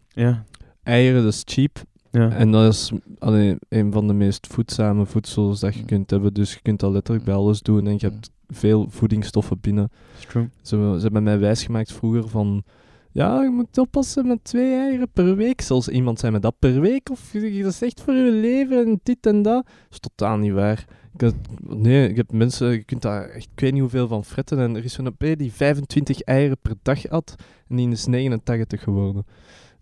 Ja. 0.07 0.43
Eieren, 0.83 1.23
dat 1.23 1.33
is 1.33 1.41
cheap. 1.45 1.83
Ja. 2.11 2.29
En 2.31 2.51
dat 2.51 2.73
is 2.73 2.91
allee, 3.19 3.55
een 3.69 3.91
van 3.91 4.07
de 4.07 4.13
meest 4.13 4.47
voedzame 4.47 5.05
voedsels 5.05 5.59
dat 5.59 5.73
je 5.73 5.79
Mm. 5.79 5.85
kunt 5.85 6.09
hebben. 6.09 6.33
Dus 6.33 6.53
je 6.53 6.59
kunt 6.61 6.79
dat 6.79 6.91
letterlijk 6.91 7.25
bij 7.25 7.35
alles 7.35 7.61
doen 7.61 7.87
en 7.87 7.93
je 7.93 7.99
hebt 8.07 8.29
veel 8.47 8.87
voedingsstoffen 8.89 9.57
binnen. 9.61 9.89
True. 10.27 10.49
Ze, 10.61 10.93
ze 10.95 11.01
hebben 11.01 11.23
mij 11.23 11.39
wijsgemaakt 11.39 11.93
vroeger 11.93 12.27
van... 12.29 12.63
Ja, 13.11 13.41
je 13.41 13.49
moet 13.49 13.77
oppassen 13.77 14.27
met 14.27 14.43
twee 14.43 14.73
eieren 14.75 15.09
per 15.13 15.35
week. 15.35 15.61
Zelfs 15.61 15.87
iemand 15.89 16.19
zei 16.19 16.31
me 16.31 16.39
dat 16.39 16.55
per 16.59 16.81
week. 16.81 17.09
Of 17.11 17.29
dat 17.31 17.43
is 17.43 17.81
echt 17.81 18.01
voor 18.01 18.13
je 18.13 18.31
leven 18.31 18.85
en 18.85 18.99
dit 19.03 19.25
en 19.25 19.41
dat. 19.41 19.63
Dat 19.65 19.73
is 19.91 19.99
totaal 19.99 20.37
niet 20.37 20.51
waar. 20.53 20.85
Ik 21.13 21.21
had- 21.21 21.35
nee, 21.67 22.09
ik 22.09 22.15
heb 22.15 22.31
mensen... 22.31 22.71
Je 22.71 22.83
kunt 22.83 23.01
daar 23.01 23.29
echt... 23.29 23.49
Ik 23.55 23.59
weet 23.59 23.71
niet 23.71 23.81
hoeveel 23.81 24.07
van 24.07 24.23
fretten. 24.25 24.59
En 24.59 24.75
er 24.75 24.83
is 24.83 24.97
een 24.97 25.07
op 25.07 25.19
die 25.37 25.51
25 25.53 26.21
eieren 26.21 26.57
per 26.61 26.73
dag 26.81 27.03
had. 27.07 27.35
En 27.69 27.75
die 27.75 27.89
is 27.89 28.05
89 28.05 28.83
geworden. 28.83 29.25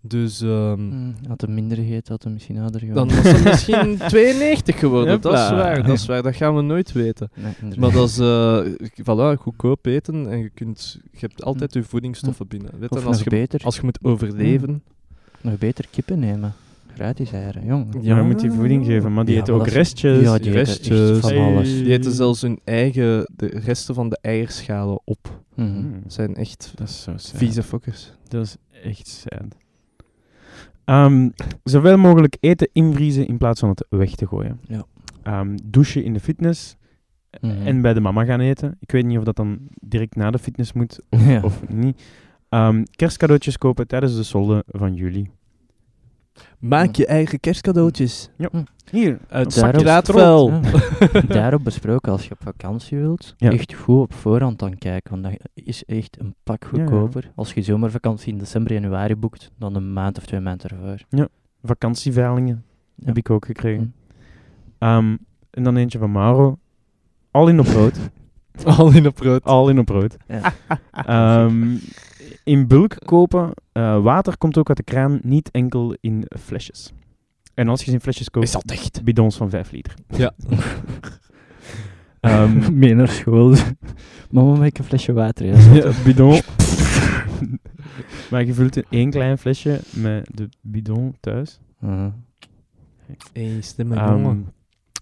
Dus... 0.08 0.40
ehm, 0.40 0.80
Mm, 0.80 1.14
had 1.28 1.40
hij 1.40 1.54
minder 1.54 1.76
gegeten, 1.76 2.12
had 2.12 2.22
hij 2.22 2.32
misschien 2.38 2.58
ouder 2.58 2.80
geworden. 2.80 3.08
dan 3.08 3.16
was 3.22 3.32
het 3.32 3.44
misschien 3.44 3.98
92 4.08 4.78
geworden. 4.78 5.20
Dat 5.20 5.32
is 5.32 5.50
waar, 5.50 5.82
dat 5.82 5.92
is 5.98 6.06
waar. 6.06 6.22
Dat 6.22 6.36
gaan 6.36 6.56
we 6.56 6.62
nooit 6.62 6.92
weten. 6.92 7.30
Nee. 7.34 7.78
Maar 7.78 7.92
dat 7.92 8.08
is, 8.08 8.18
eh, 8.18 8.60
voilà, 9.02 9.40
goedkoop 9.40 9.86
eten 9.86 10.30
en 10.30 10.38
je, 10.38 10.50
kunt, 10.54 10.98
je 11.12 11.18
hebt 11.18 11.44
altijd 11.44 11.72
je 11.72 11.82
voedingsstoffen 11.82 12.46
binnen. 12.48 12.70
Weet 12.78 12.90
Of 12.90 13.00
en 13.00 13.06
als, 13.06 13.14
nog 13.16 13.24
je, 13.24 13.30
beter, 13.30 13.60
als 13.64 13.76
je 13.76 13.82
moet 13.82 13.98
overleven, 14.02 14.82
nog 15.40 15.58
beter 15.58 15.84
kippen 15.90 16.18
nemen. 16.18 16.52
Gratis 16.94 17.32
eieren, 17.32 17.64
jong. 17.66 17.98
Ja, 18.00 18.16
je 18.16 18.22
moet 18.22 18.40
die 18.40 18.50
voeding 18.50 18.86
geven, 18.86 19.12
maar 19.14 19.24
die 19.24 19.34
Ja, 19.34 19.40
eten 19.40 19.54
ook 19.54 19.66
restjes. 19.66 20.20
ja, 20.22 20.38
die 20.38 20.48
eten 20.48 20.60
echt 20.60 20.68
restjes. 20.68 21.18
van 21.18 21.30
Hey. 21.30 21.38
alles. 21.40 21.68
die 21.68 21.92
eten 21.92 22.12
zelfs 22.12 22.40
hun 22.42 22.60
eigen, 22.64 23.30
de 23.36 23.46
resten 23.46 23.94
van 23.94 24.08
de 24.08 24.18
eierschalen 24.20 25.00
op. 25.04 25.40
Mhm. 25.54 25.68
Mm, 25.68 26.00
Dat 26.02 26.12
zijn 26.12 26.34
echt 26.34 26.72
Dat 26.74 26.88
is 26.88 27.02
zo 27.02 27.12
sad. 27.16 27.38
vieze 27.38 27.62
fokkers. 27.62 28.12
Dat 28.28 28.44
is 28.44 28.56
echt 28.82 29.06
sad. 29.08 29.56
Ehm, 30.88 31.28
zoveel 31.64 31.98
mogelijk 31.98 32.36
eten 32.40 32.68
invriezen 32.72 33.26
in 33.26 33.38
plaats 33.38 33.60
van 33.60 33.68
het 33.68 33.86
weg 33.88 34.10
te 34.14 34.26
gooien. 34.26 34.60
Ja. 34.62 34.84
Ehm, 35.22 35.56
douchen 35.64 36.04
in 36.04 36.12
de 36.12 36.20
fitness 36.20 36.76
Mhm. 37.40 37.66
en 37.66 37.80
bij 37.82 37.94
de 37.94 38.00
mama 38.00 38.24
gaan 38.24 38.40
eten. 38.40 38.76
Ik 38.80 38.90
weet 38.90 39.04
niet 39.04 39.18
of 39.18 39.24
dat 39.24 39.36
dan 39.36 39.58
direct 39.80 40.16
na 40.16 40.30
de 40.30 40.38
fitness 40.38 40.72
moet 40.72 41.00
ja. 41.10 41.40
of 41.42 41.68
niet. 41.68 42.02
Ehm, 42.48 42.82
kerstcadeautjes 42.96 43.58
kopen 43.58 43.86
tijdens 43.86 44.16
de 44.16 44.22
solden 44.22 44.62
van 44.66 44.94
juli. 44.94 45.30
Maak 46.58 46.94
je 46.94 47.06
eigen 47.06 47.40
kerstcadeautjes. 47.40 48.30
Hier, 48.90 49.18
Uit 49.28 49.54
Daarop- 49.54 49.74
zakraatvuil. 49.80 50.50
Ja. 50.50 50.60
Daarop 51.40 51.64
besproken, 51.64 52.12
als 52.12 52.24
je 52.24 52.30
op 52.30 52.42
vakantie 52.42 52.98
wilt, 52.98 53.34
Ja. 53.36 53.50
echt 53.50 53.74
goed 53.74 54.00
op 54.02 54.12
voorhand 54.14 54.62
aan 54.62 54.78
kijken, 54.78 55.10
want 55.10 55.22
dat 55.22 55.48
is 55.54 55.84
echt 55.84 56.20
een 56.20 56.34
pak 56.42 56.62
Ja, 56.62 56.68
ja. 56.72 56.86
goedkoper. 56.86 57.30
Als 57.34 57.52
je 57.52 57.62
zomervakantie 57.62 58.32
in 58.32 58.38
december, 58.38 58.72
januari 58.72 59.16
boekt, 59.16 59.50
dan 59.58 59.74
een 59.74 59.92
maand 59.92 60.18
of 60.18 60.26
twee 60.26 60.40
maanden 60.40 60.70
ervoor. 60.70 61.28
vakantieveilingen 61.62 62.64
Ja. 62.94 63.06
heb 63.06 63.16
ik 63.16 63.30
ook 63.30 63.44
gekregen. 63.44 63.94
Hm. 64.78 64.84
Ehm, 64.84 65.16
en 65.50 65.62
dan 65.62 65.76
eentje 65.76 65.98
van 65.98 66.12
Mauro. 66.12 66.58
Al 67.30 67.48
in 67.48 67.60
op 67.60 67.66
rood. 67.66 67.98
Al 68.78 68.92
in 68.92 69.06
op 69.06 69.14
brood. 69.14 69.44
Al 69.44 69.68
in 69.68 69.78
op 69.78 69.88
rood. 69.88 70.16
Ja. 70.28 70.52
Ehm, 70.92 71.76
in 72.44 72.66
bulk 72.66 72.96
kopen. 73.04 73.50
eh, 73.72 74.02
water 74.02 74.38
komt 74.38 74.58
ook 74.58 74.68
uit 74.68 74.76
de 74.76 74.82
kraan, 74.82 75.18
niet 75.22 75.50
enkel 75.50 75.96
in 76.00 76.24
flesjes. 76.38 76.92
En 77.58 77.68
als 77.68 77.80
je 77.80 77.86
ze 77.86 77.92
in 77.92 78.00
flesjes 78.00 78.30
koopt, 78.30 78.46
Is 78.46 78.52
dat 78.52 78.64
echt? 78.70 79.04
bidons 79.04 79.36
van 79.36 79.50
5 79.50 79.70
liter. 79.70 79.94
Ja. 80.16 80.32
Ehm, 82.20 82.58
Mee 82.78 82.94
naar 82.94 83.08
school. 83.08 83.54
Mama, 84.30 84.56
maak 84.56 84.66
ik 84.66 84.78
een 84.78 84.84
flesje 84.84 85.12
water. 85.12 85.46
Ja, 85.46 85.58
ja, 85.74 85.90
bidon. 86.04 86.40
maar 88.30 88.44
je 88.44 88.54
vult 88.54 88.76
in 88.76 88.84
één 88.90 89.10
klein 89.10 89.38
flesje 89.38 89.80
met 89.94 90.30
de 90.34 90.48
bidon 90.60 91.16
thuis. 91.20 91.58
Mhm. 91.80 92.10
Hey, 93.32 93.60
stem 93.60 93.86
maar 93.86 93.98
Ehm, 93.98 94.12
jongen. 94.22 94.46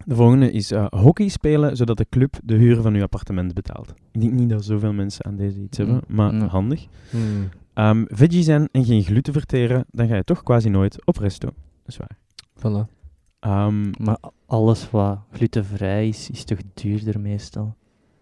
de 0.04 0.14
volgende 0.14 0.50
is 0.52 0.70
eh, 0.70 0.86
hockey 0.90 1.28
spelen, 1.28 1.76
zodat 1.76 1.96
de 1.96 2.07
club 2.11 2.34
de 2.44 2.54
huur 2.54 2.80
van 2.82 2.94
uw 2.94 3.02
appartement 3.02 3.54
betaalt. 3.54 3.94
Ik 4.12 4.20
denk 4.20 4.32
niet 4.32 4.48
dat 4.50 4.64
zoveel 4.64 4.92
mensen 4.92 5.24
aan 5.24 5.36
deze 5.36 5.61
iets 5.61 5.78
hebben, 5.78 5.94
Mm, 6.09 6.16
maar 6.16 6.32
nee. 6.34 6.48
handig. 6.48 6.86
Hmm. 7.11 7.48
Ehm 7.74 8.04
veggie 8.09 8.42
zijn 8.42 8.68
en 8.72 8.84
geen 8.84 9.02
gluten 9.02 9.32
verteren, 9.32 9.84
dan 9.90 10.09
ga 10.09 10.16
je 10.16 10.24
toch 10.24 10.42
quasi 10.42 10.68
nooit 10.68 11.07
op 11.07 11.16
resto. 11.16 11.46
Dat 11.46 11.54
is 11.86 11.96
waar. 11.96 12.16
Voilà. 12.59 12.94
Ehm, 13.40 13.90
Maar 13.98 14.18
alles 14.46 14.90
wat 14.90 15.18
glutenvrij 15.32 16.09
is, 16.09 16.30
is 16.30 16.44
toch 16.44 16.59
duurder 16.74 17.20
meestal? 17.20 17.74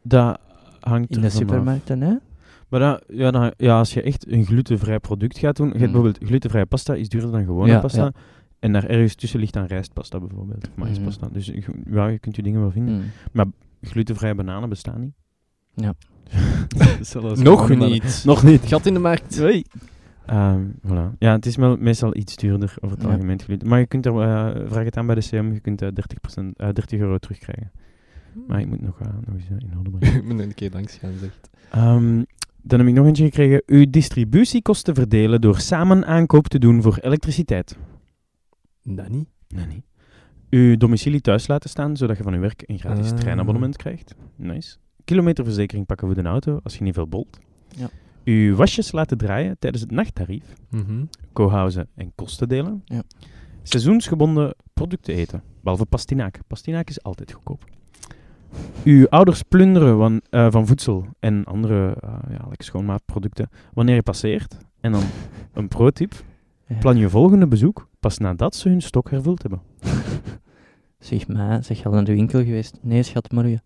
dat 0.02 0.38
hangt 0.80 1.10
In 1.10 1.20
de 1.20 1.26
ervan 1.26 1.42
af. 1.42 1.48
supermarkten, 1.48 2.00
hè? 2.00 2.14
Maar 2.68 2.80
dat, 2.80 3.04
ja, 3.08 3.30
dan, 3.30 3.52
ja, 3.56 3.78
als 3.78 3.94
je 3.94 4.02
echt 4.02 4.30
een 4.32 4.44
glutenvrij 4.44 4.98
product 4.98 5.38
gaat 5.38 5.56
doen, 5.56 5.66
je 5.66 5.72
hebt 5.72 5.86
Mm. 5.86 5.92
bijvoorbeeld 5.92 6.26
glutenvrije 6.28 6.66
pasta 6.66 6.94
is 6.94 7.08
duurder 7.08 7.30
dan 7.30 7.44
gewone 7.44 7.70
Ja, 7.72 7.80
pasta. 7.80 8.02
ja. 8.04 8.12
En 8.58 8.72
daar 8.72 8.84
ergens 8.84 9.14
tussen 9.14 9.40
ligt 9.40 9.52
dan 9.52 9.64
rijstpasta 9.64 10.18
bijvoorbeeld, 10.20 10.68
of 10.68 10.76
maispasta. 10.76 11.28
Dus 11.32 11.46
je- 11.46 11.62
ja, 11.90 12.06
je 12.06 12.18
kunt 12.18 12.36
je 12.36 12.42
dingen 12.42 12.60
wel 12.60 12.70
vinden. 12.70 13.12
Mm. 13.32 13.52
Glutenvrije 13.80 14.34
bananen 14.34 14.68
bestaan 14.68 15.00
niet. 15.00 15.14
Ja. 15.74 15.94
Nog 17.42 17.68
niet. 17.68 18.22
Nog 18.24 18.42
niet. 18.42 18.66
Gat 18.66 18.86
in 18.86 18.94
de 18.94 19.00
markt. 19.00 19.38
Ehm, 20.26 20.64
voilà. 20.86 21.18
Ja, 21.18 21.32
het 21.32 21.46
is 21.46 21.56
meestal 21.56 22.16
iets 22.16 22.36
duurder 22.36 22.74
over 22.80 22.96
het 22.96 23.06
Ja. 23.06 23.12
algemeen. 23.12 23.40
Maar 23.64 23.78
je 23.78 23.86
kunt 23.86 24.06
er, 24.06 24.12
eh, 24.20 24.66
vraag 24.66 24.84
het 24.84 24.96
aan 24.96 25.06
bij 25.06 25.14
de 25.14 25.20
CM, 25.20 25.52
je 25.52 25.60
kunt 25.60 25.82
eh 25.82 25.88
30%, 25.92 26.58
eh 26.58 26.68
30 26.72 26.98
euro 27.00 27.18
terugkrijgen. 27.18 27.70
Maar 28.46 28.60
ik 28.60 28.66
moet 28.66 28.80
nog, 28.80 29.00
eh, 29.00 29.06
nog 29.26 29.34
eens 29.34 29.44
eh, 29.44 29.70
in 29.70 29.78
orde 29.78 29.90
brengen. 29.98 30.16
Ik 30.16 30.24
moet 30.24 30.40
een 30.40 30.54
keer 30.54 30.70
langs 30.72 30.96
gaan, 30.96 31.12
zegt. 31.20 31.50
Ehm, 31.70 32.22
dan 32.62 32.78
heb 32.78 32.88
ik 32.88 32.94
nog 32.94 33.06
eentje 33.06 33.24
gekregen. 33.24 33.62
Uw 33.66 33.90
distributiekosten 33.90 34.94
verdelen 34.94 35.40
door 35.40 35.58
samen 35.58 36.06
aankoop 36.06 36.48
te 36.48 36.58
doen 36.58 36.82
voor 36.82 36.98
elektriciteit. 37.00 37.76
Niet. 38.82 39.28
Uw 40.50 40.76
domicilie 40.76 41.20
thuis 41.20 41.46
laten 41.46 41.70
staan, 41.70 41.96
zodat 41.96 42.16
je 42.16 42.22
van 42.22 42.34
uw 42.34 42.40
werk 42.40 42.62
een 42.66 42.78
gratis 42.78 43.10
Ah. 43.10 43.18
treinabonnement 43.18 43.76
krijgt. 43.76 44.14
Nice. 44.36 44.76
Kilometerverzekering 45.04 45.86
pakken 45.86 46.06
voor 46.06 46.22
de 46.22 46.28
auto 46.28 46.60
als 46.62 46.76
je 46.76 46.82
niet 46.82 46.94
veel 46.94 47.08
bolt. 47.08 47.38
Ja. 47.68 47.88
Uw 48.24 48.54
wasjes 48.54 48.92
laten 48.92 49.18
draaien 49.18 49.56
tijdens 49.58 49.82
het 49.82 49.92
nachttarief. 49.92 50.44
Mhm. 50.70 51.04
Co-housen 51.32 51.88
en 51.94 52.12
kosten 52.14 52.48
delen. 52.48 52.82
Ja. 52.84 53.02
Seizoensgebonden 53.62 54.54
producten 54.72 55.14
eten, 55.14 55.42
behalve 55.60 55.84
pastinaak. 55.86 56.40
Pastinaak 56.46 56.88
is 56.88 57.02
altijd 57.02 57.32
goedkoop. 57.32 57.64
Uw 58.84 59.06
ouders 59.08 59.42
plunderen 59.42 59.96
van, 59.98 60.20
eh, 60.30 60.46
van 60.50 60.66
voedsel 60.66 61.06
en 61.20 61.44
andere 61.44 61.96
eh, 62.00 62.10
ja, 62.30 62.46
like 62.48 62.64
schoonmaakproducten 62.64 63.48
wanneer 63.72 63.94
je 63.94 64.02
passeert. 64.02 64.56
En 64.80 64.92
dan 64.92 65.02
een 65.52 65.68
pro-tip. 65.68 66.12
Ja. 66.66 66.76
Plan 66.76 66.96
je 66.96 67.08
volgende 67.08 67.46
bezoek 67.46 67.88
pas 68.00 68.18
nadat 68.18 68.54
ze 68.54 68.68
hun 68.68 68.82
stok 68.82 69.10
hervuld 69.10 69.42
hebben. 69.42 69.60
Zeg 70.98 71.28
maar, 71.28 71.64
zeg 71.64 71.78
je 71.78 71.84
al 71.84 71.92
naar 71.92 72.04
de 72.04 72.12
winkel 72.12 72.44
geweest? 72.44 72.78
Nee, 72.82 73.02
schat, 73.02 73.32
morgen. 73.32 73.62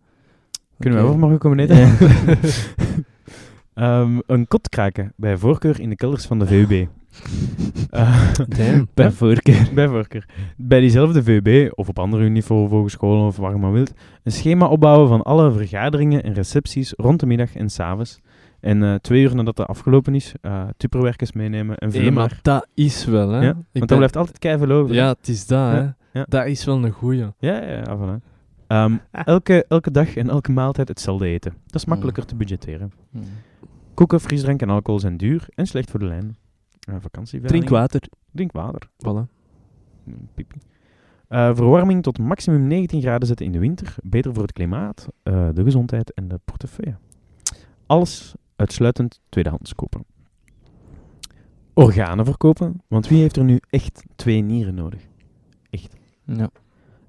Kunnen 0.78 0.98
we 0.98 1.04
Oké. 1.04 1.14
overmorgen 1.14 1.38
komen 1.38 1.58
eten? 1.58 1.76
Ja. 1.76 1.96
Ehm, 3.78 4.18
een 4.26 4.48
kot 4.48 4.68
kraken, 4.68 5.12
bij 5.16 5.36
voorkeur 5.36 5.80
in 5.80 5.88
de 5.88 5.96
kelders 5.96 6.26
van 6.26 6.38
de 6.38 6.46
VUB. 6.46 6.72
Eh, 7.90 8.30
Damn. 8.48 8.88
Bij 8.94 9.10
voorkeur. 9.10 9.68
bij 9.74 9.88
voorkeur. 9.88 10.26
Bij 10.56 10.80
diezelfde 10.80 11.22
VUB, 11.22 11.72
of 11.74 11.88
op 11.88 11.98
andere 11.98 12.24
uniform, 12.24 12.70
hogescholen 12.70 13.26
of 13.26 13.36
waar 13.36 13.52
je 13.52 13.58
maar 13.58 13.72
wilt, 13.72 13.92
een 14.22 14.32
schema 14.32 14.66
opbouwen 14.66 15.08
van 15.08 15.22
alle 15.22 15.52
vergaderingen 15.52 16.22
en 16.22 16.32
recepties 16.32 16.92
rond 16.96 17.20
de 17.20 17.26
middag 17.26 17.56
en 17.56 17.68
s'avonds. 17.68 18.20
En 18.60 18.82
eh, 18.82 18.94
twee 18.94 19.22
uur 19.22 19.34
nadat 19.34 19.56
dat 19.56 19.66
afgelopen 19.66 20.14
is, 20.14 20.34
eh 20.40 20.62
tupperwerkers 20.76 21.32
meenemen 21.32 21.76
en 21.76 21.88
Hey, 21.88 21.98
vullen 21.98 22.14
maar 22.14 22.28
maar. 22.28 22.38
dat 22.42 22.66
is 22.74 23.04
wel, 23.04 23.28
hè. 23.30 23.40
Ja, 23.40 23.52
Want 23.54 23.64
ben- 23.72 23.88
er 23.88 23.96
blijft 23.96 24.16
altijd 24.16 24.70
over. 24.72 24.94
Ja, 24.94 25.08
het 25.08 25.28
is 25.28 25.46
dat, 25.46 25.70
hè. 25.72 25.80
Ja. 26.12 26.24
Dat 26.28 26.46
is 26.46 26.64
wel 26.64 26.84
een 26.84 26.90
goeie. 26.90 27.18
Ja, 27.38 27.62
ja, 27.62 27.62
ja, 27.72 27.96
voilà. 27.98 28.24
Ehm, 28.68 28.96
elke, 29.24 29.64
elke 29.68 29.90
dag 29.90 30.16
en 30.16 30.28
elke 30.28 30.52
maaltijd 30.52 30.88
hetzelfde 30.88 31.26
eten. 31.26 31.52
Dat 31.66 31.74
is 31.74 31.84
makkelijker 31.84 32.24
te 32.24 32.34
budgetteren. 32.34 32.92
Mm. 33.10 33.22
Koeken, 33.94 34.20
frisdrank 34.20 34.62
en 34.62 34.70
alcohol 34.70 35.00
zijn 35.00 35.16
duur 35.16 35.48
en 35.54 35.66
slecht 35.66 35.90
voor 35.90 36.00
de 36.00 36.06
lijn. 36.06 36.36
Uh. 36.88 36.96
Drink 37.40 37.68
water. 37.68 38.00
Drink 38.32 38.52
water. 38.52 38.88
Voilà. 38.88 39.30
Mm, 40.04 40.28
Pipi. 40.34 40.58
Eh, 41.28 41.54
verwarming 41.54 42.02
tot 42.02 42.18
maximum 42.18 42.66
19 42.66 43.00
graden 43.00 43.26
zetten 43.26 43.46
in 43.46 43.52
de 43.52 43.58
winter. 43.58 43.94
Beter 44.02 44.34
voor 44.34 44.42
het 44.42 44.52
klimaat, 44.52 45.08
eh, 45.22 45.48
de 45.54 45.62
gezondheid 45.62 46.14
en 46.14 46.28
de 46.28 46.40
portefeuille. 46.44 46.96
Alles 47.86 48.34
uitsluitend 48.56 49.20
tweedehands 49.28 49.74
kopen. 49.74 50.04
Organen 51.74 52.24
verkopen, 52.24 52.82
want 52.88 53.08
wie 53.08 53.20
heeft 53.20 53.36
er 53.36 53.44
nu 53.44 53.60
echt 53.70 54.04
twee 54.16 54.40
nieren 54.40 54.74
nodig? 54.74 55.00
Ja. 56.24 56.50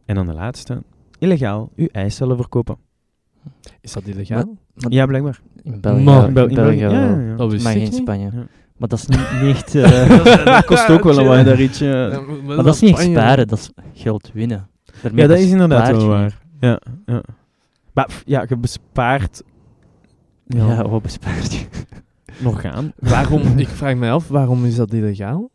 En 0.06 0.16
dan 0.16 0.26
de 0.26 0.34
laatste. 0.34 0.84
Illegaal 1.20 1.72
uw 1.76 1.88
eicellen 1.92 2.38
verkopen. 2.38 2.78
Is 3.82 3.92
dat 3.94 4.04
illegaal? 4.08 4.58
Maar 4.74 4.92
Ja, 4.92 5.06
blijkbaar. 5.06 5.40
In 5.64 5.82
België, 5.82 6.04
Maar- 6.04 6.28
In 6.30 6.36
in 6.36 6.50
in 6.50 6.56
België 6.56 6.78
ja, 6.80 6.90
ja, 6.92 7.20
ja. 7.20 7.36
Dat 7.36 7.50
Maar 7.50 7.58
ik 7.58 7.62
geen 7.62 7.82
niet. 7.82 7.94
Spanje. 7.96 8.30
Ja. 8.34 8.48
Maar 8.78 8.90
dat 8.90 9.00
is 9.00 9.06
niet, 9.08 9.32
niet 9.42 9.56
echt... 9.56 9.76
eh, 9.76 10.46
dat 10.46 10.66
kost 10.66 10.90
ook 10.90 11.04
wel 11.04 11.20
een 11.20 11.26
waar, 11.26 11.44
daar 11.44 11.62
iets. 11.62 11.80
Ja, 11.80 12.22
maar 12.46 12.56
dat 12.64 12.76
is 12.76 12.82
niet 12.82 12.98
echt 12.98 13.04
sparen, 13.10 13.48
dat 13.48 13.58
is 13.60 13.72
geld 14.02 14.30
winnen. 14.34 14.68
Daarmee 15.02 15.22
Ja, 15.22 15.28
dat 15.28 15.38
is 15.40 15.50
inderdaad 15.52 15.92
wel 15.92 16.08
waar. 16.08 16.40
Ja, 16.60 16.80
ja. 17.06 17.22
Maar 17.94 18.06
pff, 18.06 18.24
ja, 18.26 18.46
je 18.48 18.58
bespaart 18.58 19.44
Ja, 20.48 20.88
wat 20.90 21.02
bespaart 21.02 21.54
je? 21.54 21.66
nog 22.44 22.62
gaan. 22.62 22.94
Waarom, 23.00 23.42
ik 23.58 23.68
vraag 23.68 23.96
me 23.96 24.10
af, 24.10 24.28
waarom 24.28 24.66
is 24.66 24.76
dat 24.76 24.94
illegaal? 24.94 25.50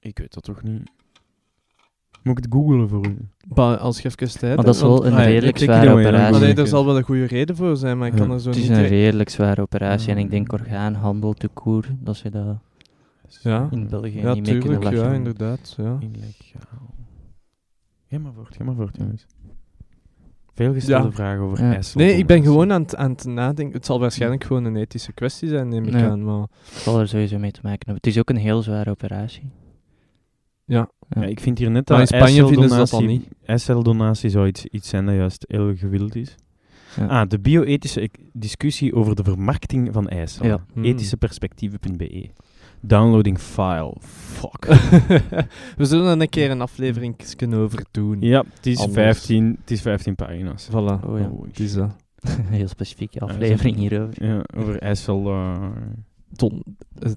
Ik 0.00 0.18
weet 0.18 0.34
dat 0.34 0.42
toch 0.42 0.62
niet. 0.62 0.90
Moet 2.28 2.38
ik 2.38 2.44
het 2.44 2.52
googlen 2.52 2.88
voor 2.88 3.06
u? 3.06 3.16
Ba- 3.46 3.74
als 3.74 4.00
je 4.00 4.08
even 4.08 4.38
tijd 4.38 4.56
Maar 4.56 4.64
dat 4.64 4.74
is 4.74 4.80
wel 4.80 5.06
een 5.06 5.12
ah 5.12 5.18
ja, 5.18 5.24
redelijk 5.24 5.58
zware 5.58 5.90
operatie. 5.90 6.40
Maar 6.40 6.58
er 6.58 6.66
zal 6.66 6.84
wel 6.86 6.96
een 6.96 7.02
goede 7.02 7.24
reden 7.24 7.56
voor 7.56 7.76
zijn, 7.76 7.98
maar 7.98 8.06
ik 8.06 8.12
Ja. 8.12 8.18
kan 8.20 8.30
er 8.30 8.40
zo 8.40 8.48
Het 8.48 8.58
is 8.58 8.68
niet... 8.68 8.76
een 8.78 8.82
re- 8.82 8.88
redelijk 8.88 9.28
zware 9.30 9.60
operatie 9.60 10.10
en 10.10 10.18
ik 10.18 10.24
Ah. 10.24 10.30
denk 10.30 10.52
orgaanhandel 10.52 11.32
te 11.32 11.48
koer, 11.48 11.84
dat 12.00 12.16
ze 12.16 12.30
dat 12.30 12.56
Ja, 13.42 13.68
in 13.70 13.88
België 13.88 14.20
ja 14.20 14.34
niet 14.34 14.46
mee 14.50 14.58
kunnen 14.58 14.94
ja, 14.96 15.12
inderdaad. 15.12 15.74
Ja. 15.76 15.96
Illegaal. 16.00 16.94
Ga 18.10 18.18
maar 18.18 18.32
voort, 18.32 18.56
ga 18.56 18.64
maar 18.64 18.74
voort, 18.74 18.96
jongens. 18.96 19.26
Veel 20.54 20.72
gestelde 20.72 21.06
Ja. 21.08 21.12
vragen 21.12 21.40
over 21.42 21.64
Ja. 21.64 21.72
IJssel. 21.74 22.00
Nee, 22.00 22.16
ik 22.16 22.26
ben 22.26 22.42
gewoon 22.42 22.72
aan 22.72 22.82
het, 22.82 22.96
aan 22.96 23.10
het 23.10 23.24
nadenken. 23.24 23.76
Het 23.76 23.86
zal 23.86 24.00
waarschijnlijk 24.00 24.44
gewoon 24.44 24.64
een 24.64 24.76
ethische 24.76 25.12
kwestie 25.12 25.48
zijn, 25.48 25.68
neem 25.68 25.84
ik 25.84 25.94
aan. 25.94 26.24
Maar 26.24 26.40
Het 26.40 26.78
zal 26.78 27.00
er 27.00 27.08
sowieso 27.08 27.38
mee 27.38 27.50
te 27.50 27.60
maken 27.62 27.78
hebben. 27.78 27.94
Het 27.96 28.06
is 28.06 28.18
ook 28.18 28.30
een 28.30 28.36
heel 28.36 28.62
zware 28.62 28.90
operatie. 28.90 29.50
ja, 30.64 30.88
Ja, 31.08 31.22
ik 31.22 31.40
vind 31.40 31.58
hier 31.58 31.70
net 31.70 31.88
Maar 31.88 31.98
dat 31.98 32.10
in 32.12 32.16
Spanje 32.18 32.46
vinden 32.46 32.68
ze 32.68 32.76
dat 32.76 32.78
ijsseldonatie- 32.78 33.18
al 33.18 33.28
niet. 33.36 33.48
ijsseldonatie 33.48 34.30
zou 34.30 34.46
iets, 34.46 34.64
iets 34.66 34.88
zijn 34.88 35.06
dat 35.06 35.14
juist 35.14 35.44
heel 35.48 35.76
gewild 35.76 36.14
is. 36.16 36.34
Ja. 36.96 37.06
Ah, 37.06 37.28
de 37.28 37.38
bio-ethische 37.38 38.00
ec- 38.00 38.18
discussie 38.32 38.94
over 38.94 39.14
de 39.16 39.22
vermarkting 39.24 39.88
van 39.92 40.08
ijsel. 40.08 40.46
Ja. 40.46 40.64
Hmm. 40.72 40.84
Ethischeperspectieven.be. 40.84 42.28
Downloading 42.80 43.38
file. 43.38 43.96
Fuck. 44.00 44.64
we 45.76 45.84
zullen 45.84 46.06
er 46.06 46.20
een 46.20 46.28
keer 46.28 46.50
een 46.50 46.60
aflevering 46.60 47.16
over 47.54 47.84
doen. 47.90 48.16
ja, 48.20 48.44
het 48.54 48.66
is, 48.66 48.78
Anders. 48.78 48.94
15, 48.94 49.56
het 49.60 49.70
is 49.70 49.80
15 49.80 50.14
pagina's. 50.14 50.68
Voilà, 50.70 50.74
Oh 51.06 51.18
ja. 51.18 51.28
Oh, 51.28 51.44
het 51.46 51.60
is 51.60 51.72
dat. 51.72 51.96
een 52.20 52.44
heel 52.46 52.68
specifieke 52.68 53.20
aflevering 53.20 53.76
hierover. 53.76 54.24
Ja, 54.26 54.42
over 54.56 54.78
ijsel. 54.82 55.26
eh, 55.28 55.66
Ton, 56.32 56.62
eh, 56.98 57.10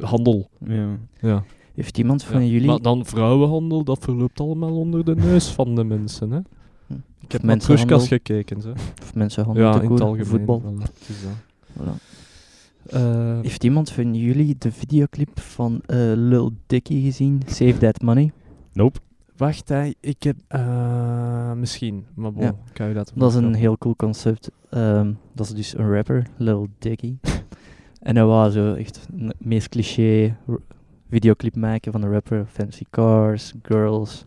handel. 0.00 0.50
ja. 0.66 0.98
Ja. 1.20 1.44
Heeft 1.76 1.98
iemand 1.98 2.22
van 2.24 2.40
Ja. 2.44 2.46
jullie... 2.50 2.66
Maar 2.66 2.80
dan 2.82 3.04
vrouwenhandel, 3.04 3.84
dat 3.84 3.98
verloopt 4.04 4.40
allemaal 4.40 4.76
onder 4.76 5.04
de 5.04 5.14
neus 5.14 5.48
van 5.48 5.74
de 5.74 5.84
mensen. 5.84 6.30
Hè? 6.30 6.38
Hm. 6.86 6.92
Ik 7.20 7.32
heb 7.32 7.42
naar 7.42 7.60
gekeken. 7.60 8.60
Zo. 8.60 8.70
Of 9.02 9.14
mensenhandel 9.14 9.64
Ja, 9.64 9.78
te 9.78 9.84
in 9.84 9.90
het 9.90 10.00
algemeen. 10.00 10.26
voetbal. 10.26 10.60
Voilà, 10.62 10.82
het 10.82 11.08
is 11.08 11.22
dat. 11.22 11.32
Voilà. 11.86 12.14
Eh, 12.86 13.40
Heeft 13.42 13.64
iemand 13.64 13.90
van 13.90 14.14
jullie 14.14 14.56
de 14.58 14.72
videoclip 14.72 15.40
van 15.40 15.80
eh, 15.86 15.96
Lil 16.14 16.52
Dicky 16.66 17.02
gezien? 17.02 17.42
Save 17.46 17.78
That 17.78 18.02
Money. 18.02 18.32
Nope. 18.72 18.98
wacht, 19.36 19.68
hè, 19.68 19.92
ik 20.00 20.22
heb... 20.22 20.36
eh, 20.48 21.52
misschien, 21.52 22.04
maar 22.14 22.32
bon, 22.32 22.42
Ja. 22.42 22.54
ga 22.72 22.86
je 22.86 22.94
dat 22.94 23.12
Dat 23.14 23.30
is 23.30 23.36
een 23.36 23.54
heel 23.54 23.78
cool 23.78 23.96
concept. 23.96 24.50
Ehm, 24.70 25.12
dat 25.32 25.46
is 25.46 25.54
dus 25.54 25.78
een 25.78 25.92
rapper, 25.92 26.26
Lil 26.36 26.68
Dicky. 26.78 27.16
en 28.00 28.16
hij 28.16 28.24
wou 28.24 28.50
zo 28.50 28.74
echt 28.74 29.08
een 29.16 29.32
meest 29.38 29.68
cliché 29.68 30.36
videoclip 31.10 31.56
maken 31.56 31.92
van 31.92 32.02
een 32.02 32.10
rapper. 32.10 32.46
Fancy 32.52 32.84
cars, 32.90 33.52
girls, 33.62 34.22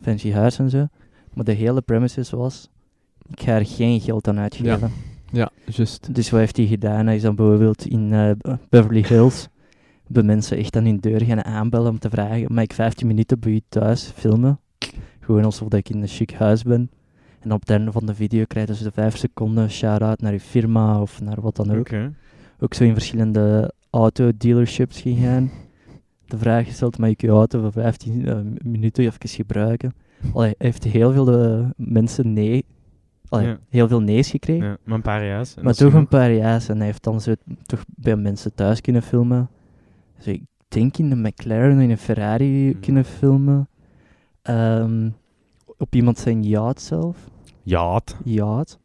fancy 0.00 0.30
huis 0.32 0.58
en 0.58 0.70
zo. 0.70 0.86
Maar 1.34 1.44
de 1.44 1.52
hele 1.52 1.80
premises 1.80 2.30
was, 2.30 2.68
ik 3.30 3.40
ga 3.42 3.52
er 3.54 3.66
geen 3.66 4.00
geld 4.00 4.28
aan 4.28 4.38
uitgeven. 4.38 4.90
Ja, 5.32 5.50
juist. 5.66 6.14
Dus 6.14 6.30
wat 6.30 6.40
heeft 6.40 6.56
hij 6.56 6.66
gedaan? 6.66 7.06
Hij 7.06 7.16
is 7.16 7.22
dan 7.22 7.34
bijvoorbeeld 7.34 7.86
in 7.86 8.12
eh, 8.12 8.30
Be- 8.38 8.58
Beverly 8.68 9.04
Hills 9.08 9.48
bij 10.06 10.22
mensen 10.22 10.56
echt 10.56 10.76
aan 10.76 10.84
hun 10.84 11.00
deur 11.00 11.20
gaan 11.22 11.44
aanbellen 11.44 11.90
om 11.90 11.98
te 11.98 12.10
vragen, 12.10 12.52
mag 12.54 12.64
ik 12.64 12.72
15 12.72 13.06
minuten 13.06 13.40
bij 13.40 13.52
u 13.52 13.60
thuis 13.68 14.12
filmen? 14.16 14.58
Gewoon 15.20 15.44
alsof 15.44 15.68
dat 15.68 15.78
ik 15.80 15.88
in 15.88 16.02
een 16.02 16.08
chic 16.08 16.32
huis 16.32 16.62
ben. 16.62 16.90
En 17.40 17.52
op 17.52 17.60
het 17.60 17.70
einde 17.70 17.92
van 17.92 18.06
de 18.06 18.14
video 18.14 18.44
krijgen 18.46 18.74
ze 18.74 18.82
de 18.84 18.90
5 18.92 19.16
seconden 19.16 19.70
shout-out 19.70 20.20
naar 20.20 20.32
uw 20.32 20.38
firma 20.38 21.00
of 21.00 21.20
naar 21.20 21.40
wat 21.40 21.56
dan 21.56 21.70
ook. 21.70 21.78
Oké. 21.78 22.12
Ook 22.60 22.74
zo 22.74 22.84
in 22.84 22.92
verschillende 22.92 23.72
auto-dealerships 23.90 25.00
gegaan. 25.00 25.50
De 26.26 26.38
vraag 26.38 26.66
gesteld, 26.66 26.98
mag 26.98 27.08
ik 27.10 27.20
uw 27.22 27.34
auto 27.34 27.60
voor 27.60 27.72
15 27.72 28.26
eh, 28.28 28.38
minuten 28.62 29.04
even 29.04 29.28
gebruiken? 29.28 29.94
Allee, 30.34 30.54
heeft 30.58 30.84
heel 30.84 31.12
veel 31.12 31.28
eh, 31.40 31.66
mensen 31.76 32.32
nee, 32.32 32.64
allee, 33.28 33.46
Ja. 33.46 33.58
heel 33.68 33.88
veel 33.88 34.00
nee's 34.00 34.30
gekregen. 34.30 34.66
Ja, 34.66 34.76
maar 34.84 34.96
een 34.96 35.02
paar 35.02 35.26
jaar. 35.26 35.46
Maar 35.62 35.74
toch 35.74 35.92
een 35.92 36.08
paar 36.08 36.32
jaar 36.32 36.64
en 36.68 36.76
hij 36.76 36.86
heeft 36.86 37.02
dan 37.02 37.20
zo 37.20 37.34
toch 37.66 37.84
bij 37.96 38.16
mensen 38.16 38.54
thuis 38.54 38.80
kunnen 38.80 39.02
filmen. 39.02 39.48
Dus 40.16 40.26
ik 40.26 40.42
denk 40.68 40.96
in 40.98 41.10
een 41.10 41.20
McLaren 41.20 41.70
en 41.70 41.80
in 41.80 41.90
een 41.90 41.98
Ferrari 41.98 42.70
Hmm. 42.70 42.80
kunnen 42.80 43.04
filmen. 43.04 43.68
Ehm, 44.42 45.10
op 45.76 45.94
iemand 45.94 46.18
zijn 46.18 46.42
yacht 46.42 46.80
zelf. 46.80 47.16
Ja, 47.62 47.94
het. 48.58 48.78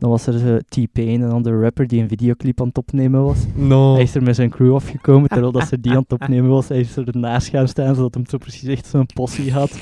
Dan 0.00 0.10
was 0.10 0.26
er 0.26 0.38
zo 0.38 0.58
T-Pain, 0.68 1.20
een 1.20 1.30
andere 1.30 1.60
rapper 1.60 1.86
die 1.86 2.02
een 2.02 2.08
videoclip 2.08 2.60
aan 2.60 2.66
het 2.66 2.78
opnemen 2.78 3.22
was. 3.22 3.38
No. 3.54 3.92
Hij 3.94 4.02
is 4.02 4.14
er 4.14 4.22
met 4.22 4.34
zijn 4.36 4.50
crew 4.50 4.74
afgekomen 4.74 5.28
terwijl 5.28 5.52
dat 5.52 5.66
ze 5.68 5.80
die 5.80 5.92
aan 5.92 6.02
het 6.08 6.12
opnemen 6.20 6.50
was. 6.50 6.68
Hij 6.68 6.80
is 6.80 6.96
er 6.96 7.08
ernaast 7.08 7.48
gaan 7.48 7.68
staan 7.68 7.94
zodat 7.94 8.14
hem 8.14 8.26
zo 8.26 8.38
precies 8.38 8.68
echt 8.68 8.86
zo'n 8.86 9.06
possie 9.14 9.52
had. 9.52 9.78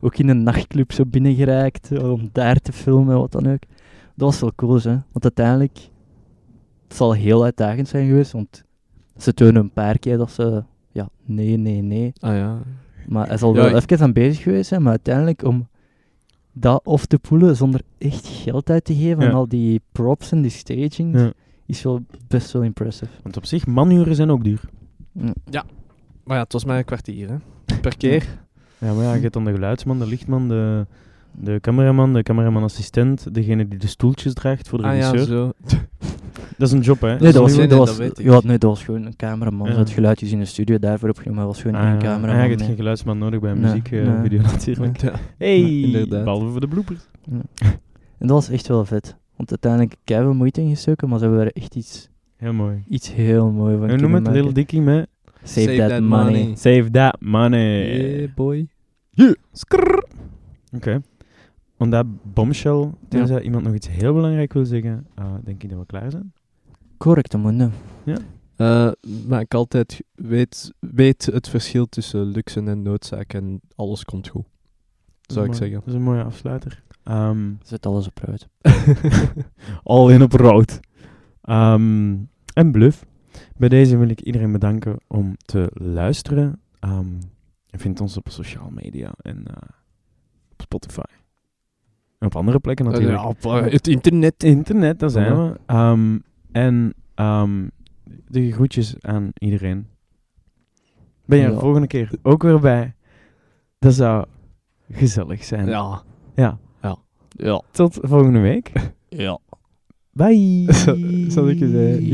Ook 0.00 0.16
in 0.18 0.28
een 0.28 0.42
nachtclub 0.42 0.92
zo 0.92 1.04
binnengeraakt 1.06 1.92
eh, 1.92 2.12
om 2.12 2.28
daar 2.32 2.56
te 2.56 2.72
filmen, 2.72 3.18
wat 3.18 3.32
dan 3.32 3.46
ook. 3.46 3.58
Dat 4.14 4.28
was 4.28 4.40
wel 4.40 4.52
cool, 4.56 4.74
hè. 4.82 4.90
Want 4.90 5.22
uiteindelijk, 5.22 5.78
het 6.88 6.96
zal 6.96 7.12
heel 7.12 7.44
uitdagend 7.44 7.88
zijn 7.88 8.06
geweest, 8.08 8.32
want 8.32 8.64
ze 9.16 9.34
tonen 9.34 9.56
een 9.62 9.70
paar 9.72 9.98
keer 9.98 10.16
dat 10.16 10.30
ze, 10.30 10.62
ja, 10.92 11.08
nee, 11.24 11.56
nee, 11.56 11.82
nee. 11.82 12.12
Ah 12.20 12.34
ja. 12.36 12.58
Maar 13.06 13.26
hij 13.28 13.36
zal 13.36 13.54
wel 13.54 13.76
ik- 13.76 13.90
even 13.90 14.04
aan 14.04 14.12
bezig 14.12 14.42
geweest 14.42 14.68
zijn, 14.68 14.82
maar 14.82 14.90
uiteindelijk 14.90 15.44
om 15.44 15.68
dat 16.60 16.84
af 16.84 17.06
te 17.06 17.18
poelen 17.18 17.56
zonder 17.56 17.80
echt 17.98 18.26
geld 18.26 18.70
uit 18.70 18.84
te 18.84 18.94
geven 18.94 19.22
Ja. 19.22 19.28
aan 19.28 19.34
al 19.34 19.48
die 19.48 19.80
props 19.92 20.32
en 20.32 20.42
die 20.42 20.50
staging, 20.50 21.18
Ja. 21.18 21.32
is 21.66 21.82
wel 21.82 22.00
best 22.28 22.52
wel 22.52 22.62
impressive. 22.62 23.10
Want 23.22 23.36
op 23.36 23.44
zich, 23.44 23.66
manuren 23.66 24.14
zijn 24.14 24.30
ook 24.30 24.44
duur. 24.44 24.60
Mm. 25.12 25.32
Maar 26.24 26.36
ja, 26.36 26.42
het 26.42 26.52
was 26.52 26.64
maar 26.64 26.78
een 26.78 26.84
kwartier, 26.84 27.28
hè. 27.28 27.36
Per 27.80 27.96
keer. 27.96 28.26
Ja, 28.78 28.92
maar 28.94 29.04
ja, 29.04 29.14
je 29.14 29.20
hebt 29.20 29.32
dan 29.34 29.44
de 29.44 29.52
geluidsman, 29.52 29.98
de 29.98 30.06
lichtman, 30.06 30.48
de, 30.48 30.86
de 31.32 31.58
cameraman, 31.60 32.12
de 32.12 32.22
cameraman-assistent, 32.22 33.34
degene 33.34 33.68
die 33.68 33.78
de 33.78 33.86
stoeltjes 33.86 34.34
draagt 34.34 34.68
voor 34.68 34.78
de 34.78 34.84
Ah 34.84 34.96
ja, 34.96 35.10
regisseur. 35.10 35.52
zo. 35.66 35.76
Dat 36.60 36.68
is 36.68 36.74
een 36.74 36.80
job, 36.80 37.00
hè? 37.00 37.08
Nee, 37.08 37.18
dat 37.18 37.32
dat 37.32 37.42
was, 37.42 37.56
nee, 37.56 37.66
dat 37.66 37.78
was, 37.78 37.96
dat 37.98 38.18
ja, 38.22 38.40
nee, 38.44 38.58
dat 38.58 38.70
was 38.70 38.84
gewoon 38.84 39.04
een 39.06 39.16
cameraman. 39.16 39.66
Ja. 39.66 39.72
Ze 39.72 39.78
had 39.78 39.90
geluidjes 39.90 40.32
in 40.32 40.38
de 40.38 40.44
studio 40.44 40.78
daarvoor 40.78 41.08
opgenomen, 41.08 41.36
maar 41.38 41.46
was 41.46 41.60
gewoon 41.62 41.80
Ah, 41.80 41.86
één 41.86 41.92
ja. 41.92 41.98
cameraman. 42.00 42.36
Ah, 42.36 42.42
je 42.42 42.48
hebt 42.50 42.62
geen 42.62 42.76
geluidsman 42.76 43.18
nodig 43.18 43.40
bij 43.40 43.50
een 43.50 43.60
Nee, 43.60 43.66
muziekvideo 43.70 44.20
nee. 44.20 44.38
natuurlijk. 44.52 45.00
Ja. 45.00 45.12
Hey, 45.38 46.06
behalve 46.08 46.46
voor 46.48 46.60
de 46.60 46.68
bloopers. 46.68 47.00
En 48.18 48.26
dat 48.26 48.30
was 48.30 48.48
echt 48.50 48.66
wel 48.68 48.84
vet. 48.84 49.16
Want 49.36 49.50
uiteindelijk 49.50 49.90
heb 50.04 50.18
ik 50.18 50.24
veel 50.24 50.34
moeite 50.34 50.60
ingestoken, 50.60 51.08
maar 51.08 51.18
ze 51.18 51.24
hebben 51.24 51.42
er 51.44 51.52
echt 51.52 51.74
iets, 51.74 52.08
Heel 52.36 52.52
mooi. 52.52 52.82
iets 52.88 53.12
heel 53.14 53.50
moois 53.50 53.78
van 53.78 53.88
En 53.88 54.00
noem 54.00 54.14
het. 54.14 54.28
Lil 54.28 54.52
Dicky 54.52 54.78
met 54.78 55.08
Save, 55.42 55.60
Save 55.66 55.76
that, 55.76 55.88
that 55.88 56.00
money. 56.00 56.24
money. 56.40 56.56
Save 56.56 56.90
That 56.90 57.16
Money. 57.20 57.98
Yeah, 57.98 58.28
boy. 58.34 58.68
Skrrr. 59.52 60.04
Oké. 60.74 61.00
On 61.78 61.90
that 61.90 62.06
bombshell, 62.34 62.90
tenzij 63.08 63.36
Ja. 63.36 63.42
iemand 63.42 63.64
nog 63.64 63.74
iets 63.74 63.88
heel 63.88 64.12
belangrijk 64.14 64.52
wil 64.52 64.64
zeggen, 64.64 65.06
eh, 65.14 65.24
denk 65.44 65.62
ik 65.62 65.70
dat 65.70 65.78
we 65.78 65.86
klaar 65.86 66.10
zijn. 66.10 66.32
Correct, 67.00 67.36
man. 67.36 67.72
Eh, 68.56 68.90
maar 69.26 69.40
ik 69.40 69.54
altijd 69.54 70.02
weet, 70.14 70.72
weet 70.78 71.26
het 71.26 71.48
verschil 71.48 71.86
tussen 71.86 72.24
luxe 72.24 72.62
en 72.62 72.82
noodzaak 72.82 73.32
en 73.32 73.60
alles 73.76 74.04
komt 74.04 74.28
goed. 74.28 74.44
Zou 75.20 75.40
ik 75.40 75.46
mooi. 75.50 75.58
zeggen. 75.62 75.78
Dat 75.78 75.88
is 75.88 75.94
een 75.94 76.02
mooie 76.02 76.22
afsluiter. 76.22 76.82
Ehm, 77.04 77.52
Zet 77.62 77.86
alles 77.86 78.06
op 78.06 78.18
rood. 78.18 78.48
All 79.82 80.12
in 80.12 80.22
op 80.22 80.32
rood. 80.32 80.80
Ehm, 81.42 82.16
en 82.54 82.70
bluff. 82.72 83.04
Bij 83.56 83.68
deze 83.68 83.96
wil 83.96 84.08
ik 84.08 84.20
iedereen 84.20 84.52
bedanken 84.52 84.96
om 85.06 85.36
te 85.44 85.70
luisteren. 85.74 86.60
Ehm 86.80 87.06
je 87.66 87.78
vindt 87.78 88.00
ons 88.00 88.16
op 88.16 88.28
sociale 88.28 88.70
media 88.70 89.12
en 89.22 89.46
eh, 89.46 89.56
op 90.52 90.60
Spotify. 90.62 91.12
En 92.18 92.26
op 92.26 92.36
andere 92.36 92.58
plekken 92.58 92.84
natuurlijk. 92.84 93.18
Ja, 93.18 93.26
op, 93.26 93.44
eh, 93.44 93.72
het 93.72 93.88
internet. 93.88 94.42
Internet, 94.42 94.98
daar 94.98 95.10
zijn 95.10 95.34
Ja. 95.36 95.50
we. 95.50 95.58
Ehm, 95.66 96.18
en 96.52 96.94
ehm, 97.14 97.68
de 98.28 98.52
groetjes 98.52 98.94
aan 99.00 99.30
iedereen. 99.38 99.86
Ben 101.26 101.38
je 101.38 101.44
er 101.44 101.52
Ja. 101.52 101.58
volgende 101.58 101.86
keer 101.86 102.10
ook 102.22 102.42
weer 102.42 102.60
bij? 102.60 102.94
Dat 103.78 103.94
zou 103.94 104.24
gezellig 104.92 105.44
zijn. 105.44 105.66
Ja. 105.66 106.02
Ja. 106.34 106.58
Ja. 107.36 107.62
Tot 107.70 107.98
volgende 108.02 108.38
week. 108.40 108.72
Ja. 109.08 109.38
Bye. 110.12 110.72
Zal 111.32 111.48
ik 111.48 111.58
je 111.58 111.68
zeggen? 111.68 112.04